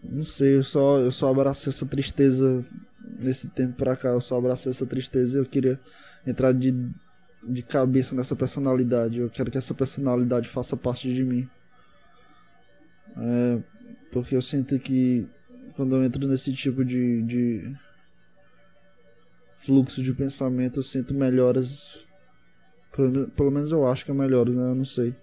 não 0.04 0.24
sei, 0.24 0.58
eu 0.58 0.64
só 0.64 1.00
eu 1.00 1.12
só 1.12 1.30
abracei 1.30 1.72
essa 1.72 1.86
tristeza 1.86 2.66
nesse 3.20 3.48
tempo 3.50 3.76
pra 3.76 3.96
cá, 3.96 4.10
eu 4.10 4.22
só 4.22 4.38
abracei 4.38 4.70
essa 4.70 4.86
tristeza 4.86 5.38
e 5.38 5.42
eu 5.42 5.46
queria 5.46 5.80
entrar 6.26 6.54
de 6.54 6.72
de 7.48 7.62
cabeça 7.62 8.16
nessa 8.16 8.36
personalidade. 8.36 9.20
Eu 9.20 9.30
quero 9.30 9.52
que 9.52 9.58
essa 9.58 9.74
personalidade 9.74 10.48
faça 10.48 10.78
parte 10.78 11.14
de 11.14 11.24
mim. 11.24 11.50
É, 13.18 13.62
porque 14.12 14.36
eu 14.36 14.42
sinto 14.42 14.78
que 14.80 15.28
quando 15.76 15.96
eu 15.96 16.04
entro 16.04 16.28
nesse 16.28 16.54
tipo 16.54 16.86
de, 16.86 17.22
de 17.24 17.76
fluxo 19.56 20.02
de 20.02 20.14
pensamento, 20.14 20.80
eu 20.80 20.84
sinto 20.84 21.14
melhoras. 21.14 22.06
Pelo, 22.96 23.28
pelo 23.32 23.52
menos 23.52 23.72
eu 23.72 23.88
acho 23.88 24.06
que 24.06 24.12
é 24.12 24.14
melhoras, 24.14 24.56
né? 24.56 24.72
Eu 24.72 24.76
não 24.76 24.86
sei. 24.86 25.16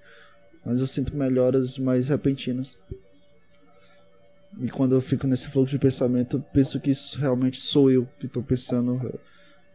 Mas 0.64 0.80
eu 0.80 0.86
sinto 0.86 1.16
melhoras 1.16 1.78
mais 1.78 2.08
repentinas. 2.08 2.76
E 4.58 4.68
quando 4.68 4.94
eu 4.94 5.00
fico 5.00 5.26
nesse 5.26 5.48
fluxo 5.48 5.72
de 5.72 5.78
pensamento, 5.78 6.38
eu 6.38 6.40
penso 6.40 6.80
que 6.80 6.90
isso 6.90 7.18
realmente 7.18 7.58
sou 7.58 7.90
eu 7.90 8.06
que 8.18 8.26
estou 8.26 8.42
pensando. 8.42 9.20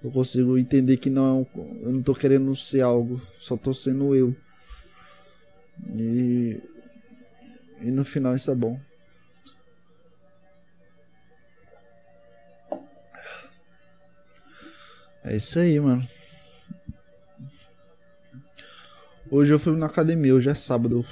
Eu 0.04 0.12
consigo 0.12 0.58
entender 0.58 0.98
que 0.98 1.10
não, 1.10 1.48
eu 1.56 1.92
não 1.92 2.00
estou 2.00 2.14
querendo 2.14 2.56
ser 2.56 2.82
algo, 2.82 3.22
só 3.40 3.56
estou 3.56 3.74
sendo 3.74 4.14
eu. 4.14 4.36
E, 5.96 6.62
e 7.82 7.92
no 7.92 8.06
final 8.06 8.36
isso 8.36 8.52
é 8.52 8.56
bom. 8.56 8.80
É 15.24 15.36
isso 15.36 15.58
aí, 15.58 15.80
mano. 15.80 16.08
Hoje 19.32 19.52
eu 19.52 19.60
fui 19.60 19.76
na 19.76 19.88
academia, 19.88 20.36
hoje 20.36 20.50
é 20.50 20.54
sábado. 20.54 21.04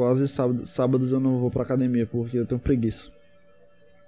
Quase 0.00 0.26
sábado, 0.26 0.66
sábados 0.66 1.12
eu 1.12 1.20
não 1.20 1.38
vou 1.38 1.50
pra 1.50 1.62
academia 1.62 2.06
porque 2.06 2.38
eu 2.38 2.46
tenho 2.46 2.58
preguiça. 2.58 3.10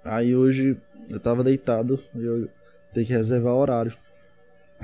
Aí 0.03 0.35
hoje 0.35 0.75
eu 1.07 1.19
tava 1.19 1.43
deitado 1.43 1.99
e 2.15 2.23
eu 2.23 2.49
tenho 2.91 3.05
que 3.05 3.13
reservar 3.13 3.53
horário. 3.53 3.95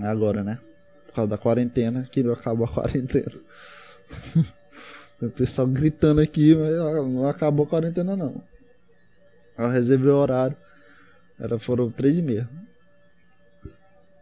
Agora, 0.04 0.44
né? 0.44 0.60
Por 1.08 1.16
causa 1.16 1.32
da 1.32 1.38
quarentena, 1.40 2.08
que 2.12 2.22
não 2.22 2.32
acabou 2.32 2.64
a 2.64 2.70
quarentena. 2.72 3.32
Tem 5.20 5.30
o 5.30 5.32
pessoal 5.32 5.68
gritando 5.68 6.22
aqui, 6.22 6.54
mas 6.54 6.76
não 6.76 7.28
acabou 7.28 7.66
a 7.66 7.70
quarentena 7.70 8.16
não. 8.16 8.44
Eu 9.58 9.68
reservei 9.68 10.12
o 10.12 10.16
horário. 10.16 10.56
Era, 11.40 11.58
foram 11.58 11.90
três 11.90 12.20
e 12.20 12.22
meia. 12.22 12.48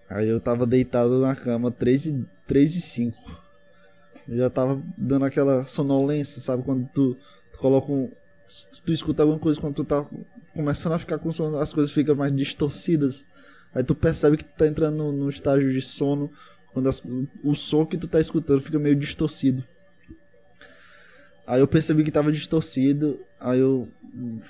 Aí 0.09 0.29
eu 0.29 0.39
tava 0.39 0.65
deitado 0.65 1.19
na 1.19 1.35
cama, 1.35 1.69
3 1.69 2.05
e, 2.05 2.25
3 2.47 2.75
e 2.77 2.81
5. 2.81 3.46
Eu 4.27 4.37
já 4.37 4.49
tava 4.49 4.81
dando 4.97 5.25
aquela 5.25 5.65
sonolência, 5.65 6.41
sabe? 6.41 6.63
Quando 6.63 6.87
tu, 6.93 7.15
tu 7.53 7.59
coloca 7.59 7.91
um. 7.91 8.11
Tu 8.85 8.91
escuta 8.91 9.23
alguma 9.23 9.39
coisa 9.39 9.59
quando 9.59 9.75
tu 9.75 9.83
tá 9.83 10.05
começando 10.53 10.93
a 10.93 10.99
ficar 10.99 11.19
com 11.19 11.31
sono, 11.31 11.57
as 11.57 11.71
coisas 11.71 11.93
ficam 11.93 12.15
mais 12.15 12.35
distorcidas. 12.35 13.25
Aí 13.73 13.83
tu 13.83 13.93
percebe 13.93 14.37
que 14.37 14.45
tu 14.45 14.53
tá 14.53 14.65
entrando 14.65 14.97
no, 14.97 15.11
no 15.11 15.29
estágio 15.29 15.71
de 15.71 15.81
sono, 15.81 16.31
quando 16.73 16.89
as, 16.89 17.01
o 17.43 17.53
som 17.55 17.85
que 17.85 17.97
tu 17.97 18.07
tá 18.07 18.19
escutando 18.19 18.61
fica 18.61 18.79
meio 18.79 18.95
distorcido. 18.95 19.63
Aí 21.45 21.61
eu 21.61 21.67
percebi 21.67 22.03
que 22.03 22.11
tava 22.11 22.31
distorcido, 22.31 23.19
aí 23.39 23.59
eu 23.59 23.87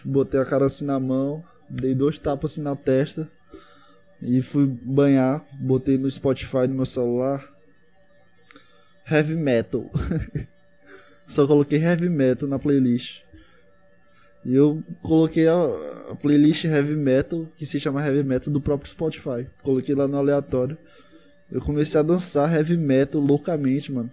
botei 0.05 0.39
a 0.39 0.45
cara 0.45 0.65
assim 0.65 0.85
na 0.85 0.99
mão, 0.99 1.43
dei 1.69 1.93
dois 1.93 2.17
tapas 2.17 2.53
assim 2.53 2.61
na 2.61 2.75
testa 2.75 3.29
e 4.21 4.41
fui 4.41 4.65
banhar, 4.65 5.45
botei 5.59 5.97
no 5.97 6.09
Spotify 6.09 6.67
no 6.67 6.75
meu 6.75 6.85
celular 6.85 7.56
Heavy 9.09 9.35
Metal. 9.35 9.89
Só 11.27 11.45
coloquei 11.45 11.79
Heavy 11.79 12.09
Metal 12.09 12.47
na 12.47 12.57
playlist. 12.57 13.21
E 14.45 14.55
eu 14.55 14.81
coloquei 15.01 15.47
a, 15.47 15.55
a, 16.11 16.15
playlist 16.15 16.65
Heavy 16.65 16.95
Metal, 16.95 17.47
que 17.55 17.65
se 17.65 17.79
chama 17.79 18.05
Heavy 18.05 18.23
Metal 18.23 18.51
do 18.51 18.61
próprio 18.61 18.89
Spotify. 18.89 19.47
Coloquei 19.61 19.93
lá 19.93 20.07
no 20.07 20.17
aleatório. 20.17 20.77
Eu 21.51 21.61
comecei 21.61 21.99
a 21.99 22.03
dançar 22.03 22.53
Heavy 22.53 22.77
Metal 22.77 23.19
loucamente, 23.19 23.91
mano. 23.91 24.09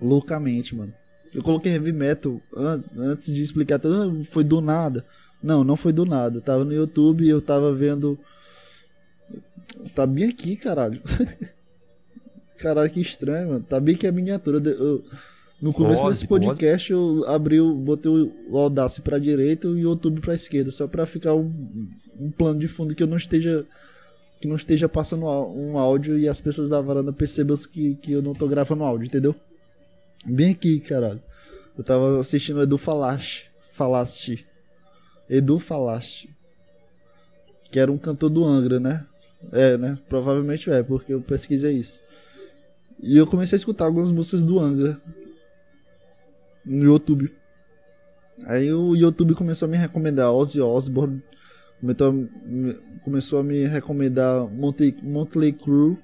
Loucamente, 0.00 0.74
mano. 0.74 0.94
Eu 1.34 1.42
coloquei 1.42 1.72
Heavy 1.72 1.92
Metal 1.92 2.40
an 2.54 2.84
antes 2.96 3.32
de 3.32 3.42
explicar 3.42 3.78
tudo. 3.78 4.20
Ah, 4.20 4.24
foi 4.24 4.44
do 4.44 4.60
nada. 4.60 5.04
Não, 5.42 5.64
não 5.64 5.76
foi 5.76 5.92
do 5.92 6.04
nada. 6.04 6.40
Tava 6.40 6.64
no 6.64 6.72
YouTube 6.72 7.24
e 7.24 7.28
eu 7.28 7.40
tava 7.40 7.72
vendo 7.74 8.18
Tá 9.94 10.06
bem 10.06 10.28
aqui, 10.28 10.56
caralho. 10.56 11.02
caralho, 12.62 12.90
que 12.90 13.00
estranho, 13.00 13.48
mano. 13.48 13.66
Tá 13.68 13.80
bem 13.80 13.96
que 13.96 14.06
é 14.06 14.12
miniatura. 14.12 14.58
Eu, 14.70 15.04
no 15.60 15.72
começo 15.72 16.08
desse 16.08 16.26
podcast 16.26 16.92
eu 16.92 17.24
abri 17.28 17.60
o, 17.60 17.72
botei 17.74 18.10
o 18.10 18.58
Audacity 18.58 19.00
pra 19.00 19.18
direita 19.18 19.68
e 19.68 19.70
o 19.70 19.78
YouTube 19.78 20.20
pra 20.20 20.34
esquerda, 20.34 20.72
só 20.72 20.88
pra 20.88 21.06
ficar 21.06 21.34
um, 21.34 21.52
um 22.18 22.32
plano 22.32 22.58
de 22.58 22.66
fundo 22.66 22.96
que 22.96 23.02
eu 23.02 23.06
não 23.06 23.16
esteja 23.16 23.64
que 24.40 24.48
não 24.48 24.56
esteja 24.56 24.88
passando 24.88 25.24
um 25.24 25.78
áudio 25.78 26.18
e 26.18 26.28
as 26.28 26.40
pessoas 26.40 26.68
da 26.68 26.80
varanda 26.80 27.12
percebam 27.12 27.56
que, 27.70 27.94
que 27.94 28.10
eu 28.10 28.20
não 28.20 28.32
tô 28.32 28.48
gravando 28.48 28.82
áudio, 28.82 29.06
entendeu? 29.06 29.36
Bem 30.26 30.50
aqui, 30.50 30.80
caralho. 30.80 31.22
Eu 31.78 31.84
tava 31.84 32.18
assistindo 32.18 32.60
Edu 32.60 32.76
Falaste. 32.76 33.52
Falaste. 33.70 34.44
Edu 35.30 35.60
Falaste. 35.60 36.28
Que 37.70 37.78
era 37.78 37.92
um 37.92 37.96
cantor 37.96 38.30
do 38.30 38.44
Angra, 38.44 38.80
né? 38.80 39.06
É, 39.52 39.78
né? 39.78 39.96
Provavelmente 40.08 40.68
é, 40.70 40.82
porque 40.82 41.14
eu 41.14 41.20
pesquisei 41.20 41.74
isso. 41.74 42.00
E 43.02 43.16
eu 43.16 43.26
comecei 43.26 43.56
a 43.56 43.58
escutar 43.58 43.84
algumas 43.84 44.10
músicas 44.10 44.42
do 44.42 44.60
Angra 44.60 45.00
no 46.64 46.84
YouTube. 46.84 47.34
Aí 48.44 48.72
o 48.72 48.94
YouTube 48.94 49.34
começou 49.34 49.66
a 49.66 49.70
me 49.70 49.76
recomendar 49.76 50.32
Ozzy 50.32 50.60
Osbourne, 50.60 51.22
começou 53.02 53.40
a 53.40 53.42
me 53.42 53.66
recomendar 53.66 54.48
Monty, 54.48 54.96
Motley 55.02 55.52
Crue. 55.52 55.98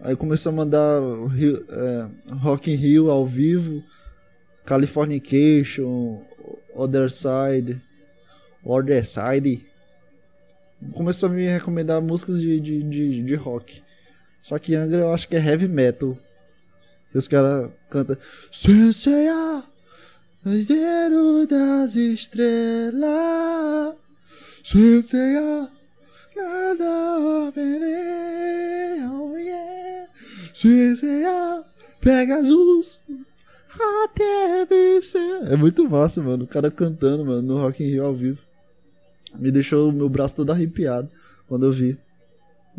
Aí 0.00 0.14
começou 0.16 0.52
a 0.52 0.54
mandar 0.54 1.02
é, 1.02 2.34
Rock 2.36 2.70
in 2.70 2.76
Rio 2.76 3.10
ao 3.10 3.26
vivo, 3.26 3.82
Californication, 4.64 6.22
Other 6.74 7.10
Side, 7.10 7.80
Other 8.64 9.04
Side 9.04 9.74
começou 10.92 11.28
a 11.28 11.32
me 11.32 11.46
recomendar 11.46 12.02
músicas 12.02 12.40
de, 12.40 12.60
de, 12.60 12.82
de, 12.82 13.22
de 13.22 13.34
rock. 13.34 13.82
Só 14.44 14.58
que 14.58 14.74
Angra 14.74 15.00
eu 15.00 15.10
acho 15.14 15.26
que 15.26 15.36
é 15.36 15.42
heavy 15.42 15.66
metal. 15.66 16.18
E 17.14 17.16
os 17.16 17.26
caras 17.26 17.72
cantam 17.88 18.14
zero 20.62 21.46
das 21.46 21.96
estrelas. 21.96 23.00
Nada 26.36 27.52
yeah. 30.98 31.64
Pegasus, 32.02 33.00
até 34.04 34.66
vencer. 34.66 35.52
É 35.52 35.56
muito 35.56 35.88
massa, 35.88 36.22
mano. 36.22 36.44
O 36.44 36.46
cara 36.46 36.70
cantando, 36.70 37.24
mano, 37.24 37.40
no 37.40 37.56
Rock 37.56 37.82
in 37.82 37.86
Rio 37.86 38.04
ao 38.04 38.14
vivo. 38.14 38.46
Me 39.38 39.50
deixou 39.50 39.88
o 39.88 39.92
meu 39.92 40.10
braço 40.10 40.36
todo 40.36 40.52
arrepiado 40.52 41.08
quando 41.48 41.64
eu 41.64 41.72
vi. 41.72 41.98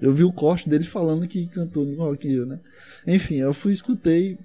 Eu 0.01 0.11
vi 0.11 0.23
o 0.23 0.33
corte 0.33 0.69
dele 0.69 0.83
falando 0.83 1.27
que 1.27 1.47
cantou 1.47 1.85
no 1.85 1.97
Rock 1.97 2.27
Rio, 2.27 2.45
né? 2.45 2.59
Enfim, 3.07 3.35
eu 3.35 3.53
fui 3.53 3.71
escutei 3.71 4.37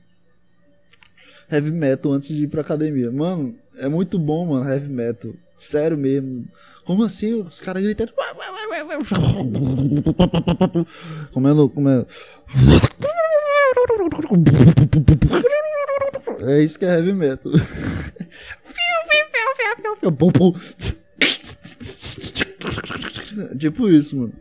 heavy 1.51 1.73
metal 1.73 2.13
antes 2.13 2.29
de 2.29 2.45
ir 2.45 2.49
pra 2.49 2.61
academia. 2.61 3.11
Mano, 3.11 3.57
é 3.77 3.89
muito 3.89 4.19
bom, 4.19 4.47
mano, 4.47 4.69
heavy 4.71 4.89
metal. 4.89 5.33
Sério 5.59 5.99
mesmo. 5.99 6.47
Como 6.85 7.05
assim? 7.05 7.35
Os 7.35 7.61
caras 7.61 7.83
gritando. 7.83 8.13
Comendo, 11.33 11.69
comendo. 11.69 12.07
É 16.41 16.63
isso 16.63 16.79
que 16.79 16.85
é 16.87 16.95
heavy 16.95 17.13
metal. 17.13 17.53
Tipo 23.59 23.89
isso, 23.89 24.17
mano. 24.17 24.33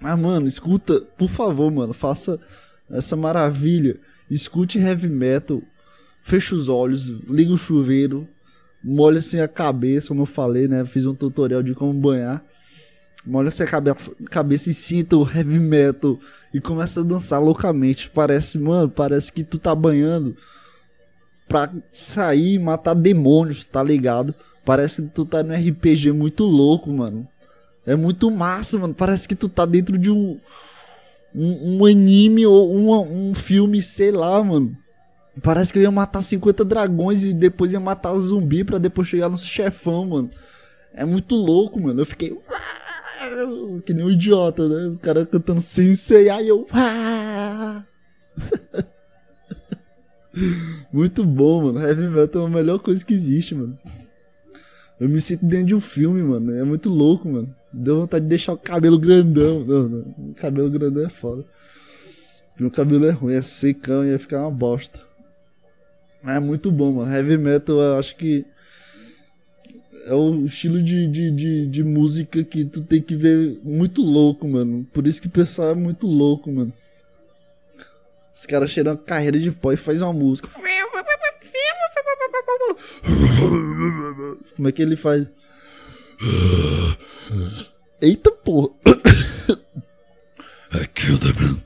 Mas, 0.00 0.18
mano, 0.18 0.46
escuta, 0.46 1.00
por 1.16 1.28
favor, 1.28 1.70
mano, 1.70 1.92
faça 1.92 2.38
essa 2.90 3.16
maravilha. 3.16 3.98
Escute 4.30 4.78
heavy 4.78 5.08
metal, 5.08 5.62
fecha 6.22 6.54
os 6.54 6.68
olhos, 6.68 7.08
liga 7.28 7.52
o 7.52 7.58
chuveiro, 7.58 8.28
molha 8.82 9.18
assim 9.18 9.40
a 9.40 9.48
cabeça, 9.48 10.08
como 10.08 10.22
eu 10.22 10.26
falei, 10.26 10.68
né? 10.68 10.84
Fiz 10.84 11.06
um 11.06 11.14
tutorial 11.14 11.62
de 11.62 11.74
como 11.74 11.92
banhar. 11.94 12.44
Molha 13.24 13.48
assim 13.48 13.64
a 13.64 13.66
cabeça, 13.66 14.12
cabeça 14.30 14.70
e 14.70 14.74
sinta 14.74 15.16
o 15.16 15.28
heavy 15.28 15.58
metal 15.58 16.18
e 16.54 16.60
começa 16.60 17.00
a 17.00 17.04
dançar 17.04 17.42
loucamente. 17.42 18.10
Parece, 18.10 18.58
mano, 18.58 18.88
parece 18.88 19.32
que 19.32 19.42
tu 19.42 19.58
tá 19.58 19.74
banhando 19.74 20.36
pra 21.48 21.72
sair 21.90 22.54
e 22.54 22.58
matar 22.58 22.94
demônios, 22.94 23.66
tá 23.66 23.82
ligado? 23.82 24.34
Parece 24.64 25.02
que 25.02 25.08
tu 25.08 25.24
tá 25.24 25.42
no 25.42 25.54
RPG 25.54 26.12
muito 26.12 26.44
louco, 26.44 26.92
mano. 26.92 27.26
É 27.86 27.94
muito 27.94 28.30
massa, 28.30 28.78
mano. 28.78 28.92
Parece 28.92 29.28
que 29.28 29.34
tu 29.36 29.48
tá 29.48 29.64
dentro 29.64 29.96
de 29.96 30.10
um. 30.10 30.38
Um, 31.34 31.76
um 31.76 31.84
anime 31.84 32.46
ou 32.46 32.74
um, 32.74 33.28
um 33.28 33.34
filme, 33.34 33.82
sei 33.82 34.10
lá, 34.10 34.42
mano. 34.42 34.76
Parece 35.42 35.70
que 35.70 35.78
eu 35.78 35.82
ia 35.82 35.90
matar 35.90 36.22
50 36.22 36.64
dragões 36.64 37.24
e 37.24 37.34
depois 37.34 37.72
ia 37.72 37.80
matar 37.80 38.14
zumbi 38.14 38.64
para 38.64 38.78
depois 38.78 39.06
chegar 39.06 39.28
no 39.28 39.36
chefão, 39.36 40.06
mano. 40.06 40.30
É 40.94 41.04
muito 41.04 41.36
louco, 41.36 41.78
mano. 41.78 42.00
Eu 42.00 42.06
fiquei. 42.06 42.36
Que 43.84 43.92
nem 43.92 44.04
um 44.04 44.10
idiota, 44.10 44.66
né? 44.66 44.88
O 44.94 44.98
cara 44.98 45.26
cantando 45.26 45.60
sem 45.60 45.94
sei, 45.94 46.30
aí 46.30 46.48
eu. 46.48 46.66
Muito 50.92 51.24
bom, 51.24 51.64
mano. 51.64 51.86
Heavy 51.86 52.08
metal 52.08 52.42
é 52.42 52.46
a 52.46 52.50
melhor 52.50 52.78
coisa 52.78 53.04
que 53.04 53.14
existe, 53.14 53.54
mano. 53.54 53.78
Eu 54.98 55.08
me 55.08 55.20
sinto 55.20 55.44
dentro 55.44 55.66
de 55.66 55.74
um 55.74 55.80
filme, 55.80 56.22
mano. 56.22 56.54
É 56.54 56.64
muito 56.64 56.88
louco, 56.88 57.28
mano. 57.28 57.54
Deu 57.78 58.00
vontade 58.00 58.24
de 58.24 58.30
deixar 58.30 58.54
o 58.54 58.58
cabelo 58.58 58.98
grandão. 58.98 59.64
Não, 59.64 59.88
não. 59.88 60.30
O 60.30 60.34
cabelo 60.34 60.70
grandão 60.70 61.04
é 61.04 61.08
foda. 61.08 61.44
Meu 62.58 62.70
cabelo 62.70 63.06
é 63.06 63.10
ruim, 63.10 63.34
é 63.34 63.42
secão 63.42 64.02
e 64.04 64.08
ia 64.08 64.18
ficar 64.18 64.40
uma 64.40 64.50
bosta. 64.50 64.98
Mas 66.22 66.36
é 66.36 66.40
muito 66.40 66.72
bom, 66.72 66.92
mano. 66.92 67.12
Heavy 67.12 67.36
metal, 67.36 67.76
eu 67.76 67.98
acho 67.98 68.16
que 68.16 68.46
é 70.06 70.14
o 70.14 70.46
estilo 70.46 70.82
de, 70.82 71.06
de, 71.06 71.30
de, 71.30 71.66
de, 71.66 71.84
música 71.84 72.42
que 72.42 72.64
tu 72.64 72.80
tem 72.80 73.02
que 73.02 73.14
ver 73.14 73.60
muito 73.62 74.00
louco, 74.00 74.48
mano. 74.48 74.86
Por 74.92 75.06
isso 75.06 75.20
que 75.20 75.26
o 75.26 75.30
pessoal 75.30 75.70
é 75.70 75.74
muito 75.74 76.06
louco, 76.06 76.50
mano. 76.50 76.72
Os 78.34 78.46
caras 78.46 78.70
cheiram 78.70 78.92
a 78.92 78.96
carreira 78.96 79.38
de 79.38 79.50
pó 79.50 79.72
e 79.72 79.76
faz 79.76 80.00
uma 80.00 80.12
música. 80.12 80.48
Como 84.56 84.68
é 84.68 84.72
que 84.72 84.80
ele 84.80 84.96
faz? 84.96 85.26
Eita 88.00 88.30
porra! 88.30 88.70
I 90.72 90.86
killed 90.94 91.24
him. 91.24 91.62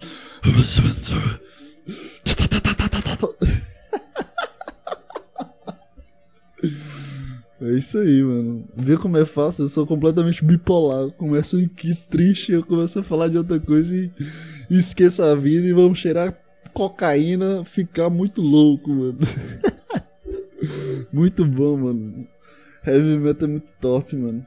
É 7.63 7.73
isso 7.73 7.99
aí, 7.99 8.23
mano. 8.23 8.65
Vê 8.75 8.97
como 8.97 9.19
é 9.19 9.27
fácil, 9.27 9.65
eu 9.65 9.69
sou 9.69 9.87
completamente 9.87 10.43
bipolar. 10.43 11.11
começo 11.13 11.59
aqui 11.59 11.95
triste, 12.09 12.53
eu 12.53 12.65
começo 12.65 12.99
a 12.99 13.03
falar 13.03 13.29
de 13.29 13.37
outra 13.37 13.61
coisa 13.61 13.95
e, 13.95 14.11
e 14.71 14.77
esqueço 14.77 15.23
a 15.23 15.35
vida 15.35 15.67
e 15.67 15.73
vamos 15.73 15.99
cheirar 15.99 16.35
cocaína, 16.73 17.65
ficar 17.65 18.09
muito 18.09 18.41
louco, 18.41 18.91
mano. 18.91 19.19
muito 21.13 21.45
bom, 21.45 21.77
mano. 21.77 22.27
Heavy 22.87 23.19
metal 23.19 23.47
é 23.47 23.53
muito 23.53 23.71
top, 23.79 24.17
mano. 24.17 24.45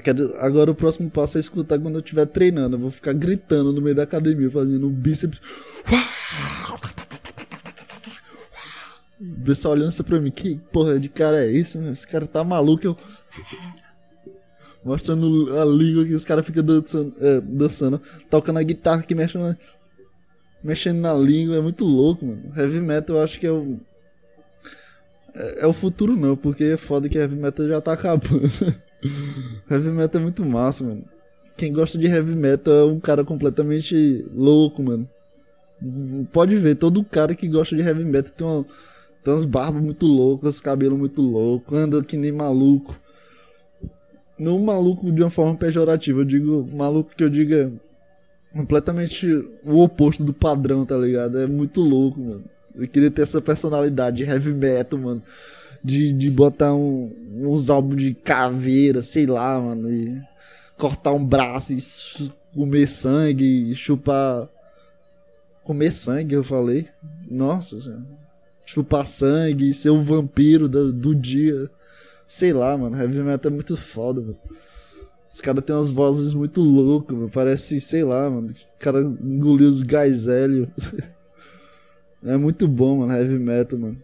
Quero, 0.00 0.34
agora 0.38 0.70
o 0.70 0.74
próximo 0.74 1.10
passo 1.10 1.36
é 1.36 1.40
escutar 1.40 1.78
quando 1.78 1.96
eu 1.96 2.00
estiver 2.00 2.26
treinando. 2.26 2.76
Eu 2.76 2.80
vou 2.80 2.90
ficar 2.90 3.12
gritando 3.12 3.72
no 3.72 3.82
meio 3.82 3.94
da 3.94 4.04
academia, 4.04 4.50
fazendo 4.50 4.86
um 4.86 4.90
bíceps. 4.90 5.38
O 9.20 9.44
pessoal 9.44 9.74
olhando 9.74 9.90
isso 9.90 10.02
pra 10.02 10.20
mim, 10.20 10.30
que 10.30 10.58
porra 10.72 10.98
de 10.98 11.08
cara 11.08 11.44
é 11.44 11.52
esse? 11.52 11.78
Esse 11.78 12.06
cara 12.06 12.26
tá 12.26 12.42
maluco. 12.42 12.86
Eu... 12.86 12.96
Mostrando 14.84 15.60
a 15.60 15.64
língua 15.64 16.04
que 16.04 16.14
os 16.14 16.24
caras 16.24 16.44
ficam 16.44 16.64
dançando, 16.64 17.14
é, 17.20 17.40
dançando, 17.40 18.00
tocando 18.28 18.58
a 18.58 18.62
guitarra 18.62 19.02
que 19.02 19.14
mexe 19.14 19.38
na, 19.38 19.56
mexendo 20.64 21.00
na 21.00 21.14
língua, 21.14 21.56
é 21.56 21.60
muito 21.60 21.84
louco, 21.84 22.24
mano. 22.24 22.52
Heavy 22.56 22.80
metal 22.80 23.16
eu 23.16 23.22
acho 23.22 23.38
que 23.38 23.46
é 23.46 23.52
o. 23.52 23.78
É, 25.34 25.64
é 25.64 25.66
o 25.66 25.72
futuro 25.72 26.16
não, 26.16 26.36
porque 26.36 26.64
é 26.64 26.76
foda 26.76 27.08
que 27.08 27.18
heavy 27.18 27.36
metal 27.36 27.68
já 27.68 27.80
tá 27.80 27.92
acabando. 27.92 28.48
heavy 29.70 29.90
metal 29.90 30.20
é 30.20 30.24
muito 30.24 30.44
massa, 30.44 30.84
mano. 30.84 31.04
Quem 31.56 31.72
gosta 31.72 31.98
de 31.98 32.06
heavy 32.06 32.34
metal 32.34 32.74
é 32.74 32.84
um 32.84 33.00
cara 33.00 33.24
completamente 33.24 34.26
louco, 34.34 34.82
mano. 34.82 35.08
Pode 36.32 36.56
ver, 36.56 36.76
todo 36.76 37.04
cara 37.04 37.34
que 37.34 37.48
gosta 37.48 37.74
de 37.74 37.82
heavy 37.82 38.04
metal 38.04 38.32
tem, 38.32 38.46
uma, 38.46 38.64
tem 39.24 39.34
umas 39.34 39.44
barbas 39.44 39.82
muito 39.82 40.06
loucas, 40.06 40.60
cabelo 40.60 40.96
muito 40.96 41.20
louco, 41.20 41.74
anda 41.74 42.02
que 42.02 42.16
nem 42.16 42.32
maluco. 42.32 42.98
Não 44.38 44.58
maluco 44.60 45.12
de 45.12 45.22
uma 45.22 45.30
forma 45.30 45.56
pejorativa, 45.56 46.20
eu 46.20 46.24
digo 46.24 46.66
maluco 46.72 47.14
que 47.14 47.22
eu 47.22 47.28
diga 47.28 47.72
completamente 48.52 49.26
o 49.64 49.82
oposto 49.82 50.22
do 50.22 50.32
padrão, 50.32 50.84
tá 50.84 50.96
ligado? 50.96 51.38
É 51.38 51.46
muito 51.46 51.80
louco, 51.80 52.20
mano. 52.20 52.44
Eu 52.74 52.88
queria 52.88 53.10
ter 53.10 53.22
essa 53.22 53.40
personalidade 53.40 54.18
de 54.18 54.24
heavy 54.24 54.52
metal, 54.52 54.98
mano. 54.98 55.22
De, 55.84 56.12
de 56.12 56.30
botar 56.30 56.74
um, 56.74 57.10
uns 57.34 57.68
álbuns 57.68 58.02
de 58.02 58.14
caveira, 58.14 59.02
sei 59.02 59.26
lá, 59.26 59.60
mano. 59.60 59.92
E 59.92 60.22
cortar 60.78 61.12
um 61.12 61.24
braço 61.24 61.72
e 61.72 61.78
comer 62.54 62.86
sangue 62.86 63.70
e 63.70 63.74
chupar. 63.74 64.48
Comer 65.62 65.92
sangue, 65.92 66.34
eu 66.34 66.44
falei. 66.44 66.88
Nossa, 67.30 67.80
senhora. 67.80 68.04
chupar 68.64 69.06
sangue, 69.06 69.72
ser 69.72 69.90
o 69.90 70.02
vampiro 70.02 70.68
do, 70.68 70.92
do 70.92 71.14
dia. 71.14 71.70
Sei 72.26 72.52
lá, 72.52 72.76
mano. 72.76 72.96
Heavy 72.96 73.18
metal 73.20 73.50
é 73.50 73.54
muito 73.54 73.76
foda, 73.76 74.20
mano. 74.20 74.38
Os 75.32 75.40
caras 75.40 75.64
têm 75.64 75.74
umas 75.74 75.90
vozes 75.90 76.34
muito 76.34 76.60
loucas, 76.60 77.16
mano. 77.16 77.30
Parece, 77.30 77.80
sei 77.80 78.04
lá, 78.04 78.28
mano. 78.28 78.48
O 78.48 78.78
cara 78.78 79.00
engoliu 79.00 79.68
os 79.68 79.82
gás 79.82 80.26
hélio. 80.26 80.70
é 82.24 82.36
muito 82.36 82.68
bom, 82.68 82.98
mano. 82.98 83.12
Heavy 83.12 83.38
metal, 83.38 83.78
mano. 83.78 83.96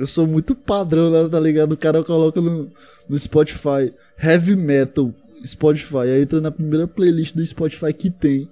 Eu 0.00 0.06
sou 0.06 0.26
muito 0.26 0.54
padrão, 0.54 1.10
né, 1.10 1.28
tá 1.28 1.38
ligado? 1.38 1.72
O 1.72 1.76
cara 1.76 2.02
coloca 2.02 2.40
no, 2.40 2.72
no 3.06 3.18
Spotify 3.18 3.92
Heavy 4.18 4.56
Metal 4.56 5.14
Spotify. 5.46 6.08
Aí 6.14 6.22
entra 6.22 6.40
na 6.40 6.50
primeira 6.50 6.86
playlist 6.86 7.34
do 7.34 7.44
Spotify 7.44 7.92
que 7.92 8.10
tem. 8.10 8.50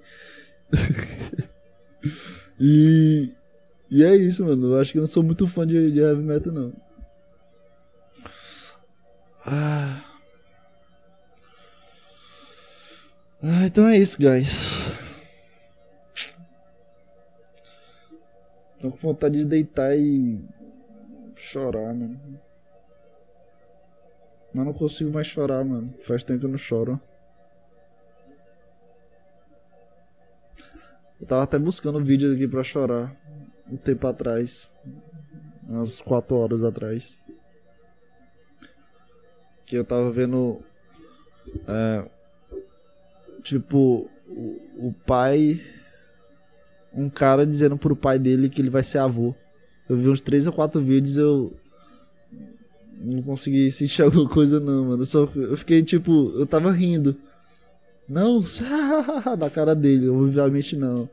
e. 2.59 3.31
E 3.91 4.03
é 4.03 4.15
isso, 4.15 4.45
mano. 4.45 4.73
Eu 4.73 4.79
acho 4.79 4.91
que 4.91 4.99
eu 4.99 5.01
não 5.01 5.07
sou 5.07 5.23
muito 5.23 5.47
fã 5.47 5.65
de, 5.65 5.91
de 5.91 5.99
heavy 5.99 6.21
metal, 6.21 6.53
não. 6.53 6.73
Ah. 9.43 10.05
Ah, 13.41 13.65
então 13.65 13.87
é 13.87 13.97
isso, 13.97 14.19
guys. 14.19 14.93
Tô 18.79 18.91
com 18.91 18.97
vontade 18.97 19.39
de 19.39 19.45
deitar 19.45 19.97
e 19.97 20.39
chorar, 21.41 21.93
mano. 21.93 22.19
Mas 24.53 24.65
não 24.65 24.73
consigo 24.73 25.11
mais 25.11 25.27
chorar, 25.27 25.63
mano. 25.63 25.93
Faz 26.01 26.23
tempo 26.23 26.39
que 26.39 26.45
eu 26.45 26.49
não 26.49 26.57
choro. 26.57 26.99
Eu 31.19 31.27
tava 31.27 31.43
até 31.43 31.59
buscando 31.59 32.03
vídeos 32.03 32.33
aqui 32.33 32.47
pra 32.47 32.63
chorar. 32.63 33.15
Um 33.69 33.77
tempo 33.77 34.07
atrás. 34.07 34.69
Umas 35.67 36.01
4 36.01 36.35
horas 36.35 36.63
atrás. 36.63 37.21
Que 39.65 39.77
eu 39.77 39.85
tava 39.85 40.09
vendo. 40.11 40.63
É, 41.67 42.09
Tipo, 43.41 44.09
o, 44.27 44.87
o 44.89 44.93
pai. 45.05 45.59
Um 46.93 47.09
cara 47.09 47.45
dizendo 47.45 47.77
pro 47.77 47.95
pai 47.95 48.17
dele 48.17 48.49
que 48.49 48.61
ele 48.61 48.69
vai 48.69 48.83
ser 48.83 48.97
avô. 48.97 49.33
Eu 49.89 49.97
vi 49.97 50.07
uns 50.07 50.21
três 50.21 50.45
ou 50.45 50.53
quatro 50.53 50.79
vídeos 50.79 51.17
eu. 51.17 51.53
Não 53.01 53.23
consegui 53.23 53.71
sentir 53.71 54.03
alguma 54.03 54.29
coisa, 54.29 54.59
não, 54.59 54.85
mano. 54.85 55.01
Eu, 55.01 55.05
só, 55.05 55.27
eu 55.35 55.57
fiquei 55.57 55.83
tipo. 55.83 56.31
Eu 56.35 56.45
tava 56.45 56.71
rindo. 56.71 57.15
Não, 58.09 58.43
da 59.37 59.49
cara 59.49 59.75
dele, 59.75 60.09
obviamente 60.09 60.75
não. 60.75 61.09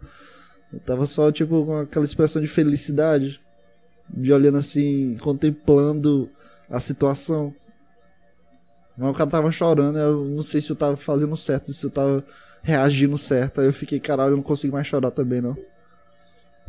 Eu 0.72 0.81
tava 0.81 1.07
só, 1.07 1.31
tipo, 1.31 1.64
com 1.64 1.77
aquela 1.79 2.05
expressão 2.05 2.41
de 2.43 2.49
felicidade. 2.49 3.41
De 4.09 4.33
olhando 4.33 4.59
assim, 4.59 5.16
contemplando 5.20 6.29
a 6.70 6.79
situação. 6.79 7.55
Mas 8.97 9.11
o 9.11 9.14
cara 9.14 9.29
tava 9.29 9.53
chorando, 9.53 9.99
eu 9.99 10.24
não 10.24 10.43
sei 10.43 10.61
se 10.61 10.70
eu 10.70 10.77
tava 10.77 10.97
fazendo 10.97 11.37
certo, 11.37 11.72
se 11.72 11.85
eu 11.85 11.91
tava 11.91 12.24
reagindo 12.62 13.18
certo. 13.18 13.61
Aí 13.61 13.66
eu 13.66 13.72
fiquei, 13.72 14.01
caralho, 14.01 14.33
eu 14.33 14.37
não 14.37 14.43
consigo 14.43 14.72
mais 14.72 14.87
chorar 14.87 15.11
também, 15.11 15.41
não. 15.41 15.57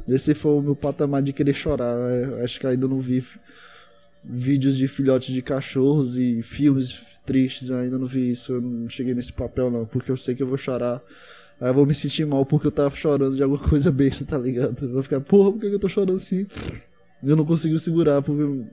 Esse 0.08 0.34
foi 0.34 0.52
o 0.54 0.62
meu 0.62 0.76
patamar 0.76 1.22
de 1.22 1.34
querer 1.34 1.54
chorar. 1.54 1.94
Eu 1.94 2.44
acho 2.44 2.60
que 2.60 2.68
ainda 2.68 2.88
não 2.88 2.98
vi 2.98 3.24
vídeos 4.24 4.78
de 4.78 4.88
filhotes 4.88 5.34
de 5.34 5.42
cachorros 5.42 6.18
e 6.18 6.42
filmes 6.42 7.20
tristes, 7.26 7.70
eu 7.70 7.78
ainda 7.78 7.98
não 7.98 8.06
vi 8.06 8.30
isso. 8.30 8.54
Eu 8.54 8.62
não 8.62 8.90
cheguei 8.90 9.14
nesse 9.14 9.34
papel, 9.34 9.70
não, 9.70 9.86
porque 9.86 10.12
eu 10.12 10.18
sei 10.18 10.36
que 10.36 10.44
eu 10.44 10.48
vou 10.48 10.58
chorar. 10.58 11.02
Aí 11.60 11.70
eu 11.70 11.74
vou 11.74 11.86
me 11.86 11.94
sentir 11.94 12.26
mal 12.26 12.46
porque 12.46 12.68
eu 12.68 12.72
tava 12.72 12.96
chorando 12.96 13.36
de 13.36 13.44
alguma 13.44 13.62
coisa 13.68 13.92
besta, 13.92 14.24
tá 14.26 14.38
ligado? 14.38 14.86
Eu 14.86 14.94
vou 14.94 15.04
ficar, 15.04 15.20
porra, 15.22 15.52
por 15.52 15.60
que 15.60 15.68
eu 15.68 15.80
tô 15.80 15.90
chorando 15.90 16.18
assim? 16.18 16.46
Eu 17.24 17.36
não 17.36 17.46
consigo 17.46 17.78
segurar, 17.80 18.22
porque 18.22 18.66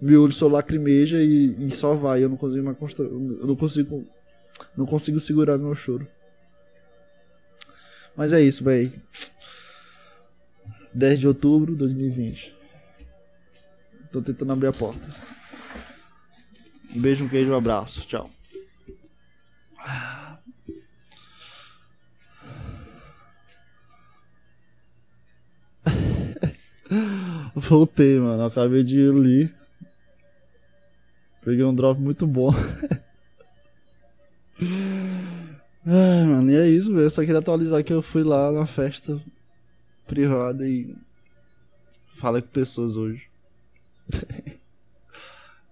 meu 0.00 0.22
olho 0.22 0.32
só 0.32 0.48
lacrimeja 0.48 1.22
e, 1.22 1.56
e 1.58 1.70
só 1.70 1.94
vai. 1.94 2.24
Eu 2.24 2.28
não 2.28 2.36
consigo 2.36 2.64
mais 2.64 2.76
constar, 2.76 3.06
eu 3.06 3.46
não 3.46 3.56
consigo 3.56 4.04
não 4.76 4.86
consigo 4.86 5.18
segurar 5.18 5.58
meu 5.58 5.74
choro. 5.74 6.06
Mas 8.16 8.32
é 8.32 8.40
isso, 8.40 8.62
véi. 8.62 8.92
10 10.94 11.20
de 11.20 11.28
outubro 11.28 11.72
de 11.72 11.78
2020. 11.78 12.54
Tô 14.12 14.22
tentando 14.22 14.52
abrir 14.52 14.68
a 14.68 14.72
porta. 14.72 15.12
Um 16.94 17.00
beijo, 17.00 17.24
um 17.24 17.28
queijo, 17.28 17.50
um 17.50 17.56
abraço. 17.56 18.06
Tchau. 18.06 18.30
Voltei, 27.56 28.20
mano. 28.20 28.44
Acabei 28.44 28.84
de 28.84 29.08
ali. 29.08 29.52
Peguei 31.42 31.64
um 31.64 31.74
drop 31.74 32.00
muito 32.00 32.24
bom. 32.24 32.54
Ai, 35.84 36.24
mano, 36.24 36.50
e 36.52 36.54
é 36.54 36.68
isso, 36.68 36.94
velho. 36.94 37.10
Só 37.10 37.22
queria 37.22 37.40
atualizar 37.40 37.82
que 37.82 37.92
eu 37.92 38.00
fui 38.00 38.22
lá 38.22 38.52
na 38.52 38.64
festa 38.64 39.20
privada 40.06 40.68
e 40.68 40.96
Falei 42.14 42.40
com 42.42 42.48
pessoas 42.48 42.96
hoje. 42.96 43.28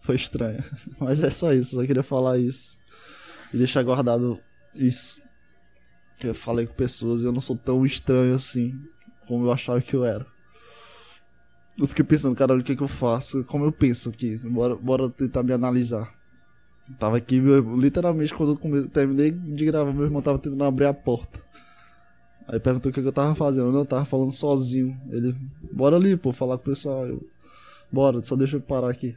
Foi 0.05 0.17
estranho. 0.17 0.63
Mas 0.99 1.23
é 1.23 1.31
só 1.31 1.53
isso, 1.53 1.77
só 1.77 1.87
queria 1.87 2.03
falar 2.03 2.39
isso. 2.39 2.79
E 3.55 3.57
deixar 3.57 3.83
guardado 3.83 4.41
isso. 4.75 5.23
Que 6.19 6.29
eu 6.29 6.35
falei 6.35 6.67
com 6.67 6.75
pessoas 6.75 7.23
e 7.23 7.25
eu 7.25 7.33
não 7.33 7.41
sou 7.41 7.57
tão 7.57 7.87
estranho 7.87 8.35
assim 8.35 8.79
como 9.29 9.47
eu 9.47 9.53
achava 9.53 9.81
que 9.81 9.95
eu 9.95 10.05
era. 10.05 10.27
Eu 11.79 11.87
fiquei 11.87 12.05
pensando, 12.05 12.37
caralho, 12.37 12.61
o 12.61 12.65
que, 12.65 12.77
que 12.77 12.83
eu 12.83 12.89
faço? 12.89 13.45
Como 13.45 13.65
eu 13.65 13.73
penso 13.73 14.11
aqui? 14.11 14.37
Bora, 14.39 14.75
bora 14.77 15.09
tentar 15.09 15.43
me 15.43 15.53
analisar. 15.53 16.13
Tava 16.99 17.17
aqui, 17.17 17.41
meu, 17.41 17.77
literalmente, 17.77 18.35
quando 18.35 18.53
eu 18.53 18.59
comecei, 18.59 18.91
terminei 18.91 19.31
de 19.31 19.65
gravar, 19.65 19.93
meu 19.93 20.05
irmão 20.05 20.21
tava 20.21 20.39
tentando 20.39 20.65
abrir 20.65 20.87
a 20.87 20.93
porta. 20.93 21.43
Aí 22.49 22.59
perguntou 22.59 22.91
o 22.91 22.93
que, 22.95 23.01
eu 23.01 23.13
tava 23.13 23.35
fazendo. 23.35 23.69
Eu 23.69 23.73
não, 23.73 23.85
tava 23.85 24.05
falando 24.05 24.33
sozinho. 24.33 24.99
Ele, 25.11 25.35
bora 25.73 25.97
ali, 25.97 26.17
pô, 26.17 26.33
falar 26.33 26.57
com 26.57 26.63
o 26.63 26.67
pessoal. 26.67 27.07
Eu, 27.07 27.27
bora, 27.91 28.23
só 28.23 28.37
deixa 28.37 28.57
eu 28.57 28.61
parar 28.61 28.91
aqui. 28.91 29.17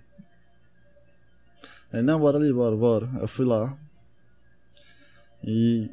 Aí, 1.92 2.02
não, 2.02 2.20
bora 2.20 2.38
ali, 2.38 2.52
bora, 2.52 2.76
bora. 2.76 3.10
Eu 3.20 3.28
fui 3.28 3.46
lá. 3.46 3.78
E 5.44 5.90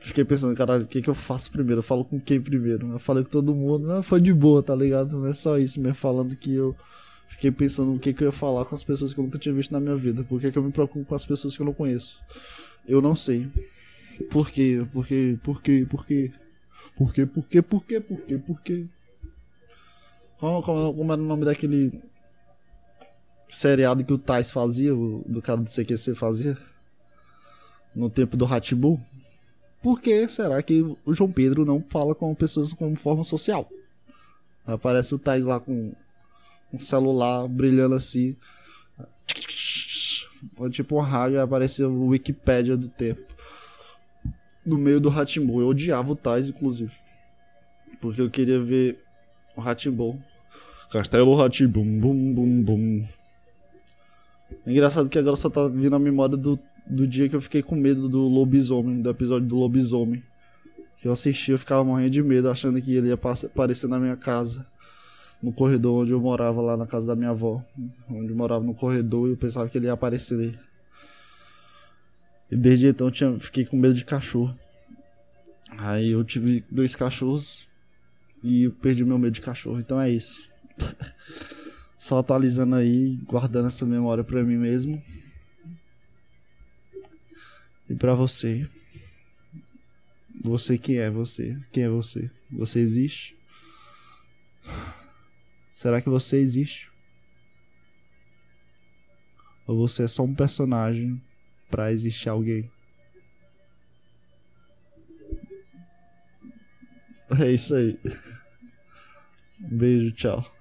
fiquei 0.00 0.24
pensando, 0.24 0.54
caralho, 0.56 0.84
o 0.84 0.86
que, 0.86 1.02
que 1.02 1.10
eu 1.10 1.14
faço 1.14 1.50
primeiro? 1.50 1.78
Eu 1.78 1.82
falo 1.82 2.04
com 2.04 2.20
quem 2.20 2.40
primeiro? 2.40 2.92
Eu 2.92 2.98
falei 2.98 3.24
com 3.24 3.30
todo 3.30 3.54
mundo, 3.54 3.90
ah, 3.92 4.02
foi 4.02 4.20
de 4.20 4.32
boa, 4.32 4.62
tá 4.62 4.74
ligado? 4.74 5.18
Não 5.18 5.26
é 5.26 5.34
só 5.34 5.58
isso 5.58 5.80
mesmo, 5.80 5.94
falando 5.94 6.36
que 6.36 6.54
eu 6.54 6.74
fiquei 7.26 7.50
pensando 7.50 7.94
o 7.94 7.98
que, 7.98 8.12
que 8.12 8.22
eu 8.22 8.26
ia 8.26 8.32
falar 8.32 8.64
com 8.64 8.74
as 8.74 8.84
pessoas 8.84 9.12
que 9.12 9.20
eu 9.20 9.24
nunca 9.24 9.38
tinha 9.38 9.54
visto 9.54 9.72
na 9.72 9.80
minha 9.80 9.96
vida. 9.96 10.22
Por 10.24 10.40
que, 10.40 10.50
que 10.50 10.58
eu 10.58 10.62
me 10.62 10.72
preocupo 10.72 11.04
com 11.04 11.14
as 11.14 11.24
pessoas 11.24 11.56
que 11.56 11.62
eu 11.62 11.66
não 11.66 11.72
conheço? 11.72 12.20
Eu 12.86 13.00
não 13.00 13.16
sei. 13.16 13.48
Por 14.30 14.50
quê? 14.50 14.86
Por 14.92 15.06
quê? 15.06 15.38
Por 15.42 15.62
quê? 15.62 15.86
Por 15.88 16.06
quê? 16.06 16.32
Por 16.96 17.12
quê? 17.12 17.26
Por 17.26 17.46
quê? 17.48 17.62
Por 17.62 17.84
quê? 17.84 18.00
Por 18.00 18.26
quê? 18.26 18.38
Por 18.38 18.62
quê? 18.62 18.86
Como, 20.38 20.62
como, 20.62 20.94
como 20.94 21.12
era 21.12 21.22
o 21.22 21.24
nome 21.24 21.44
daquele 21.44 22.02
seriado 23.48 24.04
que 24.04 24.12
o 24.12 24.18
Tais 24.18 24.50
fazia, 24.50 24.94
o, 24.94 25.22
do 25.26 25.40
cara 25.40 25.60
do 25.60 25.70
CQC 25.70 26.14
fazia? 26.14 26.58
No 27.94 28.10
tempo 28.10 28.36
do 28.36 28.46
Hatbull? 28.46 29.00
Por 29.82 30.00
que 30.00 30.28
será 30.28 30.62
que 30.62 30.82
o 31.04 31.12
João 31.12 31.30
Pedro 31.30 31.64
não 31.64 31.84
fala 31.88 32.14
com 32.14 32.34
pessoas 32.34 32.72
com 32.72 32.94
forma 32.96 33.24
social? 33.24 33.68
Aparece 34.66 35.14
o 35.14 35.18
Tais 35.18 35.44
lá 35.44 35.60
com 35.60 35.92
um 36.72 36.78
celular 36.78 37.46
brilhando 37.48 37.94
assim. 37.94 38.36
Tipo 40.70 40.96
um 40.96 41.00
rádio, 41.00 41.40
apareceu 41.40 41.90
o 41.90 42.08
Wikipedia 42.08 42.76
do 42.76 42.88
tempo. 42.88 43.31
No 44.64 44.78
meio 44.78 45.00
do 45.00 45.08
Ratimbu. 45.08 45.60
Eu 45.60 45.68
odiava 45.68 46.12
o 46.12 46.16
Tais, 46.16 46.48
inclusive. 46.48 46.92
Porque 48.00 48.20
eu 48.20 48.30
queria 48.30 48.60
ver 48.60 48.98
o 49.56 49.60
Ratimbu. 49.60 50.18
Castelo 50.90 51.34
Ratibum, 51.34 51.98
bum, 51.98 52.34
bum, 52.34 52.62
bum. 52.62 53.04
É 54.66 54.70
engraçado 54.70 55.08
que 55.08 55.18
agora 55.18 55.36
só 55.36 55.48
tá 55.48 55.66
vindo 55.66 55.96
a 55.96 55.98
memória 55.98 56.36
do 56.36 56.58
do 56.86 57.06
dia 57.06 57.28
que 57.28 57.36
eu 57.36 57.40
fiquei 57.40 57.62
com 57.62 57.74
medo 57.74 58.08
do 58.08 58.28
lobisomem, 58.28 59.00
do 59.00 59.10
episódio 59.10 59.46
do 59.46 59.56
lobisomem. 59.56 60.22
Que 60.98 61.08
eu 61.08 61.12
assisti, 61.12 61.50
eu 61.50 61.58
ficava 61.58 61.82
morrendo 61.82 62.10
de 62.10 62.22
medo, 62.22 62.48
achando 62.48 62.80
que 62.80 62.94
ele 62.94 63.08
ia 63.08 63.14
aparecer 63.14 63.88
na 63.88 63.98
minha 63.98 64.16
casa. 64.16 64.66
No 65.42 65.52
corredor 65.52 66.02
onde 66.02 66.12
eu 66.12 66.20
morava, 66.20 66.60
lá 66.60 66.76
na 66.76 66.86
casa 66.86 67.08
da 67.08 67.16
minha 67.16 67.30
avó. 67.30 67.62
Onde 68.08 68.30
eu 68.30 68.36
morava 68.36 68.64
no 68.64 68.74
corredor 68.74 69.28
e 69.28 69.32
eu 69.32 69.36
pensava 69.36 69.68
que 69.68 69.76
ele 69.76 69.86
ia 69.86 69.92
aparecer 69.92 70.34
ali. 70.34 70.58
E 72.52 72.56
desde 72.56 72.86
então 72.86 73.10
tinha, 73.10 73.40
fiquei 73.40 73.64
com 73.64 73.78
medo 73.78 73.94
de 73.94 74.04
cachorro. 74.04 74.54
Aí 75.78 76.10
eu 76.10 76.22
tive 76.22 76.62
dois 76.70 76.94
cachorros 76.94 77.66
e 78.42 78.64
eu 78.64 78.72
perdi 78.72 79.02
meu 79.06 79.18
medo 79.18 79.32
de 79.32 79.40
cachorro. 79.40 79.80
Então 79.80 79.98
é 79.98 80.10
isso. 80.10 80.46
Só 81.98 82.18
atualizando 82.18 82.74
aí, 82.74 83.16
guardando 83.24 83.68
essa 83.68 83.86
memória 83.86 84.22
pra 84.22 84.44
mim 84.44 84.58
mesmo. 84.58 85.02
E 87.88 87.94
para 87.94 88.14
você, 88.14 88.68
você 90.44 90.76
quem 90.76 90.98
é 90.98 91.10
você? 91.10 91.58
Quem 91.72 91.84
é 91.84 91.88
você? 91.88 92.30
Você 92.50 92.80
existe? 92.80 93.34
Será 95.72 96.02
que 96.02 96.10
você 96.10 96.36
existe? 96.36 96.92
Ou 99.66 99.78
você 99.78 100.02
é 100.02 100.08
só 100.08 100.22
um 100.22 100.34
personagem 100.34 101.18
para 101.72 101.90
existir 101.90 102.28
alguém? 102.28 102.70
É 107.40 107.50
isso 107.50 107.74
aí. 107.74 107.98
beijo, 109.58 110.12
tchau. 110.12 110.52